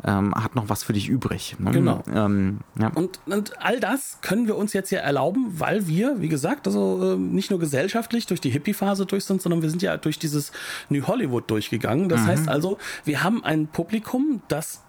ähm, 0.04 0.36
hat 0.36 0.54
noch 0.56 0.70
was 0.70 0.84
für 0.84 0.94
dich 0.94 1.10
übrig. 1.10 1.56
Ne? 1.58 1.72
Genau. 1.72 2.04
Ähm, 2.14 2.60
ja. 2.80 2.92
und, 2.94 3.20
und 3.26 3.60
all 3.60 3.80
das 3.80 4.20
können 4.22 4.46
wir 4.46 4.56
uns 4.56 4.74
jetzt 4.74 4.92
ja 4.92 5.00
erlauben, 5.00 5.60
weil 5.60 5.88
wir, 5.88 6.22
wie 6.22 6.30
gesagt, 6.30 6.68
also 6.68 7.14
äh, 7.14 7.18
nicht 7.18 7.50
nur 7.50 7.60
gesellschaftlich 7.60 8.28
durch 8.28 8.42
die 8.42 8.52
Hippie-Phase 8.52 9.08
durch 9.08 9.26
sind, 9.26 9.42
sondern 9.42 9.64
wir 9.64 9.72
sind 9.72 9.82
ja 9.82 9.98
durch 9.98 10.20
dieses 10.20 10.52
New 10.90 11.08
Hollywood 11.08 11.50
durchgegangen. 11.50 12.10
Das 12.10 12.22
mhm. 12.22 12.28
heißt 12.28 12.48
also, 12.48 12.78
wir 13.06 13.24
haben 13.24 13.44
ein 13.44 13.66
Publikum, 13.66 14.44
das 14.48 14.84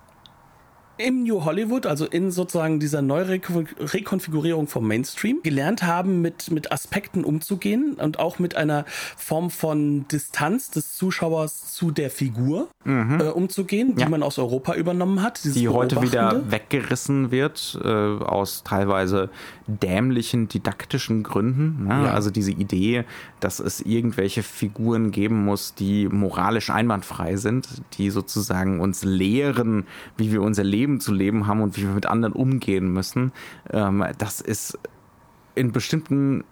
im 1.00 1.22
New 1.24 1.44
Hollywood, 1.44 1.86
also 1.86 2.06
in 2.06 2.30
sozusagen 2.30 2.80
dieser 2.80 3.02
Neurekonfigurierung 3.02 4.68
vom 4.68 4.86
Mainstream, 4.86 5.40
gelernt 5.42 5.82
haben, 5.82 6.20
mit, 6.20 6.50
mit 6.50 6.70
Aspekten 6.72 7.24
umzugehen 7.24 7.94
und 7.94 8.18
auch 8.18 8.38
mit 8.38 8.54
einer 8.54 8.84
Form 9.16 9.50
von 9.50 10.06
Distanz 10.08 10.70
des 10.70 10.94
Zuschauers 10.94 11.72
zu 11.72 11.90
der 11.90 12.10
Figur 12.10 12.68
mhm. 12.84 13.20
äh, 13.20 13.24
umzugehen, 13.24 13.96
die 13.96 14.02
ja. 14.02 14.08
man 14.08 14.22
aus 14.22 14.38
Europa 14.38 14.74
übernommen 14.74 15.22
hat. 15.22 15.40
Die 15.44 15.68
heute 15.68 16.02
wieder 16.02 16.50
weggerissen 16.50 17.30
wird 17.30 17.78
äh, 17.82 17.88
aus 17.88 18.62
teilweise 18.62 19.30
dämlichen 19.70 20.48
didaktischen 20.48 21.22
Gründen. 21.22 21.84
Ne? 21.84 22.04
Ja. 22.04 22.12
Also 22.12 22.30
diese 22.30 22.52
Idee, 22.52 23.04
dass 23.40 23.60
es 23.60 23.80
irgendwelche 23.80 24.42
Figuren 24.42 25.10
geben 25.10 25.44
muss, 25.44 25.74
die 25.74 26.08
moralisch 26.08 26.70
einwandfrei 26.70 27.36
sind, 27.36 27.82
die 27.94 28.10
sozusagen 28.10 28.80
uns 28.80 29.04
lehren, 29.04 29.86
wie 30.16 30.32
wir 30.32 30.42
unser 30.42 30.64
Leben 30.64 31.00
zu 31.00 31.12
leben 31.12 31.46
haben 31.46 31.62
und 31.62 31.76
wie 31.76 31.82
wir 31.82 31.94
mit 31.94 32.06
anderen 32.06 32.34
umgehen 32.34 32.92
müssen. 32.92 33.32
Ähm, 33.70 34.04
das 34.18 34.40
ist 34.40 34.78
in 35.54 35.72
bestimmten 35.72 36.44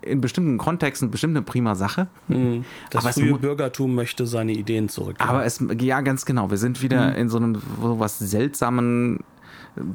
in 0.00 0.20
bestimmten 0.20 0.58
Kontexten 0.58 1.10
bestimmt 1.10 1.36
eine 1.36 1.44
prima 1.44 1.74
Sache. 1.74 2.06
Mhm. 2.28 2.64
Das 2.90 3.04
aber 3.04 3.12
frühe 3.12 3.38
Bürgertum 3.38 3.94
möchte 3.94 4.26
seine 4.26 4.52
Ideen 4.52 4.88
zurück. 4.88 5.16
Aber 5.18 5.44
es, 5.44 5.62
ja, 5.80 6.00
ganz 6.00 6.24
genau. 6.24 6.50
Wir 6.50 6.56
sind 6.56 6.82
wieder 6.82 7.10
mhm. 7.10 7.16
in 7.16 7.28
so 7.28 7.36
einem 7.38 7.60
so 7.80 7.98
was 7.98 8.18
seltsamen 8.18 9.20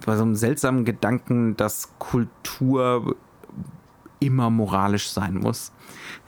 bei 0.06 0.16
so 0.16 0.24
einem 0.24 0.36
seltsamen 0.36 0.86
Gedanken, 0.86 1.58
dass 1.58 1.90
Kultur 2.00 2.34
immer 4.20 4.50
moralisch 4.50 5.10
sein 5.10 5.36
muss. 5.36 5.72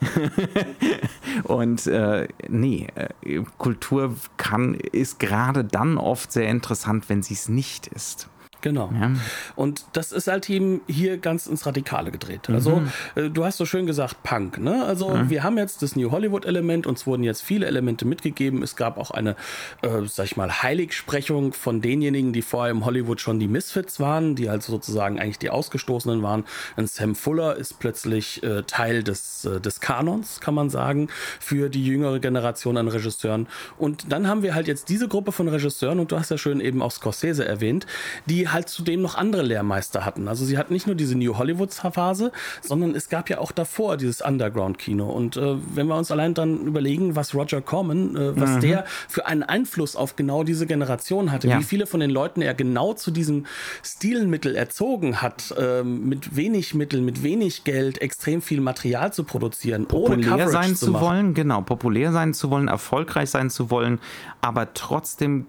und 1.44 1.86
äh, 1.86 2.28
nee, 2.48 2.86
äh, 2.94 3.42
Kultur 3.58 4.14
kann, 4.36 4.74
ist 4.74 5.18
gerade 5.18 5.64
dann 5.64 5.96
oft 5.96 6.30
sehr 6.30 6.48
interessant, 6.48 7.08
wenn 7.08 7.22
sie 7.22 7.34
es 7.34 7.48
nicht 7.48 7.86
ist. 7.86 8.28
Genau. 8.66 8.90
Ja. 9.00 9.12
Und 9.54 9.84
das 9.92 10.10
ist 10.10 10.26
halt 10.26 10.50
eben 10.50 10.80
hier 10.88 11.18
ganz 11.18 11.46
ins 11.46 11.66
Radikale 11.66 12.10
gedreht. 12.10 12.50
Also, 12.50 12.76
mhm. 12.76 12.90
äh, 13.14 13.30
du 13.30 13.44
hast 13.44 13.58
so 13.58 13.64
schön 13.64 13.86
gesagt, 13.86 14.24
Punk. 14.24 14.58
Ne? 14.58 14.84
Also, 14.84 15.10
mhm. 15.10 15.30
wir 15.30 15.44
haben 15.44 15.56
jetzt 15.56 15.82
das 15.82 15.94
New 15.94 16.10
Hollywood-Element, 16.10 16.84
uns 16.88 17.06
wurden 17.06 17.22
jetzt 17.22 17.42
viele 17.42 17.66
Elemente 17.66 18.04
mitgegeben. 18.04 18.64
Es 18.64 18.74
gab 18.74 18.98
auch 18.98 19.12
eine, 19.12 19.36
äh, 19.82 20.04
sag 20.06 20.24
ich 20.24 20.36
mal, 20.36 20.64
Heiligsprechung 20.64 21.52
von 21.52 21.80
denjenigen, 21.80 22.32
die 22.32 22.42
vorher 22.42 22.72
im 22.72 22.84
Hollywood 22.84 23.20
schon 23.20 23.38
die 23.38 23.46
Misfits 23.46 24.00
waren, 24.00 24.34
die 24.34 24.48
also 24.48 24.72
sozusagen 24.72 25.20
eigentlich 25.20 25.38
die 25.38 25.50
Ausgestoßenen 25.50 26.24
waren. 26.24 26.44
Und 26.74 26.90
Sam 26.90 27.14
Fuller 27.14 27.54
ist 27.54 27.78
plötzlich 27.78 28.42
äh, 28.42 28.64
Teil 28.64 29.04
des, 29.04 29.44
äh, 29.44 29.60
des 29.60 29.78
Kanons, 29.78 30.40
kann 30.40 30.54
man 30.54 30.70
sagen, 30.70 31.06
für 31.38 31.68
die 31.68 31.86
jüngere 31.86 32.18
Generation 32.18 32.78
an 32.78 32.88
Regisseuren. 32.88 33.46
Und 33.78 34.10
dann 34.10 34.26
haben 34.26 34.42
wir 34.42 34.56
halt 34.56 34.66
jetzt 34.66 34.88
diese 34.88 35.06
Gruppe 35.06 35.30
von 35.30 35.46
Regisseuren, 35.46 36.00
und 36.00 36.10
du 36.10 36.18
hast 36.18 36.32
ja 36.32 36.38
schön 36.38 36.58
eben 36.58 36.82
auch 36.82 36.90
Scorsese 36.90 37.44
erwähnt, 37.44 37.86
die 38.26 38.48
halt 38.48 38.55
zudem 38.64 39.02
noch 39.02 39.14
andere 39.14 39.42
Lehrmeister 39.42 40.04
hatten. 40.04 40.28
Also 40.28 40.44
sie 40.44 40.58
hatten 40.58 40.72
nicht 40.72 40.86
nur 40.86 40.96
diese 40.96 41.16
New 41.16 41.36
Hollywood-Phase, 41.36 42.32
sondern 42.62 42.94
es 42.94 43.08
gab 43.08 43.30
ja 43.30 43.38
auch 43.38 43.52
davor 43.52 43.96
dieses 43.96 44.20
Underground-Kino. 44.20 45.08
Und 45.08 45.36
äh, 45.36 45.56
wenn 45.74 45.86
wir 45.86 45.96
uns 45.96 46.10
allein 46.10 46.34
dann 46.34 46.66
überlegen, 46.66 47.16
was 47.16 47.34
Roger 47.34 47.60
Corman, 47.60 48.16
äh, 48.16 48.40
was 48.40 48.50
mhm. 48.56 48.60
der 48.60 48.84
für 49.08 49.26
einen 49.26 49.42
Einfluss 49.42 49.96
auf 49.96 50.16
genau 50.16 50.44
diese 50.44 50.66
Generation 50.66 51.32
hatte, 51.32 51.48
ja. 51.48 51.58
wie 51.58 51.64
viele 51.64 51.86
von 51.86 52.00
den 52.00 52.10
Leuten 52.10 52.42
er 52.42 52.54
genau 52.54 52.94
zu 52.94 53.10
diesem 53.10 53.46
Stilmittel 53.84 54.54
erzogen 54.54 55.22
hat, 55.22 55.54
äh, 55.58 55.82
mit 55.82 56.36
wenig 56.36 56.74
Mitteln, 56.74 57.04
mit 57.04 57.22
wenig 57.22 57.64
Geld, 57.64 58.00
extrem 58.00 58.42
viel 58.42 58.60
Material 58.60 59.12
zu 59.12 59.24
produzieren, 59.24 59.86
populär 59.86 60.34
ohne 60.34 60.48
sein 60.48 60.76
zu, 60.76 60.86
zu 60.86 61.00
wollen, 61.00 61.34
genau, 61.34 61.62
populär 61.62 62.12
sein 62.12 62.34
zu 62.34 62.50
wollen, 62.50 62.68
erfolgreich 62.68 63.30
sein 63.30 63.50
zu 63.50 63.70
wollen, 63.70 63.98
aber 64.40 64.72
trotzdem 64.74 65.46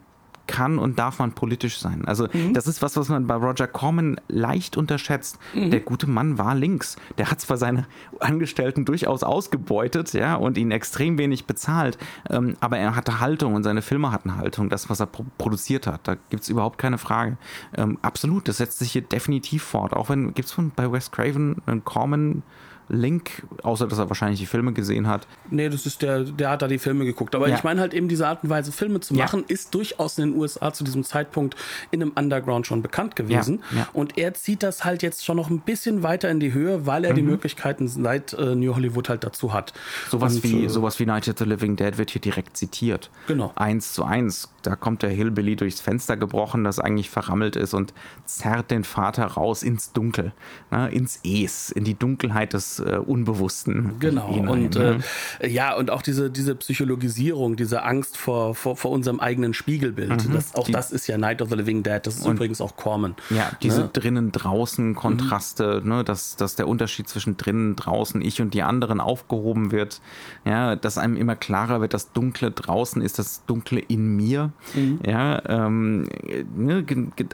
kann 0.48 0.80
und 0.80 0.98
darf 1.00 1.20
man 1.20 1.34
politisch 1.34 1.80
sein. 1.80 2.06
Also 2.06 2.28
mhm. 2.32 2.54
das 2.54 2.68
ist 2.68 2.82
was, 2.82 2.98
was 2.98 3.10
man 3.10 3.28
bei 3.28 3.36
Roger 3.36 3.68
Corman 3.68 4.20
leicht 4.28 4.78
unterschätzt. 4.78 5.38
Mhm. 5.54 5.72
Der 5.72 5.82
gute 5.82 6.08
Mann 6.08 6.38
war 6.38 6.56
links. 6.56 6.96
Der 7.18 7.30
hat 7.30 7.42
zwar 7.42 7.58
seine 7.58 7.86
Angestellten 8.20 8.86
durchaus 8.86 9.24
ausgebeutet, 9.24 10.14
ja, 10.14 10.36
und 10.36 10.58
ihn 10.58 10.72
extrem 10.72 11.18
wenig 11.18 11.46
bezahlt, 11.46 11.98
ähm, 12.30 12.56
aber 12.60 12.78
er 12.78 12.96
hatte 12.96 13.20
Haltung 13.20 13.54
und 13.54 13.64
seine 13.64 13.82
Filme 13.82 14.12
hatten 14.12 14.36
Haltung. 14.38 14.70
Das, 14.70 14.90
was 14.90 15.00
er 15.00 15.08
pro 15.08 15.26
produziert 15.38 15.88
hat, 15.88 16.08
da 16.08 16.16
gibt 16.30 16.44
es 16.44 16.50
überhaupt 16.50 16.78
keine 16.78 16.98
Frage. 16.98 17.38
Ähm, 17.76 17.98
absolut, 18.02 18.48
das 18.48 18.58
setzt 18.58 18.80
sich 18.80 18.92
hier 18.92 19.02
definitiv 19.02 19.64
fort. 19.64 19.94
Auch 19.94 20.10
wenn, 20.10 20.34
gibt 20.34 20.50
es 20.50 20.56
bei 20.76 20.92
Wes 20.92 21.12
Craven 21.12 21.62
einen 21.66 21.84
Corman 21.84 22.44
Link, 22.90 23.44
außer 23.64 23.88
dass 23.88 24.00
er 24.00 24.10
wahrscheinlich 24.10 24.40
die 24.40 24.46
Filme 24.46 24.72
gesehen 24.74 25.08
hat. 25.08 25.28
Nee, 25.50 25.70
das 25.70 25.86
ist 25.86 26.02
der, 26.02 26.24
der 26.24 26.50
hat 26.50 26.62
da 26.62 26.68
die 26.68 26.80
Filme 26.80 27.06
geguckt. 27.06 27.36
Aber 27.36 27.50
ja. 27.50 27.56
ich 27.56 27.64
meine 27.64 27.82
halt 27.82 27.94
eben 27.94 28.08
diese 28.08 28.28
Art 28.28 28.44
und 28.44 28.50
Weise, 28.50 28.72
Filme 28.72 29.00
zu 29.02 29.14
machen, 29.14 29.42
ja. 29.42 29.54
ist 29.54 29.74
durchaus 29.74 30.18
in 30.18 30.30
den 30.30 30.40
USA 30.40 30.72
zu 30.72 30.84
diesem 30.84 31.04
Zeitpunkt 31.04 31.56
in 31.92 32.02
einem 32.02 32.14
Underground 32.16 32.66
schon 32.66 32.82
bekannt 32.82 33.16
gewesen. 33.16 33.62
Ja. 33.76 33.88
Und 33.94 34.18
er 34.18 34.34
zieht 34.34 34.64
das 34.64 34.86
halt 34.86 35.04
jetzt 35.04 35.26
schon 35.26 35.38
noch 35.38 35.50
ein 35.50 35.60
bisschen 35.60 36.04
weiter 36.04 36.30
in 36.30 36.40
die 36.40 36.54
Höhe, 36.54 36.86
weil 36.86 37.04
er 37.04 37.12
mhm. 37.12 37.16
die 37.16 37.22
Möglichkeiten 37.24 37.88
seit 37.88 38.34
äh, 38.34 38.56
New 38.56 38.76
Hollywood 38.76 39.10
halt 39.10 39.24
dazu 39.24 39.54
hat. 39.54 39.74
Sowas 40.10 40.36
und, 40.36 40.44
wie, 40.44 40.66
äh, 40.66 40.70
sowas 40.70 41.00
wie 41.00 41.06
Night 41.06 41.28
of 41.28 41.36
the 41.38 41.46
Living 41.46 41.76
Dead 41.76 41.98
wird 41.98 42.12
hier 42.12 42.22
direkt 42.22 42.56
zitiert. 42.56 43.10
Genau. 43.28 43.52
Eins 43.56 43.94
zu 43.94 44.04
eins. 44.04 44.50
Da 44.62 44.76
kommt 44.76 45.02
der 45.02 45.10
Hillbilly 45.10 45.56
durchs 45.56 45.80
Fenster 45.80 46.18
gebrochen, 46.18 46.64
das 46.64 46.80
eigentlich 46.80 47.10
verrammelt 47.10 47.56
ist 47.56 47.74
und 47.74 47.94
zerrt 48.26 48.72
den 48.72 48.84
Vater 48.84 49.26
raus 49.26 49.64
ins 49.64 49.94
Dunkel, 49.94 50.34
ne, 50.72 50.90
ins 50.90 51.20
Es, 51.24 51.72
in 51.72 51.84
die 51.84 51.98
Dunkelheit 51.98 52.54
des 52.54 52.77
äh, 52.80 52.98
Unbewussten. 52.98 53.96
Genau. 54.00 54.34
Hinein, 54.34 54.50
und 54.50 54.76
ne? 54.76 55.00
äh, 55.40 55.50
ja, 55.50 55.76
und 55.76 55.90
auch 55.90 56.02
diese, 56.02 56.30
diese 56.30 56.56
Psychologisierung, 56.56 57.56
diese 57.56 57.84
Angst 57.84 58.18
vor, 58.18 58.56
vor, 58.56 58.78
vor 58.78 58.92
unserem 58.92 59.20
eigenen 59.20 59.54
Spiegelbild. 59.54 60.28
Mhm. 60.28 60.34
Das, 60.34 60.56
auch 60.56 60.66
Die, 60.66 60.72
das 60.72 60.92
ist 60.92 61.08
ja 61.08 61.18
Night 61.18 61.42
of 61.42 61.50
the 61.50 61.56
Living 61.56 61.84
Dead. 61.84 62.00
Das 62.04 62.18
ist 62.18 62.26
übrigens 62.26 62.62
auch 62.62 62.76
Corman. 62.76 63.16
Ja, 63.30 63.52
diese 63.62 63.82
ne? 63.82 63.90
drinnen 63.92 64.32
draußen 64.32 64.96
Kontraste, 64.96 65.82
mhm. 65.84 65.90
ne, 65.90 66.04
dass, 66.04 66.36
dass 66.36 66.56
der 66.56 66.68
Unterschied 66.68 67.10
zwischen 67.10 67.38
drinnen 67.38 67.76
draußen 67.76 68.22
ich 68.22 68.42
und 68.42 68.54
die 68.54 68.64
anderen 68.64 69.00
aufgehoben 69.00 69.72
wird. 69.72 70.02
Ja, 70.46 70.76
dass 70.76 70.98
einem 70.98 71.18
immer 71.18 71.36
klarer 71.36 71.82
wird, 71.82 71.94
das 71.94 72.12
Dunkle 72.12 72.52
draußen 72.52 73.02
ist 73.02 73.20
das 73.20 73.46
Dunkle 73.46 73.80
in 73.80 74.16
mir. 74.16 74.52
Mhm. 74.74 75.00
Ja, 75.06 75.42
ähm, 75.48 76.08
ne, 76.56 76.86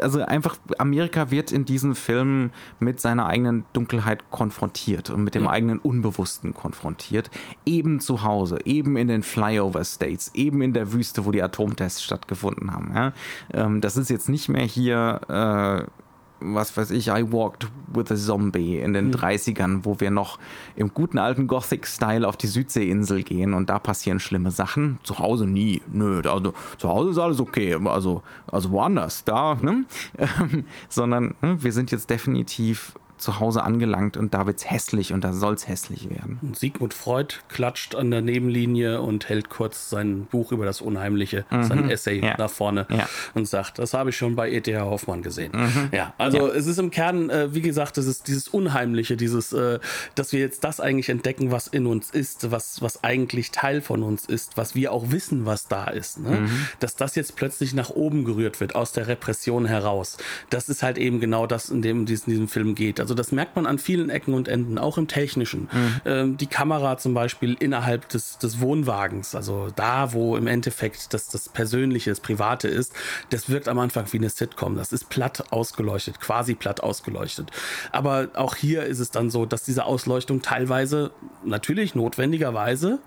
also 0.02 0.22
einfach 0.22 0.58
Amerika 0.78 1.32
wird 1.32 1.52
in 1.52 1.66
diesen 1.66 1.96
Filmen 1.96 2.52
mit 2.80 3.00
seiner 3.00 3.26
eigenen 3.26 3.66
Dunkelheit 3.74 4.30
konfrontiert 4.32 5.10
und 5.10 5.24
mit 5.24 5.33
mit 5.34 5.42
dem 5.42 5.48
eigenen 5.48 5.80
Unbewussten 5.80 6.54
konfrontiert. 6.54 7.32
Eben 7.66 8.00
zu 8.00 8.24
Hause, 8.24 8.60
eben 8.66 8.98
in 8.98 9.08
den 9.08 9.24
Flyover 9.24 9.84
States, 9.84 10.32
eben 10.36 10.62
in 10.62 10.74
der 10.74 10.94
Wüste, 10.94 11.26
wo 11.26 11.32
die 11.32 11.42
Atomtests 11.42 12.04
stattgefunden 12.04 12.72
haben. 12.72 12.92
Ja? 12.94 13.14
Ähm, 13.54 13.82
das 13.82 13.98
ist 13.98 14.10
jetzt 14.10 14.30
nicht 14.30 14.50
mehr 14.50 14.66
hier, 14.66 15.22
äh, 15.28 15.90
was 16.40 16.76
weiß 16.76 16.92
ich, 16.92 17.08
I 17.08 17.32
Walked 17.32 17.68
with 17.94 18.12
a 18.12 18.16
Zombie 18.16 18.78
in 18.78 18.94
den 18.94 19.08
mhm. 19.08 19.14
30ern, 19.14 19.80
wo 19.84 20.00
wir 20.00 20.12
noch 20.12 20.38
im 20.76 20.94
guten 20.94 21.18
alten 21.18 21.48
Gothic-Style 21.48 22.28
auf 22.28 22.38
die 22.38 22.48
Südseeinsel 22.48 23.24
gehen 23.24 23.54
und 23.54 23.70
da 23.70 23.80
passieren 23.80 24.20
schlimme 24.20 24.52
Sachen. 24.52 25.00
Zu 25.04 25.20
Hause 25.20 25.48
nie. 25.48 25.82
Nö, 25.92 26.22
also 26.26 26.54
zu 26.78 26.90
Hause 26.90 27.12
ist 27.12 27.18
alles 27.18 27.40
okay. 27.40 27.76
Also, 27.86 28.22
also 28.52 28.72
woanders, 28.72 29.24
da, 29.24 29.56
ne? 29.56 29.86
sondern 30.90 31.36
ne, 31.42 31.64
wir 31.64 31.72
sind 31.72 31.92
jetzt 31.92 32.10
definitiv 32.10 32.94
zu 33.24 33.40
Hause 33.40 33.64
angelangt 33.64 34.18
und 34.18 34.34
da 34.34 34.46
wird's 34.46 34.70
hässlich 34.70 35.14
und 35.14 35.24
da 35.24 35.34
soll's 35.34 35.68
hässlich 35.68 36.10
werden. 36.10 36.40
Sigmund 36.54 36.94
Freud 36.94 37.36
klatscht 37.50 37.96
an 37.96 38.12
der 38.12 38.22
Nebenlinie 38.22 39.02
und 39.02 39.30
hält 39.30 39.50
kurz 39.50 39.90
sein 39.90 40.26
Buch 40.26 40.52
über 40.52 40.66
das 40.66 40.82
Unheimliche, 40.82 41.46
mhm. 41.50 41.64
sein 41.64 41.90
Essay 41.90 42.20
ja. 42.20 42.36
nach 42.38 42.50
vorne 42.50 42.86
ja. 42.90 43.08
und 43.34 43.48
sagt, 43.48 43.80
das 43.80 43.94
habe 43.94 44.12
ich 44.12 44.18
schon 44.18 44.36
bei 44.36 44.52
E.T.H. 44.52 44.82
Hoffmann 44.82 45.22
gesehen. 45.22 45.52
Mhm. 45.54 45.90
Ja, 45.92 46.14
also 46.18 46.48
ja. 46.48 46.54
es 46.54 46.68
ist 46.68 46.78
im 46.78 46.92
Kern, 46.92 47.30
äh, 47.30 47.54
wie 47.54 47.62
gesagt, 47.62 47.98
es 47.98 48.06
ist 48.06 48.28
dieses 48.28 48.48
Unheimliche, 48.48 49.18
dieses, 49.18 49.54
äh, 49.54 49.80
dass 50.16 50.34
wir 50.34 50.40
jetzt 50.40 50.64
das 50.64 50.80
eigentlich 50.80 51.10
entdecken, 51.10 51.52
was 51.52 51.68
in 51.68 51.88
uns 51.88 52.10
ist, 52.10 52.52
was, 52.52 52.82
was 52.82 53.04
eigentlich 53.04 53.52
Teil 53.52 53.82
von 53.82 54.04
uns 54.04 54.26
ist, 54.26 54.58
was 54.58 54.76
wir 54.76 54.92
auch 54.92 55.12
wissen, 55.12 55.46
was 55.46 55.68
da 55.68 55.86
ist. 55.86 56.20
Ne? 56.20 56.42
Mhm. 56.42 56.68
Dass 56.80 56.96
das 56.96 57.16
jetzt 57.16 57.36
plötzlich 57.36 57.74
nach 57.74 57.90
oben 57.90 58.26
gerührt 58.26 58.60
wird, 58.60 58.76
aus 58.76 58.92
der 58.92 59.08
Repression 59.08 59.66
heraus. 59.66 60.18
Das 60.50 60.70
ist 60.70 60.84
halt 60.84 60.98
eben 60.98 61.20
genau 61.20 61.48
das, 61.48 61.70
in 61.70 61.82
dem 61.82 62.04
es 62.04 62.28
in 62.28 62.32
diesem 62.32 62.48
Film 62.48 62.76
geht. 62.76 63.00
Also 63.00 63.13
das 63.14 63.32
merkt 63.32 63.56
man 63.56 63.66
an 63.66 63.80
vielen 63.80 64.10
Ecken 64.10 64.34
und 64.34 64.48
Enden, 64.48 64.78
auch 64.78 64.98
im 64.98 65.08
Technischen. 65.08 65.70
Mhm. 65.72 66.02
Ähm, 66.06 66.38
die 66.38 66.48
Kamera 66.48 66.98
zum 66.98 67.14
Beispiel 67.14 67.56
innerhalb 67.60 68.10
des, 68.10 68.38
des 68.38 68.60
Wohnwagens, 68.60 69.36
also 69.36 69.70
da, 69.76 70.14
wo 70.14 70.38
im 70.38 70.48
Endeffekt 70.48 71.14
das, 71.14 71.30
das 71.30 71.50
Persönliche, 71.50 72.10
das 72.10 72.20
Private 72.20 72.68
ist, 72.68 72.94
das 73.30 73.50
wirkt 73.50 73.68
am 73.68 73.80
Anfang 73.80 74.06
wie 74.12 74.18
eine 74.18 74.30
Sitcom. 74.30 74.76
Das 74.76 74.92
ist 74.92 75.10
platt 75.10 75.52
ausgeleuchtet, 75.52 76.20
quasi 76.20 76.56
platt 76.56 76.82
ausgeleuchtet. 76.82 77.52
Aber 77.92 78.30
auch 78.34 78.56
hier 78.56 78.84
ist 78.84 79.00
es 79.00 79.12
dann 79.12 79.30
so, 79.30 79.46
dass 79.46 79.64
diese 79.64 79.86
Ausleuchtung 79.86 80.42
teilweise 80.42 81.12
natürlich 81.44 81.96
notwendigerweise 81.96 83.00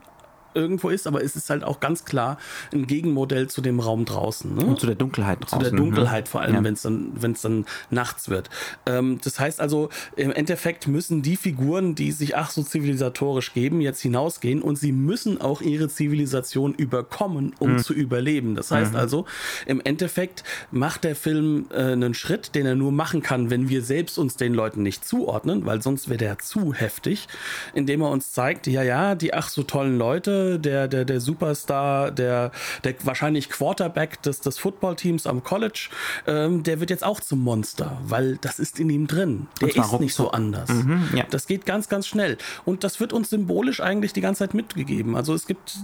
irgendwo 0.57 0.89
ist, 0.89 1.07
aber 1.07 1.23
es 1.23 1.37
ist 1.37 1.51
halt 1.51 1.63
auch 1.63 1.79
ganz 1.81 2.05
klar 2.05 2.39
ein 2.73 2.87
Gegenmodell 2.87 3.49
zu 3.49 3.61
dem 3.61 3.79
Raum 3.79 4.05
draußen. 4.05 4.55
Ne? 4.55 4.65
Und 4.65 4.81
zu 4.81 4.87
der 4.87 4.97
Dunkelheit 4.97 5.39
draußen. 5.41 5.59
Zu 5.59 5.71
der 5.71 5.79
Dunkelheit, 5.79 6.25
ne? 6.25 6.31
vor 6.31 6.41
allem, 6.41 6.55
ja. 6.57 6.65
wenn 6.65 6.75
es 6.75 6.83
dann, 6.83 7.13
wenn's 7.15 7.43
dann 7.43 7.67
nachts 7.91 8.29
wird. 8.29 8.51
Ähm, 8.87 9.21
das 9.23 9.39
heißt 9.39 9.61
also, 9.61 9.91
im 10.17 10.33
Endeffekt 10.33 10.89
müssen 10.89 11.23
die 11.23 11.37
Figuren, 11.37 11.95
die 11.95 12.13
sich 12.13 12.37
ach 12.37 12.51
so 12.51 12.63
zivilisatorisch 12.63 13.53
geben, 13.53 13.81
jetzt 13.81 14.01
hinausgehen 14.01 14.63
und 14.63 14.77
sie 14.77 14.93
müssen 14.93 15.41
auch 15.41 15.61
ihre 15.61 15.89
Zivilisation 15.89 16.75
überkommen, 16.75 17.55
um 17.59 17.75
mhm. 17.75 17.79
zu 17.79 17.93
überleben. 17.93 18.55
Das 18.55 18.71
heißt 18.71 18.93
mhm. 18.93 18.99
also, 18.99 19.27
im 19.67 19.81
Endeffekt 19.85 20.43
macht 20.71 21.05
der 21.05 21.15
Film 21.15 21.67
äh, 21.71 21.93
einen 21.93 22.15
Schritt, 22.15 22.55
den 22.55 22.67
er 22.67 22.75
nur 22.75 22.93
machen 22.93 23.23
kann, 23.23 23.51
wenn 23.51 23.69
wir 23.69 23.83
selbst 23.83 24.19
uns 24.19 24.37
den 24.37 24.55
Leuten 24.55 24.83
nicht 24.83 25.07
zuordnen, 25.07 25.67
weil 25.67 25.83
sonst 25.83 26.09
wäre 26.09 26.19
der 26.19 26.39
zu 26.39 26.73
heftig, 26.73 27.29
indem 27.75 28.01
er 28.01 28.11
uns 28.11 28.33
zeigt, 28.33 28.67
ja, 28.67 28.83
ja, 28.83 29.15
die 29.15 29.35
ach 29.35 29.49
so 29.49 29.63
tollen 29.63 29.99
Leute, 29.99 30.46
der, 30.59 30.89
der, 30.89 31.05
der 31.05 31.21
Superstar, 31.21 32.11
der, 32.11 32.53
der 32.85 32.95
wahrscheinlich 33.05 33.49
Quarterback 33.49 34.23
des, 34.23 34.41
des 34.41 34.59
Footballteams 34.59 35.27
am 35.27 35.43
College, 35.43 35.89
ähm, 36.27 36.63
der 36.63 36.81
wird 36.81 36.91
jetzt 36.91 37.05
auch 37.05 37.21
zum 37.21 37.43
Monster, 37.43 37.99
weil 38.03 38.39
das 38.41 38.59
ist 38.59 38.79
in 38.81 38.91
ihm 38.91 39.07
drin. 39.07 39.49
Der 39.61 39.69
ist 39.69 40.01
nicht 40.01 40.15
so 40.15 40.31
anders. 40.31 40.69
Mhm, 40.69 41.09
ja. 41.15 41.25
Das 41.31 41.47
geht 41.47 41.67
ganz, 41.67 41.89
ganz 41.89 42.07
schnell. 42.07 42.39
Und 42.65 42.85
das 42.85 43.01
wird 43.01 43.13
uns 43.13 43.31
symbolisch 43.31 43.81
eigentlich 43.81 44.13
die 44.13 44.21
ganze 44.21 44.41
Zeit 44.41 44.55
mitgegeben. 44.55 45.17
Also 45.17 45.35
es 45.35 45.47
gibt 45.47 45.79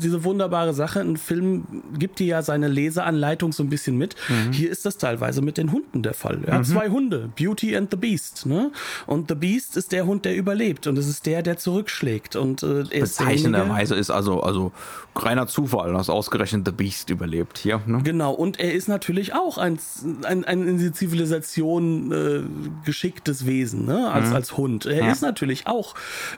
diese 0.00 0.24
wunderbare 0.24 0.74
Sache, 0.74 1.00
ein 1.00 1.16
Film 1.16 1.82
gibt 1.98 2.18
dir 2.18 2.26
ja 2.26 2.42
seine 2.42 2.68
Leseanleitung 2.68 3.52
so 3.52 3.62
ein 3.62 3.68
bisschen 3.68 3.96
mit. 3.96 4.16
Mhm. 4.28 4.52
Hier 4.52 4.70
ist 4.70 4.84
das 4.86 4.98
teilweise 4.98 5.42
mit 5.42 5.58
den 5.58 5.72
Hunden 5.72 6.02
der 6.02 6.14
Fall. 6.14 6.40
Er 6.44 6.54
hat 6.54 6.60
mhm. 6.60 6.72
zwei 6.72 6.88
Hunde, 6.88 7.30
Beauty 7.36 7.76
and 7.76 7.90
the 7.90 7.96
Beast. 7.96 8.46
Ne? 8.46 8.72
Und 9.06 9.28
The 9.28 9.34
Beast 9.34 9.76
ist 9.76 9.92
der 9.92 10.06
Hund, 10.06 10.24
der 10.24 10.36
überlebt. 10.36 10.86
Und 10.86 10.98
es 10.98 11.08
ist 11.08 11.26
der, 11.26 11.42
der 11.42 11.56
zurückschlägt. 11.58 12.36
Und 12.36 12.62
äh, 12.62 12.84
er 12.90 13.02
ist 13.02 13.20
Bezeichnenderweise 13.92 13.94
ist 13.94 14.10
also, 14.10 14.42
also 14.42 14.72
reiner 15.14 15.46
Zufall, 15.46 15.92
dass 15.92 16.08
ausgerechnet 16.08 16.66
The 16.66 16.72
Beast 16.72 17.10
überlebt 17.10 17.58
hier. 17.58 17.80
Ne? 17.86 18.00
Genau, 18.02 18.32
und 18.32 18.58
er 18.58 18.72
ist 18.72 18.88
natürlich 18.88 19.34
auch 19.34 19.58
ein, 19.58 19.78
ein, 20.24 20.44
ein 20.44 20.66
in 20.66 20.78
die 20.78 20.92
Zivilisation 20.92 22.12
äh, 22.12 22.84
geschicktes 22.84 23.46
Wesen, 23.46 23.84
ne? 23.84 24.10
als, 24.10 24.30
mhm. 24.30 24.34
als 24.34 24.56
Hund. 24.56 24.86
Er 24.86 25.04
ja. 25.04 25.12
ist 25.12 25.22
natürlich 25.22 25.66
auch, 25.66 25.94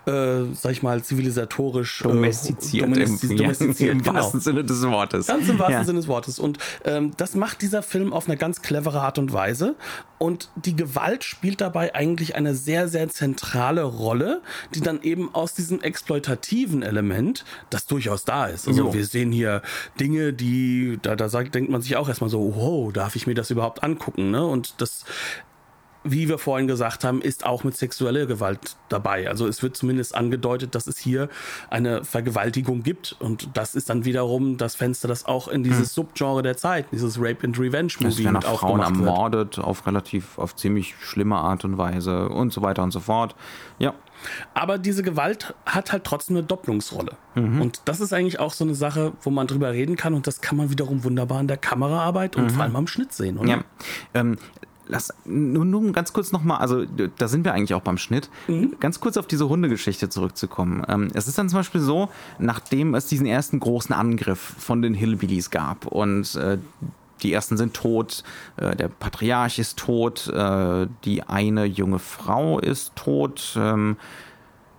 äh, 0.07 0.42
sag 0.55 0.72
ich 0.72 0.82
mal, 0.82 1.02
zivilisatorisch 1.02 2.00
äh, 2.00 2.05
domestiziert, 2.05 2.84
domestiziert, 2.96 3.32
im, 3.32 3.38
domestiziert 3.38 3.92
im 3.92 4.02
genau. 4.02 4.14
wahrsten 4.14 4.40
Sinne 4.40 4.64
des 4.64 4.82
Wortes. 4.82 5.26
Ganz 5.26 5.48
im 5.48 5.59
wahrsten 5.59 5.74
ja. 5.74 5.84
Sinne 5.84 6.00
des 6.00 6.09
Wortes. 6.09 6.38
Und 6.38 6.59
ähm, 6.84 7.12
das 7.16 7.34
macht 7.34 7.62
dieser 7.62 7.82
Film 7.82 8.12
auf 8.12 8.26
eine 8.26 8.36
ganz 8.36 8.62
clevere 8.62 9.00
Art 9.00 9.18
und 9.18 9.32
Weise. 9.32 9.76
Und 10.25 10.49
die 10.57 10.75
Gewalt 10.75 11.22
spielt 11.22 11.61
dabei 11.61 11.95
eigentlich 11.95 12.35
eine 12.35 12.55
sehr, 12.55 12.89
sehr 12.89 13.11
zentrale 13.11 13.83
Rolle, 13.83 14.41
die 14.75 14.81
dann 14.81 15.03
eben 15.03 15.35
aus 15.35 15.53
diesem 15.53 15.83
exploitativen 15.83 16.83
Element, 16.83 17.45
das 17.68 17.85
durchaus 17.85 18.25
da 18.25 18.47
ist. 18.47 18.66
Also 18.66 18.87
jo. 18.87 18.95
wir 18.95 19.05
sehen 19.05 19.33
hier 19.33 19.61
Dinge, 20.01 20.33
die, 20.33 20.99
da, 21.03 21.14
da 21.14 21.29
sagt, 21.29 21.55
denkt 21.55 21.70
man 21.70 21.83
sich 21.83 21.97
auch 21.97 22.09
erstmal 22.09 22.31
so, 22.31 22.55
wow, 22.57 22.91
darf 22.91 23.16
ich 23.16 23.27
mir 23.27 23.35
das 23.35 23.51
überhaupt 23.51 23.83
angucken? 23.83 24.31
Ne? 24.31 24.47
Und 24.47 24.81
das 24.81 25.05
wie 26.05 26.28
wir 26.28 26.38
vorhin 26.38 26.68
gesagt 26.68 27.02
haben, 27.02 27.22
ist 27.22 27.46
auch 27.46 27.64
mit 27.64 27.76
sexueller 27.76 28.26
Gewalt 28.26 28.76
dabei. 28.90 29.28
Also 29.28 29.48
es 29.48 29.62
wird 29.62 29.76
zumindest 29.76 30.14
angedeutet, 30.14 30.74
dass 30.74 30.86
es 30.86 30.98
hier 30.98 31.30
eine 31.70 32.05
Vergewaltigung 32.05 32.82
gibt. 32.82 33.16
Und 33.18 33.48
das 33.55 33.74
ist 33.74 33.88
dann 33.88 34.05
wiederum 34.05 34.59
das 34.59 34.74
Fenster, 34.74 35.09
das 35.09 35.24
auch 35.24 35.48
in 35.48 35.64
dieses 35.64 35.88
hm. 35.88 36.05
Subgenre 36.05 36.42
der 36.42 36.59
Zeit, 36.59 36.86
dieses 36.92 37.18
Rape 37.18 37.46
and 37.46 37.59
Revenge 37.59 37.92
Movie 38.00 38.28
mit 38.28 38.44
Frauen 38.44 38.80
ermordet 38.80 39.57
wird. 39.57 39.66
auf 39.66 39.86
relativ, 39.86 40.38
auf 40.38 40.55
ziemlich 40.55 40.94
schlimme 41.00 41.36
Art 41.36 41.64
und 41.64 41.78
Weise 41.78 42.28
und 42.28 42.52
so 42.52 42.61
weiter 42.61 42.82
und 42.82 42.90
so 42.90 43.00
fort. 43.00 43.34
Ja. 43.78 43.94
Aber 44.55 44.78
diese 44.78 45.02
Gewalt 45.02 45.55
hat 45.66 45.92
halt 45.92 46.05
trotzdem 46.05 46.36
eine 46.36 46.46
Doppelungsrolle. 46.46 47.16
Mhm. 47.34 47.61
Und 47.61 47.82
das 47.86 48.00
ist 48.00 48.12
eigentlich 48.12 48.40
auch 48.40 48.52
so 48.52 48.64
eine 48.64 48.74
Sache, 48.74 49.12
wo 49.22 49.30
man 49.30 49.46
drüber 49.46 49.72
reden 49.72 49.96
kann. 49.96 50.14
Und 50.14 50.26
das 50.26 50.40
kann 50.40 50.57
man 50.57 50.70
wiederum 50.70 51.05
wunderbar 51.05 51.40
in 51.40 51.48
der 51.48 51.57
Kameraarbeit 51.57 52.36
und 52.36 52.44
mhm. 52.44 52.50
vor 52.50 52.62
allem 52.62 52.76
am 52.76 52.86
Schnitt 52.86 53.12
sehen, 53.12 53.38
oder? 53.38 53.48
Ja. 53.48 53.64
Ähm, 54.14 54.38
lass 54.87 55.12
nur, 55.24 55.64
nur 55.64 55.93
ganz 55.93 56.12
kurz 56.12 56.32
nochmal, 56.32 56.59
also 56.59 56.85
da 56.85 57.28
sind 57.28 57.45
wir 57.45 57.55
eigentlich 57.55 57.74
auch 57.74 57.82
beim 57.82 57.99
Schnitt, 57.99 58.30
mhm. 58.49 58.76
ganz 58.80 59.01
kurz 59.01 59.16
auf 59.16 59.26
diese 59.26 59.49
Hundegeschichte 59.49 60.09
zurückzukommen. 60.09 60.85
Ähm, 60.89 61.09
es 61.14 61.28
ist 61.28 61.39
dann 61.39 61.49
zum 61.49 61.61
Beispiel 61.61 61.80
so, 61.80 62.09
nachdem 62.39 62.95
es 62.95 63.07
diesen 63.07 63.26
ersten 63.26 63.61
großen 63.61 63.95
Angriff 63.95 64.39
von 64.59 64.82
den 64.82 64.95
Hillbillies 64.95 65.51
gab 65.51 65.87
und 65.87 66.35
äh, 66.37 66.59
die 67.22 67.32
ersten 67.32 67.57
sind 67.57 67.74
tot, 67.74 68.22
äh, 68.57 68.76
der 68.76 68.89
Patriarch 68.89 69.59
ist 69.59 69.78
tot, 69.78 70.28
äh, 70.28 70.87
die 71.05 71.22
eine 71.22 71.64
junge 71.64 71.99
Frau 71.99 72.59
ist 72.59 72.95
tot, 72.97 73.55
ähm, 73.57 73.97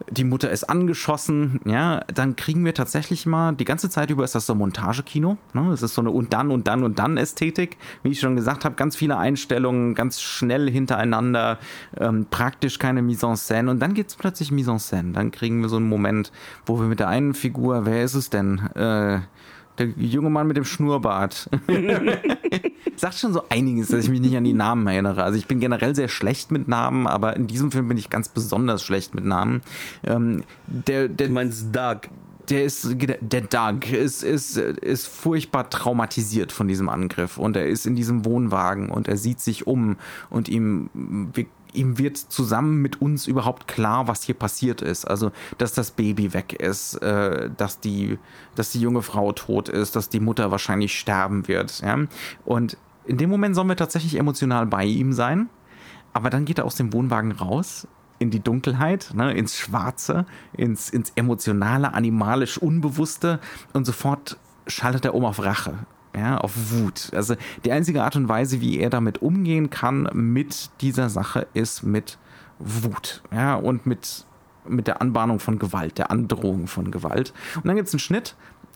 die 0.10 0.24
Mutter 0.24 0.50
ist 0.52 0.66
angeschossen, 0.66 1.62
ja, 1.66 2.02
dann 2.14 2.36
kriegen 2.36 2.66
wir 2.66 2.74
tatsächlich 2.74 3.26
mal, 3.26 3.54
die 3.54 3.66
ganze 3.66 3.90
Zeit 3.90 4.10
über 4.10 4.24
ist 4.24 4.36
das 4.36 4.46
so 4.46 4.54
Montagekino, 4.54 5.38
ne? 5.54 5.72
Es 5.72 5.82
ist 5.82 5.94
so 5.96 6.02
eine 6.02 6.12
und 6.12 6.34
dann 6.34 6.52
und 6.52 6.68
dann 6.68 6.84
und 6.84 7.00
dann 7.00 7.18
Ästhetik, 7.18 7.78
wie 8.04 8.10
ich 8.10 8.20
schon 8.20 8.36
gesagt 8.36 8.66
habe, 8.66 8.76
ganz 8.76 8.96
viele 8.96 9.18
Einstellungen, 9.18 9.96
ganz 9.96 10.22
schnell 10.22 10.70
hintereinander, 10.70 11.60
ähm, 11.98 12.28
praktisch 12.30 12.78
keine 12.78 13.02
Mise 13.02 13.26
en 13.26 13.36
scène. 13.36 13.70
Und 13.70 13.80
dann 13.80 13.94
gibt 13.94 14.12
es 14.12 14.16
plötzlich 14.16 14.52
Mise 14.52 14.72
en 14.72 14.80
scène, 14.80 15.14
dann 15.14 15.32
kriegen 15.32 15.62
wir 15.62 15.70
so 15.70 15.78
einen 15.78 15.88
Moment, 15.90 16.32
wo 16.66 16.80
wir 16.80 16.88
mit 16.88 17.00
der 17.00 17.08
einen 17.08 17.34
Figur, 17.34 17.86
wer 17.86 18.04
ist 18.04 18.16
es 18.16 18.30
denn, 18.30 18.60
äh, 18.76 19.20
der 19.78 19.88
junge 19.98 20.30
Mann 20.30 20.48
mit 20.48 20.58
dem 20.58 20.66
Schnurrbart. 20.66 21.50
Sagt 22.96 23.16
schon 23.16 23.34
so 23.34 23.44
einiges, 23.50 23.90
dass 23.90 24.06
ich 24.06 24.10
mich 24.10 24.22
nicht 24.22 24.38
an 24.38 24.44
die 24.44 24.54
Namen 24.54 24.88
erinnere. 24.88 25.24
Also 25.24 25.38
ich 25.38 25.48
bin 25.48 25.60
generell 25.60 25.96
sehr 25.96 26.08
schlecht 26.08 26.52
mit 26.52 26.68
Namen, 26.68 27.08
aber 27.08 27.36
in 27.36 27.48
diesem 27.48 27.72
Film 27.72 27.88
bin 27.90 27.98
ich 27.98 28.10
ganz 28.10 28.30
besonders 28.30 28.84
schlecht 28.84 29.16
mit 29.16 29.26
Namen. 29.26 29.62
Ähm, 30.04 30.44
der, 30.68 31.10
der, 31.10 31.28
du 31.28 31.34
meinst 31.34 31.76
Doug? 31.76 32.02
Der 32.50 32.64
ist, 32.64 32.96
der 33.22 33.42
Doug 33.42 33.92
ist, 33.92 34.24
ist, 34.24 34.58
ist 34.58 35.08
furchtbar 35.08 35.68
traumatisiert 35.70 36.52
von 36.52 36.68
diesem 36.68 36.90
Angriff 36.90 37.40
und 37.40 37.58
er 37.58 37.66
ist 37.66 37.88
in 37.88 37.96
diesem 37.96 38.24
Wohnwagen 38.24 38.92
und 38.92 39.08
er 39.08 39.18
sieht 39.18 39.40
sich 39.40 39.66
um 39.66 39.98
und 40.30 40.48
ihm 40.48 40.92
ihm 41.76 41.98
wird 41.98 42.18
zusammen 42.18 42.82
mit 42.82 43.02
uns 43.02 43.28
überhaupt 43.28 43.68
klar, 43.68 44.08
was 44.08 44.24
hier 44.24 44.36
passiert 44.36 44.82
ist. 44.82 45.06
Also, 45.06 45.32
dass 45.58 45.74
das 45.74 45.92
Baby 45.92 46.34
weg 46.34 46.54
ist, 46.54 46.96
äh, 46.96 47.50
dass, 47.56 47.80
die, 47.80 48.18
dass 48.56 48.72
die 48.72 48.82
junge 48.82 49.02
Frau 49.02 49.32
tot 49.32 49.70
ist, 49.70 49.96
dass 49.96 50.10
die 50.10 50.20
Mutter 50.20 50.52
wahrscheinlich 50.52 50.98
sterben 50.98 51.48
wird. 51.48 51.82
Ja? 51.82 51.98
Und 52.46 52.78
in 53.06 53.18
dem 53.18 53.30
Moment 53.30 53.56
sollen 53.56 53.68
wir 53.68 53.76
tatsächlich 53.76 54.18
emotional 54.18 54.66
bei 54.66 54.86
ihm 54.86 55.14
sein. 55.14 55.50
Aber 56.14 56.30
dann 56.30 56.46
geht 56.46 56.60
er 56.60 56.66
aus 56.66 56.76
dem 56.76 56.94
Wohnwagen 56.94 57.34
raus 57.34 57.88
in 58.20 58.32
die 58.32 58.40
Dunkelheit, 58.40 59.12
ne, 59.14 59.34
ins 59.34 59.58
Schwarze, 59.58 60.26
ins, 60.54 60.90
ins 60.90 61.12
emotionale, 61.16 61.94
animalisch 61.94 62.58
Unbewusste 62.58 63.40
und 63.74 63.86
sofort 63.86 64.38
schaltet 64.68 65.04
er 65.04 65.14
um 65.14 65.26
auf 65.26 65.44
Rache 65.44 65.86
ja, 66.16 66.38
auf 66.38 66.54
Wut. 66.72 67.12
Also 67.14 67.36
die 67.64 67.72
einzige 67.72 68.04
Art 68.04 68.16
und 68.16 68.30
Weise, 68.30 68.62
wie 68.62 68.80
er 68.80 68.90
damit 68.90 69.22
umgehen 69.22 69.70
kann 69.70 70.10
mit 70.14 70.70
dieser 70.82 71.10
Sache, 71.10 71.48
ist 71.54 71.84
mit 71.84 72.18
Wut, 72.60 73.22
ja, 73.32 73.56
und 73.56 73.86
mit, 73.86 74.26
mit 74.68 74.88
der 74.88 75.02
Anbahnung 75.02 75.40
von 75.40 75.60
Gewalt, 75.60 75.98
der 75.98 76.12
Androhung 76.12 76.68
von 76.68 76.92
Gewalt. 76.92 77.34
Und 77.56 77.66
dann 77.66 77.76
gibt 77.76 77.88
es 77.88 77.94
einen 77.94 78.00
Schnitt 78.00 78.36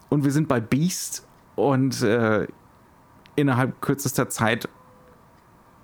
und 0.09 0.23
wir 0.23 0.31
sind 0.31 0.47
bei 0.47 0.59
Beast 0.59 1.25
und 1.55 2.01
äh, 2.01 2.47
innerhalb 3.35 3.81
kürzester 3.81 4.29
Zeit 4.29 4.67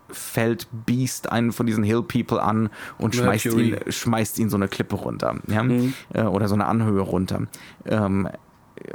fällt 0.10 0.68
Beast 0.86 1.32
einen 1.32 1.52
von 1.52 1.66
diesen 1.66 1.84
Hill 1.84 2.04
People 2.04 2.42
an 2.42 2.70
und 2.98 3.16
schmeißt 3.16 3.46
ihn, 3.46 3.78
schmeißt 3.88 4.38
ihn 4.40 4.50
so 4.50 4.58
eine 4.58 4.68
Klippe 4.68 4.96
runter, 4.96 5.36
ja? 5.48 5.64
Mhm. 5.64 5.94
Äh, 6.14 6.24
oder 6.24 6.48
so 6.48 6.54
eine 6.54 6.66
Anhöhe 6.66 7.02
runter. 7.02 7.48
Ähm, 7.86 8.30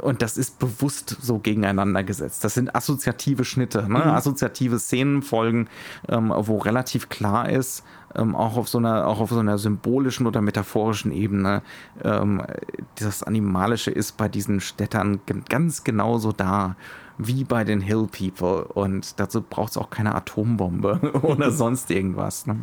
und 0.01 0.21
das 0.21 0.37
ist 0.37 0.59
bewusst 0.59 1.17
so 1.21 1.39
gegeneinander 1.39 2.03
gesetzt. 2.03 2.43
Das 2.43 2.53
sind 2.53 2.75
assoziative 2.75 3.45
Schnitte, 3.45 3.83
ne? 3.83 3.99
mhm. 3.99 4.11
assoziative 4.11 4.79
Szenenfolgen, 4.79 5.67
ähm, 6.07 6.33
wo 6.35 6.57
relativ 6.59 7.09
klar 7.09 7.49
ist, 7.49 7.83
ähm, 8.15 8.35
auch 8.35 8.57
auf 8.57 8.67
so 8.67 8.77
einer, 8.77 9.07
auch 9.07 9.19
auf 9.19 9.29
so 9.29 9.39
einer 9.39 9.57
symbolischen 9.57 10.27
oder 10.27 10.41
metaphorischen 10.41 11.11
Ebene, 11.11 11.61
ähm, 12.03 12.41
das 12.95 13.23
Animalische 13.23 13.91
ist 13.91 14.17
bei 14.17 14.27
diesen 14.27 14.59
Städtern 14.59 15.21
ganz 15.49 15.83
genauso 15.83 16.31
da 16.31 16.75
wie 17.17 17.43
bei 17.43 17.63
den 17.63 17.81
Hill 17.81 18.07
People. 18.11 18.63
Und 18.63 19.19
dazu 19.19 19.41
braucht 19.41 19.71
es 19.71 19.77
auch 19.77 19.89
keine 19.89 20.15
Atombombe 20.15 20.99
oder 21.21 21.51
sonst 21.51 21.91
irgendwas. 21.91 22.47
Ne? 22.47 22.57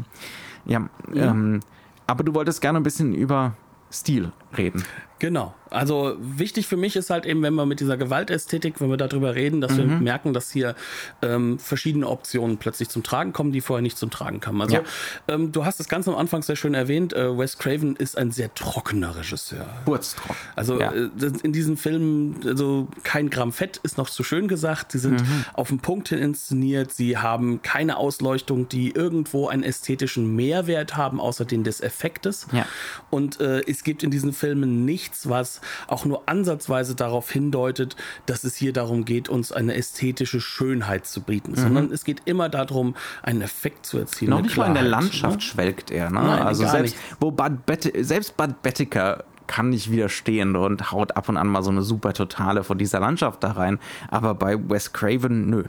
Ja, 0.64 0.89
ja. 1.12 1.31
Ähm, 1.31 1.61
aber 2.07 2.24
du 2.24 2.35
wolltest 2.35 2.61
gerne 2.61 2.79
ein 2.81 2.83
bisschen 2.83 3.14
über 3.14 3.53
Stil 3.91 4.33
reden. 4.57 4.84
Genau. 5.18 5.55
Also 5.70 6.16
wichtig 6.18 6.66
für 6.66 6.76
mich 6.76 6.96
ist 6.96 7.11
halt 7.11 7.26
eben, 7.26 7.42
wenn 7.42 7.55
wir 7.55 7.66
mit 7.66 7.80
dieser 7.80 7.96
Gewaltästhetik, 7.96 8.80
wenn 8.80 8.88
wir 8.88 8.96
darüber 8.96 9.34
reden, 9.34 9.61
dass 9.61 9.72
mhm. 9.72 9.76
wir 9.76 9.84
merken, 9.99 10.32
dass 10.32 10.51
hier 10.51 10.74
ähm, 11.22 11.59
verschiedene 11.59 12.09
Optionen 12.09 12.57
plötzlich 12.57 12.88
zum 12.88 13.03
Tragen 13.03 13.32
kommen, 13.32 13.53
die 13.53 13.61
vorher 13.61 13.82
nicht 13.82 13.99
zum 13.99 14.11
Tragen 14.11 14.40
kamen. 14.40 14.62
Also 14.62 14.76
ja. 14.76 14.82
ähm, 15.28 15.53
du 15.53 15.64
hast 15.64 15.80
es 15.80 15.88
ganz 15.88 16.09
am 16.09 16.14
Anfang 16.14 16.42
sehr 16.42 16.57
schön 16.57 16.74
erwähnt, 16.74 17.12
äh, 17.12 17.36
Wes 17.36 17.59
Craven 17.59 17.96
ist 17.96 18.16
ein 18.16 18.30
sehr 18.30 18.55
trockener 18.55 19.16
Regisseur. 19.16 19.66
Kurztrocken. 19.84 20.36
Also 20.57 20.80
ja. 20.80 20.92
äh, 20.92 21.11
in 21.42 21.53
diesen 21.53 21.76
Filmen, 21.76 22.40
also 22.46 22.88
kein 23.03 23.28
Gramm 23.28 23.53
Fett 23.53 23.78
ist 23.82 23.99
noch 23.99 24.09
zu 24.09 24.22
schön 24.22 24.49
gesagt. 24.49 24.92
Sie 24.92 24.99
sind 24.99 25.20
mhm. 25.20 25.44
auf 25.53 25.68
den 25.68 25.80
Punkt 25.80 26.09
hin 26.09 26.18
inszeniert. 26.18 26.92
Sie 26.92 27.18
haben 27.18 27.61
keine 27.62 27.99
Ausleuchtung, 27.99 28.68
die 28.68 28.92
irgendwo 28.92 29.49
einen 29.49 29.64
ästhetischen 29.64 30.34
Mehrwert 30.34 30.96
haben, 30.96 31.20
außer 31.20 31.44
den 31.44 31.64
des 31.64 31.80
Effektes. 31.80 32.46
Ja. 32.53 32.66
Und 33.11 33.40
äh, 33.40 33.61
es 33.66 33.84
gibt 33.84 34.03
in 34.03 34.11
diesen 34.11 34.32
Filmen 34.39 34.84
nichts, 34.84 35.28
was 35.28 35.61
auch 35.86 36.05
nur 36.05 36.22
ansatzweise 36.26 36.95
darauf 36.95 37.30
hindeutet, 37.30 37.97
dass 38.26 38.45
es 38.45 38.57
hier 38.57 38.72
darum 38.72 39.05
geht, 39.05 39.28
uns 39.28 39.53
eine 39.53 39.74
ästhetische 39.74 40.41
Schönheit 40.41 41.07
zu 41.07 41.22
bieten, 41.22 41.53
mhm. 41.53 41.57
sondern 41.57 41.93
es 41.93 42.05
geht 42.05 42.22
immer 42.24 42.49
darum, 42.49 42.95
einen 43.22 43.43
Effekt 43.43 43.86
zu 43.86 43.99
erzielen. 43.99 44.30
Noch 44.30 44.43
nicht 44.43 44.55
Klarheit, 44.55 44.74
mal 44.74 44.78
in 44.78 44.84
der 44.84 44.91
Landschaft 44.91 45.36
ne? 45.36 45.41
schwelgt 45.43 45.91
er. 45.91 46.11
Ne? 46.11 46.22
Nein, 46.22 46.43
also 46.43 46.66
selbst, 46.66 46.97
wo 47.20 47.30
Bud 47.30 47.66
Bet 47.66 47.93
selbst 48.01 48.36
Bud 48.36 48.62
Bettiker 48.62 49.24
kann 49.47 49.70
nicht 49.70 49.91
widerstehen 49.91 50.57
und 50.57 50.93
haut 50.93 51.16
ab 51.16 51.28
und 51.28 51.36
an 51.36 51.49
mal 51.49 51.62
so 51.62 51.70
eine 51.70 51.82
super 51.82 52.12
Totale 52.12 52.62
von 52.64 52.78
dieser 52.78 53.01
Landschaft 53.01 53.43
da 53.43 53.53
rein. 53.53 53.78
Aber 54.09 54.34
bei 54.34 54.57
Wes 54.68 54.93
Craven, 54.93 55.51
nö 55.51 55.64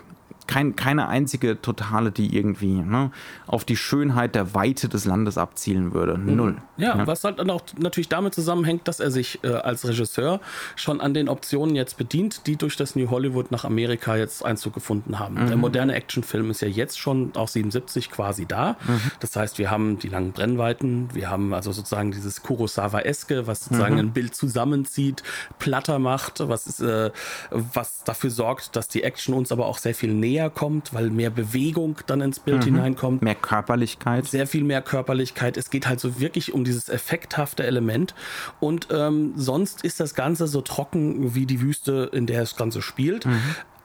kein, 0.49 0.75
keine 0.75 1.07
einzige 1.07 1.61
Totale, 1.61 2.11
die 2.11 2.35
irgendwie 2.35 2.81
ne, 2.81 3.11
auf 3.45 3.65
die 3.65 3.75
Schönheit 3.77 4.33
der 4.33 4.55
Weite 4.55 4.89
des 4.89 5.05
Landes 5.05 5.37
abzielen 5.37 5.93
würde. 5.93 6.17
Mhm. 6.17 6.35
Null. 6.35 6.57
Ja, 6.77 6.97
ja, 6.97 7.05
was 7.07 7.23
halt 7.23 7.37
dann 7.37 7.51
auch 7.51 7.61
natürlich 7.77 8.09
damit 8.09 8.33
zusammenhängt, 8.33 8.87
dass 8.87 8.99
er 8.99 9.11
sich 9.11 9.43
äh, 9.43 9.49
als 9.49 9.87
Regisseur 9.87 10.39
schon 10.75 11.01
an 11.01 11.13
den 11.13 11.29
Optionen 11.29 11.75
jetzt 11.75 11.97
bedient, 11.97 12.47
die 12.47 12.55
durch 12.55 12.75
das 12.75 12.95
New 12.95 13.11
Hollywood 13.11 13.51
nach 13.51 13.63
Amerika 13.63 14.15
jetzt 14.15 14.43
Einzug 14.43 14.73
gefunden 14.73 15.19
haben. 15.19 15.35
Mhm. 15.35 15.47
Der 15.49 15.57
moderne 15.57 15.93
Actionfilm 15.93 16.49
ist 16.49 16.61
ja 16.61 16.67
jetzt 16.67 16.97
schon 16.97 17.31
auch 17.35 17.47
77 17.47 18.09
quasi 18.09 18.47
da. 18.47 18.75
Mhm. 18.87 19.01
Das 19.19 19.35
heißt, 19.35 19.59
wir 19.59 19.69
haben 19.69 19.99
die 19.99 20.07
langen 20.07 20.31
Brennweiten, 20.31 21.09
wir 21.13 21.29
haben 21.29 21.53
also 21.53 21.71
sozusagen 21.71 22.11
dieses 22.11 22.41
Kurosawa-eske, 22.41 23.45
was 23.45 23.65
sozusagen 23.65 23.93
mhm. 23.93 23.99
ein 23.99 24.13
Bild 24.13 24.33
zusammenzieht, 24.33 25.21
platter 25.59 25.99
macht, 25.99 26.39
was, 26.39 26.65
ist, 26.65 26.79
äh, 26.79 27.11
was 27.51 28.03
dafür 28.03 28.31
sorgt, 28.31 28.75
dass 28.75 28.87
die 28.87 29.03
Action 29.03 29.35
uns 29.35 29.51
aber 29.51 29.67
auch 29.67 29.77
sehr 29.77 29.93
viel 29.93 30.11
näher 30.11 30.38
näher 30.39 30.49
kommt, 30.49 30.93
weil 30.93 31.09
mehr 31.09 31.29
Bewegung 31.29 31.97
dann 32.07 32.21
ins 32.21 32.39
Bild 32.39 32.61
mhm. 32.61 32.75
hineinkommt. 32.75 33.21
Mehr 33.21 33.35
Körperlichkeit. 33.35 34.25
Sehr 34.25 34.47
viel 34.47 34.63
mehr 34.63 34.81
Körperlichkeit. 34.81 35.57
Es 35.57 35.69
geht 35.69 35.87
halt 35.87 35.99
so 35.99 36.19
wirklich 36.19 36.53
um 36.53 36.63
dieses 36.63 36.89
effekthafte 36.89 37.63
Element. 37.63 38.15
Und 38.59 38.87
ähm, 38.91 39.33
sonst 39.35 39.83
ist 39.83 39.99
das 39.99 40.15
Ganze 40.15 40.47
so 40.47 40.61
trocken 40.61 41.35
wie 41.35 41.45
die 41.45 41.61
Wüste, 41.61 42.09
in 42.13 42.25
der 42.25 42.41
das 42.41 42.55
Ganze 42.55 42.81
spielt. 42.81 43.25
Mhm. 43.25 43.41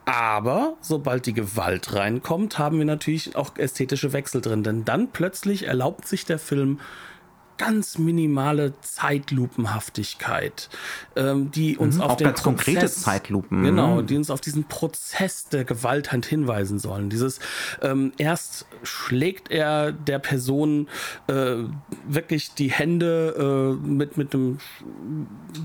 Aber 0.06 0.74
sobald 0.80 1.26
die 1.26 1.32
Gewalt 1.32 1.94
reinkommt, 1.94 2.58
haben 2.58 2.78
wir 2.78 2.84
natürlich 2.84 3.36
auch 3.36 3.56
ästhetische 3.56 4.12
Wechsel 4.12 4.40
drin. 4.40 4.62
Denn 4.62 4.84
dann 4.84 5.08
plötzlich 5.08 5.66
erlaubt 5.66 6.06
sich 6.06 6.26
der 6.26 6.38
Film 6.38 6.78
ganz 7.58 7.98
minimale 7.98 8.72
Zeitlupenhaftigkeit, 8.80 10.68
ähm, 11.16 11.50
die 11.50 11.76
uns 11.76 11.96
mhm, 11.96 12.00
auf 12.02 12.16
den 12.16 12.26
ganz 12.26 12.42
Prozess, 12.42 12.64
konkrete 12.64 12.86
Zeitlupen, 12.90 13.62
genau, 13.62 14.02
die 14.02 14.16
uns 14.16 14.30
auf 14.30 14.40
diesen 14.40 14.64
Prozess 14.64 15.48
der 15.48 15.64
Gewalthand 15.64 16.26
hinweisen 16.26 16.78
sollen. 16.78 17.10
Dieses 17.10 17.40
ähm, 17.82 18.12
erst 18.18 18.66
schlägt 18.82 19.50
er 19.50 19.92
der 19.92 20.18
Person 20.18 20.88
äh, 21.28 21.56
wirklich 22.06 22.54
die 22.54 22.70
Hände 22.70 23.76
äh, 23.82 23.86
mit 23.86 24.16
mit 24.16 24.32
dem 24.32 24.58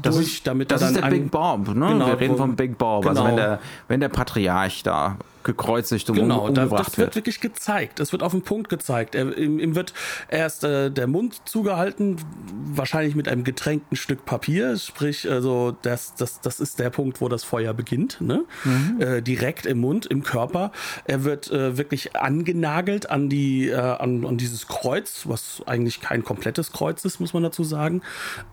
das 0.01 0.15
durch, 0.15 0.27
ist, 0.27 0.47
damit 0.47 0.71
das 0.71 0.81
er 0.81 0.87
dann 0.87 0.95
ist 0.95 1.03
der 1.03 1.09
Big 1.09 1.31
Bob, 1.31 1.67
ne? 1.69 1.87
Genau, 1.87 2.07
Wir 2.07 2.19
reden 2.19 2.37
vom 2.37 2.55
Big 2.55 2.77
Bob, 2.77 3.03
genau. 3.03 3.21
also 3.21 3.25
wenn 3.25 3.35
der 3.35 3.59
wenn 3.87 3.99
der 3.99 4.09
Patriarch 4.09 4.83
da 4.83 5.17
gekreuzigt 5.49 6.09
und 6.09 6.15
genau, 6.15 6.41
um, 6.41 6.49
umgebracht 6.49 6.87
das 6.87 6.97
wird. 6.97 7.15
wirklich 7.15 7.41
gezeigt. 7.41 7.99
Es 7.99 8.11
wird 8.11 8.23
auf 8.23 8.31
den 8.31 8.43
Punkt 8.43 8.69
gezeigt. 8.69 9.15
Er, 9.15 9.35
ihm, 9.37 9.59
ihm, 9.59 9.75
wird 9.75 9.93
erst 10.29 10.63
äh, 10.63 10.91
der 10.91 11.07
Mund 11.07 11.41
zugehalten, 11.45 12.17
wahrscheinlich 12.65 13.15
mit 13.15 13.27
einem 13.27 13.43
getränkten 13.43 13.97
Stück 13.97 14.25
Papier. 14.25 14.77
Sprich, 14.77 15.29
also 15.29 15.75
das, 15.81 16.13
das, 16.15 16.41
das 16.41 16.59
ist 16.59 16.79
der 16.79 16.89
Punkt, 16.91 17.21
wo 17.21 17.29
das 17.29 17.43
Feuer 17.43 17.73
beginnt. 17.73 18.21
Ne? 18.21 18.45
Mhm. 18.63 19.01
Äh, 19.01 19.21
direkt 19.21 19.65
im 19.65 19.79
Mund, 19.79 20.05
im 20.05 20.23
Körper. 20.23 20.71
Er 21.05 21.23
wird 21.23 21.51
äh, 21.51 21.77
wirklich 21.77 22.15
angenagelt 22.15 23.09
an 23.09 23.29
die, 23.29 23.69
äh, 23.69 23.75
an, 23.75 24.25
an 24.25 24.37
dieses 24.37 24.67
Kreuz, 24.67 25.23
was 25.25 25.63
eigentlich 25.65 26.01
kein 26.01 26.23
komplettes 26.23 26.71
Kreuz 26.71 27.03
ist, 27.05 27.19
muss 27.19 27.33
man 27.33 27.43
dazu 27.43 27.63
sagen. 27.63 28.01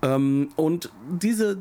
Ähm, 0.02 0.48
und 0.56 0.90
diese 1.10 1.58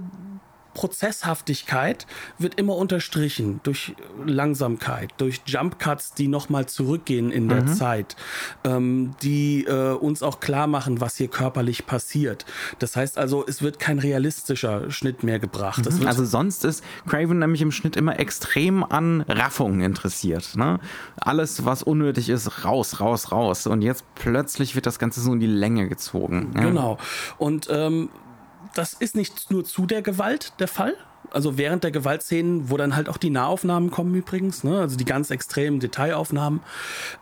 Prozesshaftigkeit 0.76 2.05
wird 2.38 2.55
immer 2.59 2.76
unterstrichen 2.76 3.61
durch 3.63 3.95
Langsamkeit, 4.23 5.09
durch 5.17 5.41
Jump 5.47 5.80
Cuts, 5.80 6.13
die 6.13 6.28
nochmal 6.28 6.67
zurückgehen 6.67 7.32
in 7.32 7.49
der 7.49 7.63
mhm. 7.63 7.73
Zeit, 7.73 8.15
ähm, 8.63 9.15
die 9.23 9.65
äh, 9.65 9.93
uns 9.93 10.21
auch 10.21 10.39
klar 10.39 10.67
machen, 10.67 11.01
was 11.01 11.15
hier 11.15 11.30
körperlich 11.30 11.88
passiert. 11.88 12.45
Das 12.78 12.95
heißt 12.95 13.17
also, 13.17 13.43
es 13.47 13.63
wird 13.63 13.80
kein 13.80 13.97
realistischer 13.97 14.91
Schnitt 14.91 15.23
mehr 15.23 15.39
gebracht. 15.39 15.89
Mhm. 15.89 16.05
Also 16.05 16.26
sonst 16.26 16.65
ist 16.65 16.84
Craven 17.07 17.39
nämlich 17.39 17.61
im 17.61 17.71
Schnitt 17.71 17.95
immer 17.95 18.19
extrem 18.19 18.84
an 18.84 19.21
Raffungen 19.21 19.82
interessiert. 19.82 20.55
Ne? 20.55 20.80
Alles, 21.15 21.65
was 21.65 21.82
unnötig 21.82 22.30
ist, 22.30 22.65
raus, 22.65 22.99
raus, 22.99 23.32
raus. 23.32 23.65
Und 23.65 23.82
jetzt 23.82 24.03
plötzlich 24.15 24.76
wird 24.76 24.86
das 24.86 24.99
Ganze 24.99 25.21
so 25.21 25.32
in 25.34 25.39
die 25.39 25.47
Länge 25.47 25.88
gezogen. 25.88 26.51
Ja? 26.55 26.65
Genau. 26.65 26.97
Und 27.38 27.67
ähm, 27.71 28.09
das 28.76 28.93
ist 28.93 29.15
nicht 29.15 29.51
nur 29.51 29.65
zu 29.65 29.86
der 29.86 30.01
Gewalt 30.01 30.53
der 30.59 30.67
Fall. 30.67 30.95
Also 31.32 31.57
während 31.57 31.84
der 31.84 31.91
Gewaltszenen, 31.91 32.69
wo 32.69 32.78
dann 32.78 32.95
halt 32.95 33.09
auch 33.09 33.17
die 33.17 33.32
Nahaufnahmen 33.32 33.89
kommen 33.89 34.13
übrigens, 34.15 34.63
ne? 34.63 34.80
also 34.80 34.95
die 34.95 35.05
ganz 35.05 35.32
extremen 35.32 35.80
Detailaufnahmen, 35.80 36.61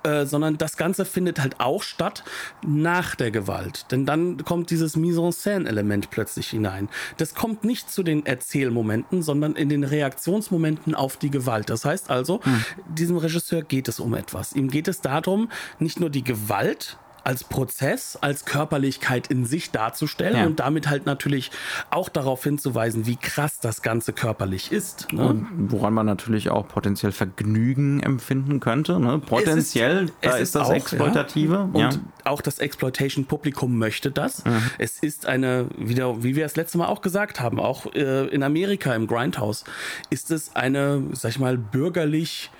äh, 0.03 0.25
sondern 0.25 0.57
das 0.57 0.77
Ganze 0.77 1.05
findet 1.05 1.39
halt 1.39 1.59
auch 1.59 1.83
statt 1.83 2.23
nach 2.65 3.15
der 3.15 3.31
Gewalt. 3.31 3.91
Denn 3.91 4.05
dann 4.05 4.43
kommt 4.43 4.69
dieses 4.69 4.97
Mise-en-Scène-Element 4.97 6.09
plötzlich 6.11 6.49
hinein. 6.49 6.89
Das 7.17 7.33
kommt 7.33 7.63
nicht 7.63 7.89
zu 7.89 8.03
den 8.03 8.25
Erzählmomenten, 8.25 9.21
sondern 9.23 9.55
in 9.55 9.69
den 9.69 9.83
Reaktionsmomenten 9.83 10.95
auf 10.95 11.17
die 11.17 11.31
Gewalt. 11.31 11.69
Das 11.69 11.85
heißt 11.85 12.09
also, 12.09 12.43
hm. 12.43 12.65
diesem 12.89 13.17
Regisseur 13.17 13.63
geht 13.63 13.87
es 13.87 13.99
um 13.99 14.13
etwas. 14.13 14.53
Ihm 14.53 14.69
geht 14.69 14.87
es 14.87 15.01
darum, 15.01 15.49
nicht 15.79 15.99
nur 15.99 16.09
die 16.09 16.23
Gewalt 16.23 16.97
als 17.23 17.43
Prozess, 17.43 18.17
als 18.19 18.45
Körperlichkeit 18.45 19.27
in 19.27 19.45
sich 19.45 19.71
darzustellen 19.71 20.37
ja. 20.37 20.45
und 20.45 20.59
damit 20.59 20.89
halt 20.89 21.05
natürlich 21.05 21.51
auch 21.89 22.09
darauf 22.09 22.43
hinzuweisen, 22.43 23.05
wie 23.05 23.15
krass 23.15 23.59
das 23.59 23.81
Ganze 23.81 24.13
körperlich 24.13 24.71
ist. 24.71 25.11
Ne? 25.13 25.27
Und 25.27 25.47
woran 25.71 25.93
man 25.93 26.05
natürlich 26.05 26.49
auch 26.49 26.67
potenziell 26.67 27.11
Vergnügen 27.11 28.01
empfinden 28.01 28.59
könnte. 28.59 28.99
Ne? 28.99 29.19
Potenziell, 29.19 30.05
ist, 30.05 30.13
da 30.21 30.37
ist 30.37 30.55
das 30.55 30.67
auch, 30.67 30.73
Exploitative. 30.73 31.69
Ja. 31.73 31.89
Und 31.89 31.99
auch 32.25 32.41
das 32.41 32.59
Exploitation-Publikum 32.59 33.77
möchte 33.77 34.11
das. 34.11 34.43
Mhm. 34.45 34.61
Es 34.77 34.99
ist 34.99 35.25
eine, 35.25 35.67
wieder, 35.77 36.23
wie 36.23 36.35
wir 36.35 36.43
das 36.43 36.55
letzte 36.55 36.77
Mal 36.77 36.87
auch 36.87 37.01
gesagt 37.01 37.39
haben, 37.39 37.59
auch 37.59 37.93
äh, 37.93 38.27
in 38.27 38.43
Amerika 38.43 38.93
im 38.95 39.07
Grindhouse, 39.07 39.63
ist 40.09 40.31
es 40.31 40.55
eine, 40.55 41.03
sag 41.13 41.31
ich 41.31 41.39
mal, 41.39 41.57
bürgerlich 41.57 42.51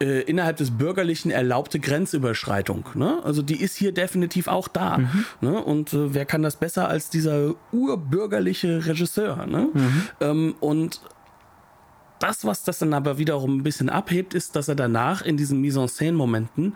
äh, 0.00 0.22
innerhalb 0.22 0.56
des 0.56 0.70
Bürgerlichen 0.70 1.30
erlaubte 1.30 1.78
Grenzüberschreitung. 1.78 2.84
Ne? 2.94 3.20
Also 3.22 3.42
die 3.42 3.60
ist 3.60 3.76
hier 3.76 3.92
definitiv 3.92 4.48
auch 4.48 4.68
da. 4.68 4.98
Mhm. 4.98 5.24
Ne? 5.40 5.62
Und 5.62 5.92
äh, 5.92 6.14
wer 6.14 6.24
kann 6.24 6.42
das 6.42 6.56
besser 6.56 6.88
als 6.88 7.10
dieser 7.10 7.54
urbürgerliche 7.72 8.86
Regisseur? 8.86 9.46
Ne? 9.46 9.68
Mhm. 9.72 10.02
Ähm, 10.20 10.54
und 10.60 11.00
das, 12.18 12.44
was 12.44 12.64
das 12.64 12.78
dann 12.78 12.94
aber 12.94 13.18
wiederum 13.18 13.58
ein 13.58 13.62
bisschen 13.62 13.88
abhebt, 13.88 14.34
ist, 14.34 14.56
dass 14.56 14.68
er 14.68 14.74
danach 14.74 15.22
in 15.22 15.36
diesen 15.36 15.60
Mise-en-Scène-Momenten 15.60 16.74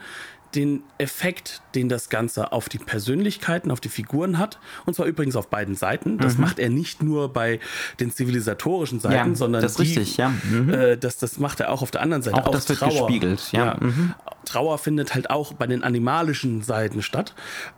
den 0.54 0.82
Effekt, 0.98 1.62
den 1.74 1.88
das 1.88 2.08
Ganze 2.08 2.52
auf 2.52 2.68
die 2.68 2.78
Persönlichkeiten, 2.78 3.70
auf 3.70 3.80
die 3.80 3.88
Figuren 3.88 4.38
hat. 4.38 4.58
Und 4.86 4.94
zwar 4.94 5.06
übrigens 5.06 5.36
auf 5.36 5.48
beiden 5.48 5.74
Seiten. 5.74 6.18
Das 6.18 6.34
mhm. 6.34 6.42
macht 6.42 6.58
er 6.58 6.70
nicht 6.70 7.02
nur 7.02 7.32
bei 7.32 7.60
den 8.00 8.10
zivilisatorischen 8.10 9.00
Seiten, 9.00 9.30
ja, 9.30 9.34
sondern 9.34 9.62
das, 9.62 9.74
die, 9.74 9.82
richtig, 9.82 10.16
ja. 10.16 10.32
mhm. 10.50 10.72
äh, 10.72 10.96
das, 10.96 11.18
das 11.18 11.38
macht 11.38 11.60
er 11.60 11.70
auch 11.72 11.82
auf 11.82 11.90
der 11.90 12.02
anderen 12.02 12.22
Seite. 12.22 12.36
Auch, 12.36 12.48
auch 12.48 12.52
das 12.52 12.66
Trauer. 12.66 12.90
wird 12.90 13.06
gespiegelt, 13.06 13.52
ja. 13.52 13.76
Mhm. 13.80 14.14
Trauer 14.44 14.78
findet 14.78 15.14
halt 15.14 15.30
auch 15.30 15.54
bei 15.54 15.66
den 15.66 15.82
animalischen 15.82 16.62
Seiten 16.62 17.02
statt. 17.02 17.34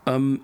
Ähm, 0.07 0.41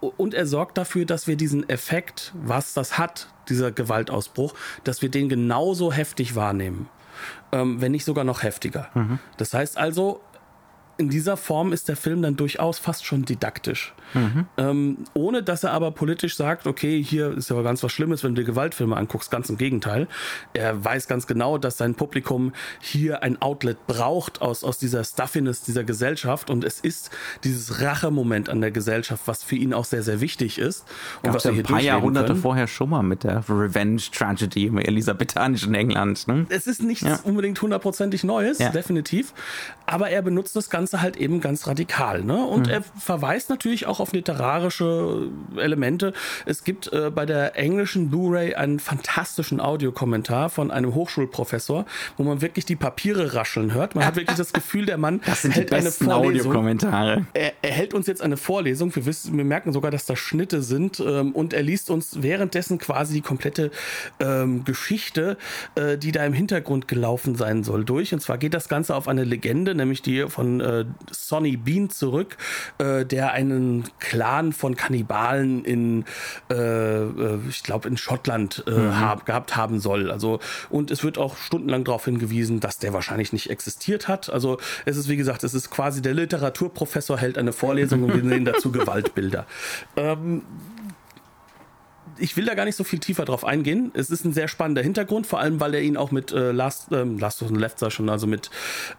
und 0.00 0.34
er 0.34 0.46
sorgt 0.46 0.78
dafür, 0.78 1.04
dass 1.06 1.26
wir 1.26 1.36
diesen 1.36 1.68
Effekt, 1.68 2.32
was 2.34 2.74
das 2.74 2.98
hat, 2.98 3.28
dieser 3.48 3.72
Gewaltausbruch, 3.72 4.54
dass 4.84 5.02
wir 5.02 5.08
den 5.08 5.28
genauso 5.28 5.92
heftig 5.92 6.34
wahrnehmen. 6.34 6.88
Ähm, 7.50 7.80
wenn 7.80 7.92
nicht 7.92 8.04
sogar 8.04 8.24
noch 8.24 8.42
heftiger. 8.42 8.88
Mhm. 8.94 9.18
Das 9.38 9.54
heißt 9.54 9.78
also, 9.78 10.20
in 10.98 11.10
dieser 11.10 11.36
Form 11.36 11.72
ist 11.72 11.88
der 11.88 11.96
Film 11.96 12.22
dann 12.22 12.36
durchaus 12.36 12.78
fast 12.78 13.04
schon 13.04 13.24
didaktisch. 13.24 13.94
Mhm. 14.14 14.46
Ähm, 14.56 14.98
ohne 15.14 15.42
dass 15.42 15.64
er 15.64 15.72
aber 15.72 15.90
politisch 15.90 16.36
sagt, 16.36 16.66
okay, 16.66 17.02
hier 17.02 17.36
ist 17.36 17.50
ja 17.50 17.60
ganz 17.62 17.82
was 17.82 17.92
Schlimmes, 17.92 18.24
wenn 18.24 18.34
du 18.34 18.42
dir 18.42 18.46
Gewaltfilme 18.46 18.96
anguckst. 18.96 19.30
Ganz 19.30 19.50
im 19.50 19.58
Gegenteil. 19.58 20.08
Er 20.54 20.84
weiß 20.84 21.06
ganz 21.08 21.26
genau, 21.26 21.58
dass 21.58 21.76
sein 21.76 21.94
Publikum 21.94 22.52
hier 22.80 23.22
ein 23.22 23.40
Outlet 23.42 23.86
braucht 23.86 24.40
aus, 24.40 24.64
aus 24.64 24.78
dieser 24.78 25.04
Stuffiness 25.04 25.62
dieser 25.62 25.84
Gesellschaft. 25.84 26.48
Und 26.50 26.64
es 26.64 26.80
ist 26.80 27.10
dieses 27.44 27.82
Rachemoment 27.82 28.48
an 28.48 28.60
der 28.60 28.70
Gesellschaft, 28.70 29.22
was 29.26 29.42
für 29.42 29.56
ihn 29.56 29.74
auch 29.74 29.84
sehr, 29.84 30.02
sehr 30.02 30.20
wichtig 30.20 30.58
ist. 30.58 30.84
Und 31.22 31.34
was 31.34 31.44
wir 31.44 31.52
hier 31.52 31.64
ein 31.64 31.66
paar 31.66 31.80
Jahrhunderte 31.80 32.28
können. 32.28 32.40
vorher 32.40 32.66
schon 32.68 32.90
mal 32.90 33.02
mit 33.02 33.24
der 33.24 33.44
Revenge 33.48 34.02
Tragedy 34.12 34.66
im 34.66 34.78
elisabethanischen 34.78 35.74
England. 35.74 36.26
Ne? 36.26 36.46
Es 36.48 36.66
ist 36.66 36.82
nichts 36.82 37.04
ja. 37.04 37.20
unbedingt 37.24 37.60
hundertprozentig 37.60 38.24
Neues, 38.24 38.58
ja. 38.58 38.70
definitiv. 38.70 39.34
Aber 39.84 40.08
er 40.10 40.22
benutzt 40.22 40.56
das 40.56 40.70
Ganze 40.86 41.02
halt 41.02 41.16
eben 41.16 41.40
ganz 41.40 41.66
radikal. 41.66 42.22
Ne? 42.22 42.44
Und 42.46 42.66
mhm. 42.66 42.74
er 42.74 42.82
verweist 42.82 43.50
natürlich 43.50 43.86
auch 43.86 43.98
auf 43.98 44.12
literarische 44.12 45.28
Elemente. 45.56 46.12
Es 46.44 46.62
gibt 46.62 46.92
äh, 46.92 47.10
bei 47.10 47.26
der 47.26 47.58
englischen 47.58 48.08
Blu-ray 48.08 48.54
einen 48.54 48.78
fantastischen 48.78 49.60
Audiokommentar 49.60 50.48
von 50.48 50.70
einem 50.70 50.94
Hochschulprofessor, 50.94 51.86
wo 52.16 52.22
man 52.22 52.40
wirklich 52.40 52.66
die 52.66 52.76
Papiere 52.76 53.34
rascheln 53.34 53.74
hört. 53.74 53.96
Man 53.96 54.06
hat 54.06 54.14
wirklich 54.14 54.36
das 54.36 54.52
Gefühl, 54.52 54.86
der 54.86 54.96
Mann 54.96 55.20
das 55.26 55.42
sind 55.42 55.56
hält 55.56 55.70
die 55.70 55.74
besten 55.74 56.04
eine 56.04 56.14
Vorlesung. 56.14 56.52
Audiokommentare. 56.52 57.26
Er, 57.34 57.52
er, 57.62 57.70
hält 57.72 57.92
uns 57.92 58.06
jetzt 58.06 58.22
eine 58.22 58.36
Vorlesung. 58.36 58.94
Wir, 58.94 59.06
wissen, 59.06 59.36
wir 59.36 59.44
merken 59.44 59.72
sogar, 59.72 59.90
dass 59.90 60.06
da 60.06 60.14
Schnitte 60.14 60.62
sind. 60.62 61.00
Ähm, 61.00 61.32
und 61.32 61.52
er 61.52 61.64
liest 61.64 61.90
uns 61.90 62.22
währenddessen 62.22 62.78
quasi 62.78 63.14
die 63.14 63.22
komplette 63.22 63.72
ähm, 64.20 64.64
Geschichte, 64.64 65.36
äh, 65.74 65.98
die 65.98 66.12
da 66.12 66.24
im 66.24 66.32
Hintergrund 66.32 66.86
gelaufen 66.86 67.34
sein 67.34 67.64
soll, 67.64 67.84
durch. 67.84 68.14
Und 68.14 68.20
zwar 68.20 68.38
geht 68.38 68.54
das 68.54 68.68
Ganze 68.68 68.94
auf 68.94 69.08
eine 69.08 69.24
Legende, 69.24 69.74
nämlich 69.74 70.00
die 70.00 70.28
von 70.28 70.60
äh, 70.60 70.75
Sonny 71.10 71.56
Bean 71.56 71.90
zurück, 71.90 72.36
äh, 72.78 73.04
der 73.04 73.32
einen 73.32 73.84
Clan 73.98 74.52
von 74.52 74.76
Kannibalen 74.76 75.64
in, 75.64 76.04
äh, 76.50 76.54
äh 76.54 77.38
ich 77.48 77.62
glaube, 77.62 77.88
in 77.88 77.96
Schottland 77.96 78.64
äh, 78.66 78.70
mhm. 78.70 79.00
hab, 79.00 79.26
gehabt 79.26 79.56
haben 79.56 79.80
soll. 79.80 80.10
Also, 80.10 80.40
und 80.70 80.90
es 80.90 81.04
wird 81.04 81.18
auch 81.18 81.36
stundenlang 81.36 81.84
darauf 81.84 82.04
hingewiesen, 82.04 82.60
dass 82.60 82.78
der 82.78 82.92
wahrscheinlich 82.92 83.32
nicht 83.32 83.50
existiert 83.50 84.08
hat. 84.08 84.30
Also, 84.30 84.58
es 84.84 84.96
ist, 84.96 85.08
wie 85.08 85.16
gesagt, 85.16 85.44
es 85.44 85.54
ist 85.54 85.70
quasi 85.70 86.02
der 86.02 86.14
Literaturprofessor 86.14 87.18
hält 87.18 87.38
eine 87.38 87.52
Vorlesung 87.52 88.02
und 88.04 88.14
wir 88.14 88.28
sehen 88.28 88.44
dazu 88.44 88.72
Gewaltbilder. 88.72 89.46
Ähm, 89.96 90.42
ich 92.18 92.36
will 92.36 92.44
da 92.44 92.54
gar 92.54 92.64
nicht 92.64 92.76
so 92.76 92.84
viel 92.84 92.98
tiefer 92.98 93.24
drauf 93.24 93.44
eingehen. 93.44 93.90
Es 93.94 94.10
ist 94.10 94.24
ein 94.24 94.32
sehr 94.32 94.48
spannender 94.48 94.82
Hintergrund, 94.82 95.26
vor 95.26 95.40
allem 95.40 95.60
weil 95.60 95.74
er 95.74 95.82
ihn 95.82 95.96
auch 95.96 96.10
mit 96.10 96.32
äh, 96.32 96.52
Last, 96.52 96.88
ähm, 96.92 97.18
Last 97.18 97.42
of 97.42 97.48
the 97.48 97.54
Left 97.54 97.76
schon, 97.92 98.08
also 98.08 98.26
mit 98.26 98.50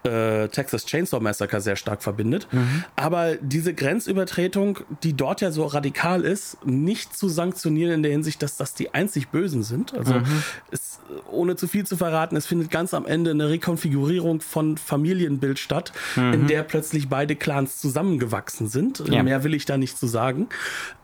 äh, 0.04 0.48
Texas 0.50 0.86
Chainsaw 0.86 1.22
Massacre 1.22 1.62
sehr 1.62 1.76
stark 1.76 2.04
verbindet. 2.04 2.48
Mhm. 2.52 2.84
Aber 2.96 3.36
diese 3.36 3.74
Grenzübertretung, 3.74 4.80
die 5.04 5.14
dort 5.14 5.42
ja 5.42 5.52
so 5.52 5.66
radikal 5.66 6.24
ist, 6.24 6.66
nicht 6.66 7.18
zu 7.18 7.30
sanktionieren 7.30 7.94
in 7.94 8.04
der 8.04 8.12
Hinsicht, 8.12 8.42
dass 8.44 8.58
das 8.58 8.74
die 8.74 8.94
einzig 8.94 9.30
Bösen 9.30 9.64
sind. 9.64 9.94
Also 9.94 10.16
mhm. 10.16 10.44
es, 10.72 11.00
ohne 11.32 11.56
zu 11.56 11.68
viel 11.68 11.86
zu 11.86 11.98
verraten, 11.98 12.36
es 12.36 12.46
findet 12.46 12.72
ganz 12.72 12.94
am 12.94 13.06
Ende 13.06 13.32
eine 13.32 13.50
Rekonfigurierung 13.50 14.42
von 14.42 14.78
Familienbild 14.78 15.60
statt, 15.60 15.92
mhm. 16.16 16.34
in 16.34 16.48
der 16.48 16.64
plötzlich 16.64 17.10
beide 17.10 17.36
Clans 17.36 17.80
zusammengewachsen 17.80 18.68
sind. 18.68 19.04
Ja. 19.08 19.24
Mehr 19.24 19.44
will 19.44 19.54
ich 19.54 19.66
da 19.66 19.78
nicht 19.78 19.98
zu 19.98 20.08
sagen. 20.08 20.48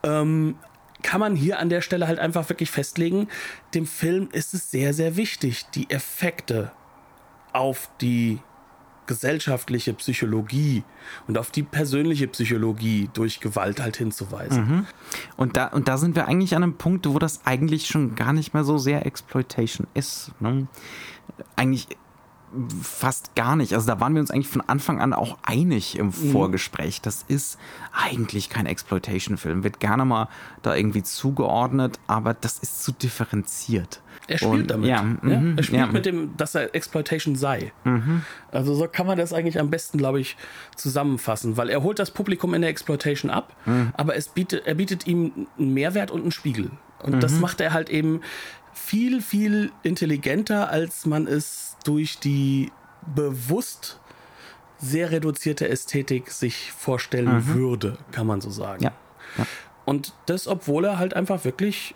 Ähm, 0.03 0.55
kann 1.03 1.19
man 1.19 1.35
hier 1.35 1.59
an 1.59 1.69
der 1.69 1.81
Stelle 1.81 2.07
halt 2.07 2.19
einfach 2.19 2.49
wirklich 2.49 2.71
festlegen, 2.71 3.27
dem 3.73 3.85
Film 3.85 4.29
ist 4.31 4.53
es 4.53 4.71
sehr, 4.71 4.93
sehr 4.93 5.15
wichtig, 5.15 5.65
die 5.75 5.89
Effekte 5.89 6.71
auf 7.51 7.89
die 8.01 8.39
gesellschaftliche 9.05 9.93
Psychologie 9.93 10.83
und 11.27 11.37
auf 11.37 11.51
die 11.51 11.63
persönliche 11.63 12.27
Psychologie 12.27 13.09
durch 13.13 13.41
Gewalt 13.41 13.81
halt 13.81 13.97
hinzuweisen. 13.97 14.65
Mhm. 14.65 14.85
Und, 15.35 15.57
da, 15.57 15.67
und 15.67 15.87
da 15.87 15.97
sind 15.97 16.15
wir 16.15 16.27
eigentlich 16.27 16.55
an 16.55 16.63
einem 16.63 16.77
Punkt, 16.77 17.07
wo 17.07 17.19
das 17.19 17.45
eigentlich 17.45 17.87
schon 17.87 18.15
gar 18.15 18.33
nicht 18.33 18.53
mehr 18.53 18.63
so 18.63 18.77
sehr 18.77 19.05
Exploitation 19.05 19.87
ist. 19.93 20.31
Ne? 20.39 20.67
Eigentlich 21.57 21.87
fast 22.81 23.35
gar 23.35 23.55
nicht. 23.55 23.73
Also 23.73 23.87
da 23.87 23.99
waren 23.99 24.13
wir 24.13 24.21
uns 24.21 24.31
eigentlich 24.31 24.47
von 24.47 24.61
Anfang 24.61 25.01
an 25.01 25.13
auch 25.13 25.37
einig 25.43 25.97
im 25.97 26.07
mhm. 26.07 26.11
Vorgespräch. 26.11 27.01
Das 27.01 27.23
ist 27.27 27.57
eigentlich 27.91 28.49
kein 28.49 28.65
Exploitation-Film. 28.65 29.63
Wird 29.63 29.79
gerne 29.79 30.05
mal 30.05 30.29
da 30.61 30.75
irgendwie 30.75 31.03
zugeordnet, 31.03 31.99
aber 32.07 32.33
das 32.33 32.59
ist 32.59 32.83
zu 32.83 32.91
differenziert. 32.91 34.01
Er 34.27 34.37
spielt 34.37 34.53
Und, 34.53 34.71
damit. 34.71 34.89
Ja, 34.89 34.97
ja, 34.97 35.03
mhm, 35.03 35.57
er 35.57 35.63
spielt 35.63 35.81
ja. 35.81 35.87
mit 35.87 36.05
dem, 36.05 36.37
dass 36.37 36.55
er 36.55 36.73
Exploitation 36.73 37.35
sei. 37.35 37.73
Mhm. 37.83 38.21
Also 38.51 38.73
so 38.75 38.87
kann 38.87 39.07
man 39.07 39.17
das 39.17 39.33
eigentlich 39.33 39.59
am 39.59 39.69
besten, 39.69 39.97
glaube 39.97 40.19
ich, 40.19 40.37
zusammenfassen, 40.75 41.57
weil 41.57 41.69
er 41.69 41.83
holt 41.83 41.99
das 41.99 42.11
Publikum 42.11 42.53
in 42.53 42.61
der 42.61 42.69
Exploitation 42.69 43.29
ab, 43.29 43.55
mhm. 43.65 43.91
aber 43.95 44.15
es 44.15 44.29
bietet, 44.29 44.65
er 44.65 44.75
bietet 44.75 45.07
ihm 45.07 45.47
einen 45.57 45.73
Mehrwert 45.73 46.11
und 46.11 46.21
einen 46.21 46.31
Spiegel. 46.31 46.71
Und 47.01 47.21
das 47.21 47.33
mhm. 47.33 47.41
macht 47.41 47.59
er 47.59 47.73
halt 47.73 47.89
eben 47.89 48.21
viel, 48.73 49.21
viel 49.21 49.71
intelligenter, 49.83 50.69
als 50.69 51.05
man 51.05 51.27
es 51.27 51.77
durch 51.83 52.19
die 52.19 52.71
bewusst 53.15 53.99
sehr 54.77 55.11
reduzierte 55.11 55.69
Ästhetik 55.69 56.31
sich 56.31 56.71
vorstellen 56.71 57.35
mhm. 57.35 57.53
würde, 57.53 57.97
kann 58.11 58.27
man 58.27 58.41
so 58.41 58.49
sagen. 58.49 58.83
Ja. 58.83 58.91
ja. 59.37 59.45
Und 59.85 60.13
das, 60.25 60.47
obwohl 60.47 60.85
er 60.85 60.97
halt 60.97 61.13
einfach 61.13 61.45
wirklich 61.45 61.95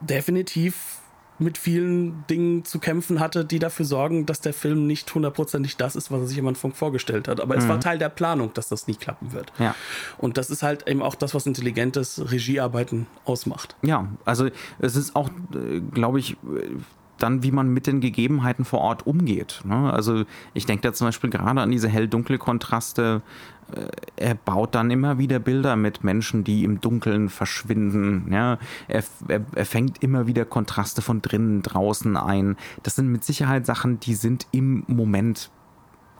definitiv 0.00 1.00
mit 1.38 1.58
vielen 1.58 2.24
Dingen 2.28 2.64
zu 2.64 2.78
kämpfen 2.78 3.20
hatte, 3.20 3.44
die 3.44 3.58
dafür 3.58 3.84
sorgen, 3.84 4.26
dass 4.26 4.40
der 4.40 4.54
Film 4.54 4.86
nicht 4.86 5.14
hundertprozentig 5.14 5.76
das 5.76 5.96
ist, 5.96 6.10
was 6.10 6.20
er 6.20 6.26
sich 6.26 6.38
am 6.38 6.48
Anfang 6.48 6.72
vorgestellt 6.72 7.28
hat. 7.28 7.40
Aber 7.40 7.54
mhm. 7.56 7.62
es 7.62 7.68
war 7.68 7.80
Teil 7.80 7.98
der 7.98 8.08
Planung, 8.08 8.52
dass 8.54 8.68
das 8.68 8.86
nie 8.86 8.94
klappen 8.94 9.32
wird. 9.32 9.52
Ja. 9.58 9.74
Und 10.18 10.38
das 10.38 10.50
ist 10.50 10.62
halt 10.62 10.88
eben 10.88 11.02
auch 11.02 11.14
das, 11.14 11.34
was 11.34 11.46
intelligentes 11.46 12.30
Regiearbeiten 12.30 13.06
ausmacht. 13.24 13.76
Ja, 13.82 14.08
also 14.24 14.48
es 14.78 14.96
ist 14.96 15.14
auch, 15.14 15.28
äh, 15.54 15.80
glaube 15.80 16.18
ich, 16.18 16.36
dann, 17.18 17.42
wie 17.42 17.52
man 17.52 17.68
mit 17.68 17.86
den 17.86 18.00
Gegebenheiten 18.00 18.64
vor 18.64 18.80
Ort 18.80 19.06
umgeht. 19.06 19.62
Ne? 19.64 19.92
Also 19.92 20.24
ich 20.54 20.66
denke 20.66 20.82
da 20.82 20.92
zum 20.92 21.08
Beispiel 21.08 21.30
gerade 21.30 21.60
an 21.60 21.70
diese 21.70 21.88
hell-dunkle 21.88 22.38
Kontraste. 22.38 23.22
Äh, 23.72 23.86
er 24.16 24.34
baut 24.34 24.74
dann 24.74 24.90
immer 24.90 25.18
wieder 25.18 25.38
Bilder 25.38 25.76
mit 25.76 26.04
Menschen, 26.04 26.44
die 26.44 26.64
im 26.64 26.80
Dunkeln 26.80 27.28
verschwinden. 27.28 28.32
Ja? 28.32 28.58
Er, 28.88 29.04
er, 29.28 29.40
er 29.54 29.66
fängt 29.66 30.02
immer 30.02 30.26
wieder 30.26 30.44
Kontraste 30.44 31.02
von 31.02 31.22
drinnen, 31.22 31.62
draußen 31.62 32.16
ein. 32.16 32.56
Das 32.82 32.96
sind 32.96 33.08
mit 33.08 33.24
Sicherheit 33.24 33.66
Sachen, 33.66 34.00
die 34.00 34.14
sind 34.14 34.46
im 34.52 34.84
Moment 34.86 35.50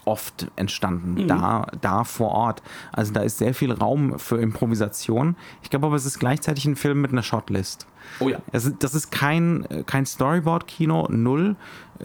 oft 0.07 0.51
entstanden, 0.57 1.15
mhm. 1.15 1.29
da, 1.29 1.67
da 1.81 2.05
vor 2.05 2.31
Ort. 2.31 2.63
Also 2.93 3.13
da 3.13 3.21
ist 3.21 3.39
sehr 3.39 3.55
viel 3.55 3.73
Raum 3.73 4.19
für 4.19 4.39
Improvisation. 4.39 5.37
Ich 5.63 5.71
glaube 5.71 5.87
aber, 5.87 5.97
es 5.97 6.07
ist 6.07 6.19
gleichzeitig 6.19 6.65
ein 6.65 6.77
Film 6.77 7.03
mit 7.03 7.13
einer 7.13 7.23
Shotlist. 7.23 7.87
Oh 8.21 8.29
ja. 8.29 8.39
Das 8.53 8.65
ist, 8.65 8.77
das 8.81 8.95
ist 8.95 9.11
kein, 9.11 9.67
kein 9.87 10.07
Storyboard-Kino, 10.07 11.09
null. 11.11 11.57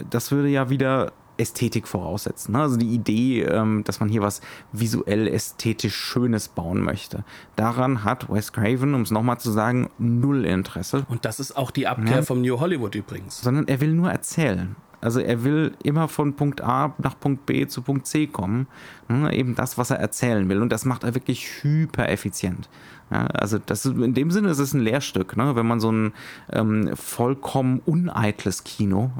Das 0.10 0.32
würde 0.32 0.49
ja 0.49 0.70
wieder 0.70 1.14
Ästhetik 1.38 1.88
voraussetzen. 1.88 2.54
Ne? 2.54 2.62
Also 2.62 2.78
die 2.78 2.93
Idee, 2.93 3.43
ähm, 3.43 3.84
dass 3.84 3.99
man 3.99 4.10
hier 4.10 4.22
was 4.22 4.41
visuell 4.72 5.28
ästhetisch 5.28 5.95
Schönes 5.95 6.47
bauen 6.47 6.82
möchte. 6.82 7.24
Daran 7.56 8.04
hat 8.04 8.32
Wes 8.32 8.54
Craven, 8.54 8.93
um 8.93 9.02
es 9.02 9.12
nochmal 9.12 9.39
zu 9.39 9.52
sagen, 9.52 9.89
null 9.97 10.45
Interesse. 10.45 11.06
Und 11.10 11.26
das 11.26 11.39
ist 11.39 11.58
auch 11.58 11.72
die 11.72 11.88
Abkehr 11.88 12.18
ja. 12.18 12.22
vom 12.22 12.41
New 12.41 12.60
Hollywood 12.60 12.95
übrigens. 12.95 13.41
Sondern 13.41 13.68
er 13.68 13.82
will 13.82 13.93
nur 13.93 14.12
erzählen. 14.12 14.76
Also 15.02 15.20
er 15.20 15.43
will 15.43 15.74
immer 15.84 16.08
von 16.08 16.36
Punkt 16.36 16.62
A 16.62 16.93
nach 16.99 17.20
Punkt 17.20 17.45
B 17.45 17.68
zu 17.68 17.82
Punkt 17.82 18.06
C 18.06 18.28
kommen. 18.28 18.68
Ne? 19.10 19.34
Eben 19.34 19.56
das, 19.56 19.78
was 19.78 19.89
er 19.89 19.97
erzählen 19.97 20.47
will. 20.47 20.62
Und 20.62 20.72
das 20.72 20.86
macht 20.86 21.04
er 21.04 21.16
wirklich 21.16 21.64
hyper 21.64 22.08
effizient. 22.10 22.70
Ja, 23.10 23.26
also 23.28 23.58
das 23.58 23.86
ist, 23.86 23.97
in 23.97 24.14
dem 24.14 24.32
Sinne 24.32 24.49
ist 24.49 24.60
es 24.60 24.74
ein 24.74 24.80
Lehrstück, 24.80 25.36
ne? 25.36 25.56
wenn 25.56 25.68
man 25.68 25.80
so 25.80 25.91
ein 25.91 26.14
ähm, 26.52 26.95
vollkommen 26.95 27.82
uneitles 27.86 28.64
Kino 28.64 29.12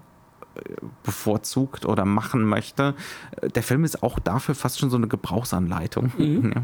äh, 0.55 0.61
bevorzugt 1.03 1.86
oder 1.86 2.05
machen 2.05 2.43
möchte. 2.43 2.95
Der 3.55 3.63
Film 3.63 3.84
ist 3.84 4.01
auch 4.01 4.19
dafür 4.19 4.55
fast 4.55 4.79
schon 4.79 4.89
so 4.89 4.97
eine 4.97 5.07
Gebrauchsanleitung. 5.07 6.11
Mhm. 6.17 6.53
Ja. 6.55 6.61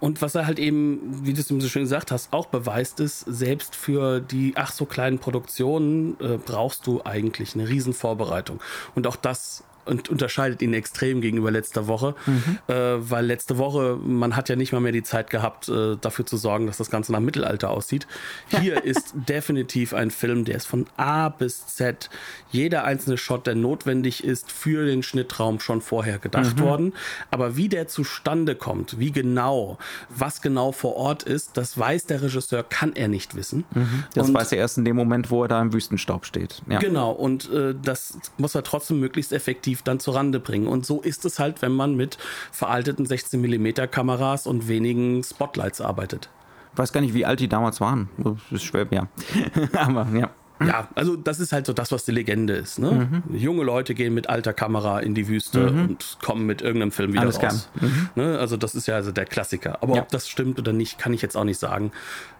Und 0.00 0.22
was 0.22 0.34
er 0.34 0.46
halt 0.46 0.58
eben, 0.58 1.26
wie 1.26 1.34
du 1.34 1.40
es 1.40 1.48
so 1.48 1.60
schön 1.60 1.82
gesagt 1.82 2.10
hast, 2.10 2.32
auch 2.32 2.46
beweist 2.46 3.00
ist, 3.00 3.20
selbst 3.20 3.76
für 3.76 4.20
die 4.20 4.54
ach 4.56 4.72
so 4.72 4.86
kleinen 4.86 5.18
Produktionen 5.18 6.16
äh, 6.20 6.38
brauchst 6.38 6.86
du 6.86 7.02
eigentlich 7.04 7.54
eine 7.54 7.68
Riesenvorbereitung. 7.68 8.60
Und 8.94 9.06
auch 9.06 9.16
das 9.16 9.62
und 9.84 10.08
unterscheidet 10.08 10.62
ihn 10.62 10.74
extrem 10.74 11.20
gegenüber 11.20 11.50
letzter 11.50 11.86
Woche, 11.86 12.14
mhm. 12.26 12.58
äh, 12.68 12.74
weil 13.10 13.26
letzte 13.26 13.58
Woche, 13.58 13.98
man 14.02 14.36
hat 14.36 14.48
ja 14.48 14.56
nicht 14.56 14.72
mal 14.72 14.80
mehr 14.80 14.92
die 14.92 15.02
Zeit 15.02 15.30
gehabt, 15.30 15.68
äh, 15.68 15.96
dafür 16.00 16.26
zu 16.26 16.36
sorgen, 16.36 16.66
dass 16.66 16.76
das 16.76 16.90
Ganze 16.90 17.12
nach 17.12 17.20
Mittelalter 17.20 17.70
aussieht. 17.70 18.06
Hier 18.60 18.84
ist 18.84 19.14
definitiv 19.14 19.94
ein 19.94 20.10
Film, 20.10 20.44
der 20.44 20.56
ist 20.56 20.66
von 20.66 20.86
A 20.96 21.28
bis 21.28 21.66
Z, 21.66 22.10
jeder 22.50 22.84
einzelne 22.84 23.16
Shot, 23.16 23.46
der 23.46 23.54
notwendig 23.54 24.24
ist, 24.24 24.50
für 24.50 24.86
den 24.86 25.02
Schnittraum 25.02 25.60
schon 25.60 25.80
vorher 25.80 26.18
gedacht 26.18 26.58
mhm. 26.58 26.62
worden. 26.62 26.92
Aber 27.30 27.56
wie 27.56 27.68
der 27.68 27.88
zustande 27.88 28.54
kommt, 28.54 28.98
wie 28.98 29.12
genau, 29.12 29.78
was 30.08 30.42
genau 30.42 30.72
vor 30.72 30.96
Ort 30.96 31.22
ist, 31.22 31.56
das 31.56 31.78
weiß 31.78 32.06
der 32.06 32.22
Regisseur, 32.22 32.62
kann 32.62 32.94
er 32.94 33.08
nicht 33.08 33.34
wissen. 33.34 33.64
Mhm. 33.74 34.04
Das 34.14 34.28
und, 34.28 34.34
weiß 34.34 34.52
er 34.52 34.58
erst 34.58 34.78
in 34.78 34.84
dem 34.84 34.96
Moment, 34.96 35.30
wo 35.30 35.42
er 35.42 35.48
da 35.48 35.60
im 35.60 35.72
Wüstenstaub 35.72 36.26
steht. 36.26 36.62
Ja. 36.68 36.78
Genau, 36.78 37.12
und 37.12 37.50
äh, 37.50 37.74
das 37.80 38.18
muss 38.38 38.54
er 38.54 38.62
trotzdem 38.62 39.00
möglichst 39.00 39.32
effektiv 39.32 39.79
dann 39.82 40.00
zurande 40.00 40.40
bringen. 40.40 40.66
Und 40.66 40.86
so 40.86 41.00
ist 41.00 41.24
es 41.24 41.38
halt, 41.38 41.62
wenn 41.62 41.72
man 41.72 41.96
mit 41.96 42.18
veralteten 42.52 43.06
16 43.06 43.40
mm 43.40 43.90
Kameras 43.90 44.46
und 44.46 44.68
wenigen 44.68 45.22
Spotlights 45.22 45.80
arbeitet. 45.80 46.28
Ich 46.72 46.78
weiß 46.78 46.92
gar 46.92 47.00
nicht, 47.00 47.14
wie 47.14 47.26
alt 47.26 47.40
die 47.40 47.48
damals 47.48 47.80
waren. 47.80 48.08
Das 48.18 48.36
ist 48.50 48.64
schwer, 48.64 48.86
ja. 48.90 49.08
Aber 49.72 50.06
ja. 50.14 50.30
Ja, 50.66 50.88
also 50.94 51.16
das 51.16 51.40
ist 51.40 51.52
halt 51.52 51.64
so 51.64 51.72
das, 51.72 51.90
was 51.90 52.04
die 52.04 52.12
Legende 52.12 52.52
ist. 52.52 52.78
Ne? 52.78 53.22
Mhm. 53.28 53.34
Junge 53.34 53.64
Leute 53.64 53.94
gehen 53.94 54.12
mit 54.12 54.28
alter 54.28 54.52
Kamera 54.52 55.00
in 55.00 55.14
die 55.14 55.26
Wüste 55.26 55.70
mhm. 55.70 55.82
und 55.82 56.18
kommen 56.22 56.44
mit 56.44 56.60
irgendeinem 56.60 56.92
Film 56.92 57.12
wieder 57.12 57.22
Alles 57.22 57.42
raus. 57.42 57.70
Mhm. 57.80 58.10
Ne? 58.14 58.38
Also 58.38 58.58
das 58.58 58.74
ist 58.74 58.86
ja 58.86 58.96
also 58.96 59.10
der 59.10 59.24
Klassiker. 59.24 59.82
Aber 59.82 59.96
ja. 59.96 60.02
ob 60.02 60.08
das 60.10 60.28
stimmt 60.28 60.58
oder 60.58 60.74
nicht, 60.74 60.98
kann 60.98 61.14
ich 61.14 61.22
jetzt 61.22 61.36
auch 61.36 61.44
nicht 61.44 61.58
sagen. 61.58 61.92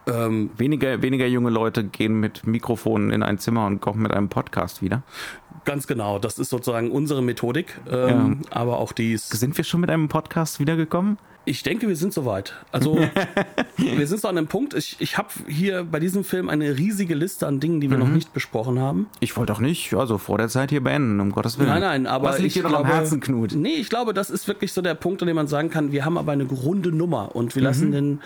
Ähm, 0.06 0.50
weniger, 0.56 1.00
weniger 1.00 1.26
junge 1.26 1.50
Leute 1.50 1.82
gehen 1.82 2.20
mit 2.20 2.46
Mikrofonen 2.46 3.10
in 3.10 3.22
ein 3.22 3.38
Zimmer 3.38 3.64
und 3.64 3.80
kommen 3.80 4.02
mit 4.02 4.12
einem 4.12 4.28
Podcast 4.28 4.82
wieder. 4.82 5.02
Ganz 5.64 5.86
genau, 5.86 6.18
das 6.18 6.38
ist 6.38 6.50
sozusagen 6.50 6.90
unsere 6.90 7.22
Methodik. 7.22 7.80
Ähm, 7.90 8.42
ja. 8.44 8.56
Aber 8.56 8.78
auch 8.78 8.92
dies. 8.92 9.28
Sind 9.28 9.56
wir 9.56 9.64
schon 9.64 9.80
mit 9.80 9.90
einem 9.90 10.08
Podcast 10.08 10.60
wiedergekommen? 10.60 11.18
Ich 11.46 11.62
denke, 11.62 11.88
wir 11.88 11.96
sind 11.96 12.12
soweit. 12.12 12.54
Also, 12.70 12.98
wir 13.76 14.06
sind 14.06 14.20
so 14.20 14.28
an 14.28 14.36
einem 14.36 14.46
Punkt. 14.46 14.74
Ich, 14.74 14.96
ich 15.00 15.16
habe 15.16 15.28
hier 15.48 15.84
bei 15.84 15.98
diesem 15.98 16.22
Film 16.22 16.48
eine 16.50 16.76
riesige 16.76 17.14
Liste 17.14 17.46
an 17.46 17.60
Dingen, 17.60 17.80
die 17.80 17.90
wir 17.90 17.96
mhm. 17.96 18.04
noch 18.04 18.10
nicht 18.10 18.34
besprochen 18.34 18.78
haben. 18.78 19.08
Ich 19.20 19.36
wollte 19.36 19.52
auch 19.54 19.60
nicht, 19.60 19.94
also 19.94 20.18
vor 20.18 20.36
der 20.36 20.48
Zeit 20.48 20.70
hier 20.70 20.82
beenden, 20.82 21.18
um 21.18 21.32
Gottes 21.32 21.58
Willen. 21.58 21.70
Nein, 21.70 21.80
nein, 21.80 22.06
aber. 22.06 22.28
Was 22.28 22.38
liegt 22.40 22.56
dir 22.56 22.62
noch 22.64 22.74
am 22.74 22.86
Herzen, 22.86 23.20
Knut? 23.20 23.54
Nee, 23.54 23.76
ich 23.76 23.88
glaube, 23.88 24.12
das 24.12 24.28
ist 24.28 24.46
wirklich 24.48 24.72
so 24.72 24.82
der 24.82 24.94
Punkt, 24.94 25.22
an 25.22 25.28
dem 25.28 25.36
man 25.36 25.48
sagen 25.48 25.70
kann, 25.70 25.92
wir 25.92 26.04
haben 26.04 26.18
aber 26.18 26.32
eine 26.32 26.44
runde 26.44 26.92
Nummer 26.92 27.34
und 27.34 27.54
wir 27.54 27.62
mhm. 27.62 27.66
lassen 27.66 27.92
den, 27.92 28.20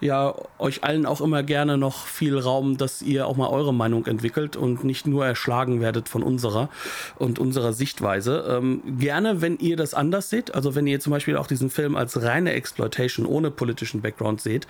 ja, 0.00 0.34
euch 0.58 0.84
allen 0.84 1.06
auch 1.06 1.22
immer 1.22 1.42
gerne 1.42 1.78
noch 1.78 2.06
viel 2.06 2.38
Raum, 2.38 2.76
dass 2.76 3.00
ihr 3.00 3.26
auch 3.26 3.36
mal 3.36 3.48
eure 3.48 3.72
Meinung 3.72 4.06
entwickelt 4.06 4.56
und 4.56 4.84
nicht 4.84 5.06
nur 5.06 5.24
erschlagen 5.24 5.80
werdet 5.80 6.08
von 6.08 6.22
unserer 6.22 6.68
und 7.16 7.38
unserer 7.38 7.72
Sichtweise. 7.72 8.44
Ähm, 8.48 8.82
gerne, 8.98 9.40
wenn 9.40 9.56
ihr 9.58 9.76
das 9.76 9.94
anders 9.94 10.28
seht, 10.28 10.54
also 10.54 10.74
wenn 10.74 10.86
ihr 10.86 11.00
zum 11.00 11.12
Beispiel 11.12 11.36
auch 11.36 11.46
diesen 11.46 11.70
Film 11.70 11.96
als 11.96 12.22
reine 12.22 12.58
Exploitation 12.68 13.26
ohne 13.26 13.50
politischen 13.50 14.02
Background 14.02 14.40
seht, 14.40 14.66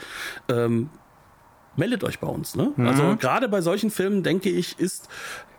ähm, 0.48 0.90
meldet 1.78 2.04
euch 2.04 2.18
bei 2.18 2.26
uns. 2.26 2.54
Ne? 2.56 2.72
Mhm. 2.76 2.86
Also 2.86 3.16
gerade 3.16 3.48
bei 3.48 3.60
solchen 3.60 3.90
Filmen, 3.90 4.22
denke 4.22 4.50
ich, 4.50 4.78
ist, 4.78 5.08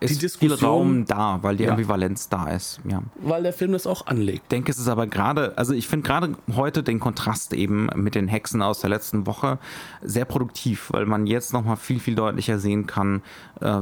ist 0.00 0.14
die 0.14 0.18
Diskussion 0.18 0.58
viel 0.58 0.66
Raum 0.66 1.04
da, 1.06 1.38
weil 1.42 1.56
die 1.56 1.64
ja. 1.64 1.70
Ambivalenz 1.70 2.28
da 2.28 2.48
ist. 2.48 2.80
Ja. 2.88 3.02
Weil 3.16 3.42
der 3.42 3.52
Film 3.52 3.72
das 3.72 3.86
auch 3.86 4.06
anlegt. 4.06 4.42
Ich 4.44 4.48
denke, 4.48 4.70
es 4.70 4.78
ist 4.78 4.88
aber 4.88 5.06
gerade, 5.06 5.56
also 5.56 5.72
ich 5.72 5.88
finde 5.88 6.06
gerade 6.06 6.36
heute 6.54 6.82
den 6.82 7.00
Kontrast 7.00 7.52
eben 7.54 7.88
mit 7.94 8.14
den 8.14 8.28
Hexen 8.28 8.62
aus 8.62 8.80
der 8.80 8.90
letzten 8.90 9.26
Woche 9.26 9.58
sehr 10.02 10.26
produktiv, 10.26 10.88
weil 10.92 11.06
man 11.06 11.26
jetzt 11.26 11.52
nochmal 11.52 11.76
viel, 11.76 11.98
viel 11.98 12.14
deutlicher 12.14 12.58
sehen 12.58 12.86
kann, 12.86 13.22
äh, 13.60 13.80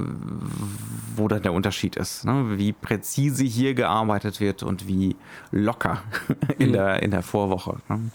wo 1.17 1.29
da 1.29 1.41
der 1.41 1.53
Unterschied 1.53 1.97
ist. 1.97 2.25
Ne? 2.25 2.59
Wie 2.59 2.73
präzise 2.73 3.45
hier 3.45 3.75
gearbeitet 3.75 4.41
wird 4.41 4.63
und 4.63 4.87
wie 4.87 5.17
locker 5.51 6.03
in, 6.59 6.69
mhm. 6.69 6.73
der, 6.73 7.03
in 7.03 7.11
der 7.11 7.23
Vorwoche. 7.23 7.77
Ne? 7.89 8.11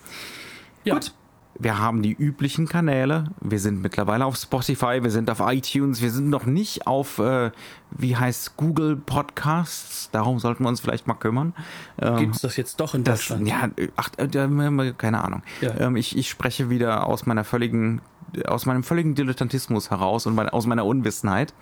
Ja. 0.85 0.95
Gut. 0.95 1.13
Wir 1.59 1.77
haben 1.77 2.01
die 2.01 2.13
üblichen 2.13 2.67
Kanäle. 2.67 3.25
Wir 3.39 3.59
sind 3.59 3.81
mittlerweile 3.81 4.25
auf 4.25 4.35
Spotify, 4.35 5.03
wir 5.03 5.11
sind 5.11 5.29
auf 5.29 5.39
iTunes, 5.39 6.01
wir 6.01 6.09
sind 6.09 6.29
noch 6.29 6.45
nicht 6.45 6.87
auf, 6.87 7.19
äh, 7.19 7.51
wie 7.91 8.15
heißt 8.15 8.57
Google 8.57 8.95
Podcasts. 8.95 10.09
Darum 10.11 10.39
sollten 10.39 10.63
wir 10.63 10.69
uns 10.69 10.81
vielleicht 10.81 11.05
mal 11.05 11.13
kümmern. 11.13 11.53
Ähm, 12.01 12.17
Gibt 12.17 12.35
es 12.35 12.41
das 12.41 12.57
jetzt 12.57 12.79
doch 12.79 12.95
in 12.95 13.03
Deutschland? 13.03 13.43
Das, 13.43 13.49
ja, 13.49 13.69
ach, 13.95 14.09
äh, 14.17 14.93
keine 14.97 15.23
Ahnung. 15.23 15.43
Ja. 15.61 15.79
Ähm, 15.79 15.95
ich, 15.95 16.17
ich 16.17 16.29
spreche 16.29 16.69
wieder 16.69 17.05
aus 17.05 17.25
meiner 17.25 17.43
völligen 17.43 18.01
aus 18.47 18.65
meinem 18.65 18.81
völligen 18.83 19.13
Dilettantismus 19.13 19.91
heraus 19.91 20.25
und 20.25 20.39
aus 20.39 20.65
meiner 20.65 20.87
Unwissenheit. 20.87 21.53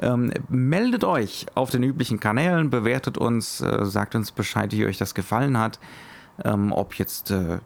Ähm, 0.00 0.32
meldet 0.48 1.04
euch 1.04 1.46
auf 1.54 1.70
den 1.70 1.84
üblichen 1.84 2.18
Kanälen, 2.18 2.68
bewertet 2.68 3.16
uns, 3.16 3.60
äh, 3.60 3.84
sagt 3.84 4.16
uns 4.16 4.32
Bescheid, 4.32 4.72
wie 4.72 4.86
euch 4.86 4.98
das 4.98 5.14
gefallen 5.14 5.56
hat. 5.56 5.78
Ähm, 6.44 6.72
ob 6.72 6.94
jetzt 6.94 7.30
äh, 7.30 7.58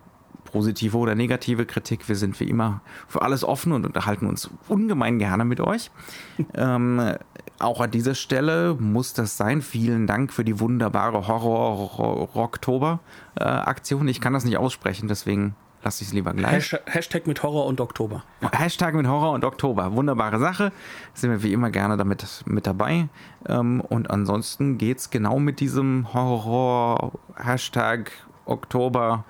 positive 0.45 0.97
oder 0.97 1.15
negative 1.15 1.67
Kritik. 1.67 2.09
Wir 2.09 2.17
sind 2.17 2.41
wie 2.41 2.49
immer 2.49 2.81
für 3.09 3.21
alles 3.23 3.45
offen 3.45 3.73
und 3.73 3.85
unterhalten 3.87 4.27
uns 4.27 4.51
ungemein 4.69 5.19
gerne 5.19 5.45
mit 5.45 5.61
euch. 5.61 5.91
ähm, 6.55 7.15
auch 7.59 7.81
an 7.81 7.91
dieser 7.91 8.15
Stelle 8.15 8.77
muss 8.79 9.13
das 9.13 9.37
sein. 9.37 9.61
Vielen 9.63 10.07
Dank 10.07 10.33
für 10.33 10.45
die 10.45 10.61
wunderbare 10.61 11.27
Horror-Oktober-Aktion. 11.29 14.09
Ich 14.09 14.21
kann 14.21 14.33
das 14.33 14.45
nicht 14.45 14.57
aussprechen, 14.57 15.09
deswegen 15.09 15.57
lasse 15.83 16.03
ich 16.03 16.09
es 16.09 16.15
lieber 16.15 16.33
gleich. 16.33 16.77
Hashtag 16.87 17.27
mit 17.27 17.43
Horror 17.43 17.67
und 17.67 17.81
Oktober. 17.81 18.23
Hashtag 18.53 18.95
mit 18.95 19.07
Horror 19.07 19.33
und 19.33 19.45
Oktober. 19.45 19.93
Wunderbare 19.93 20.39
Sache. 20.39 20.73
Sind 21.15 21.31
wir 21.31 21.43
wie 21.43 21.53
immer 21.53 21.71
gerne 21.71 21.97
damit 21.97 22.45
mit 22.47 22.67
dabei. 22.67 23.09
Ähm, 23.49 23.81
und 23.81 24.11
ansonsten 24.11 24.79
geht 24.79 24.99
es 24.99 25.11
genau 25.11 25.39
mit 25.39 25.61
diesem 25.61 26.13
Horror-Hashtag 26.13 28.11
Oktober 28.47 29.25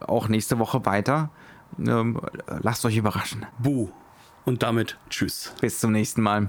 auch 0.00 0.28
nächste 0.28 0.58
Woche 0.58 0.84
weiter. 0.86 1.30
Ähm, 1.78 2.20
lasst 2.46 2.84
euch 2.84 2.96
überraschen. 2.96 3.46
Buh. 3.58 3.88
Und 4.44 4.62
damit 4.62 4.98
tschüss. 5.10 5.54
Bis 5.60 5.78
zum 5.80 5.92
nächsten 5.92 6.22
Mal. 6.22 6.48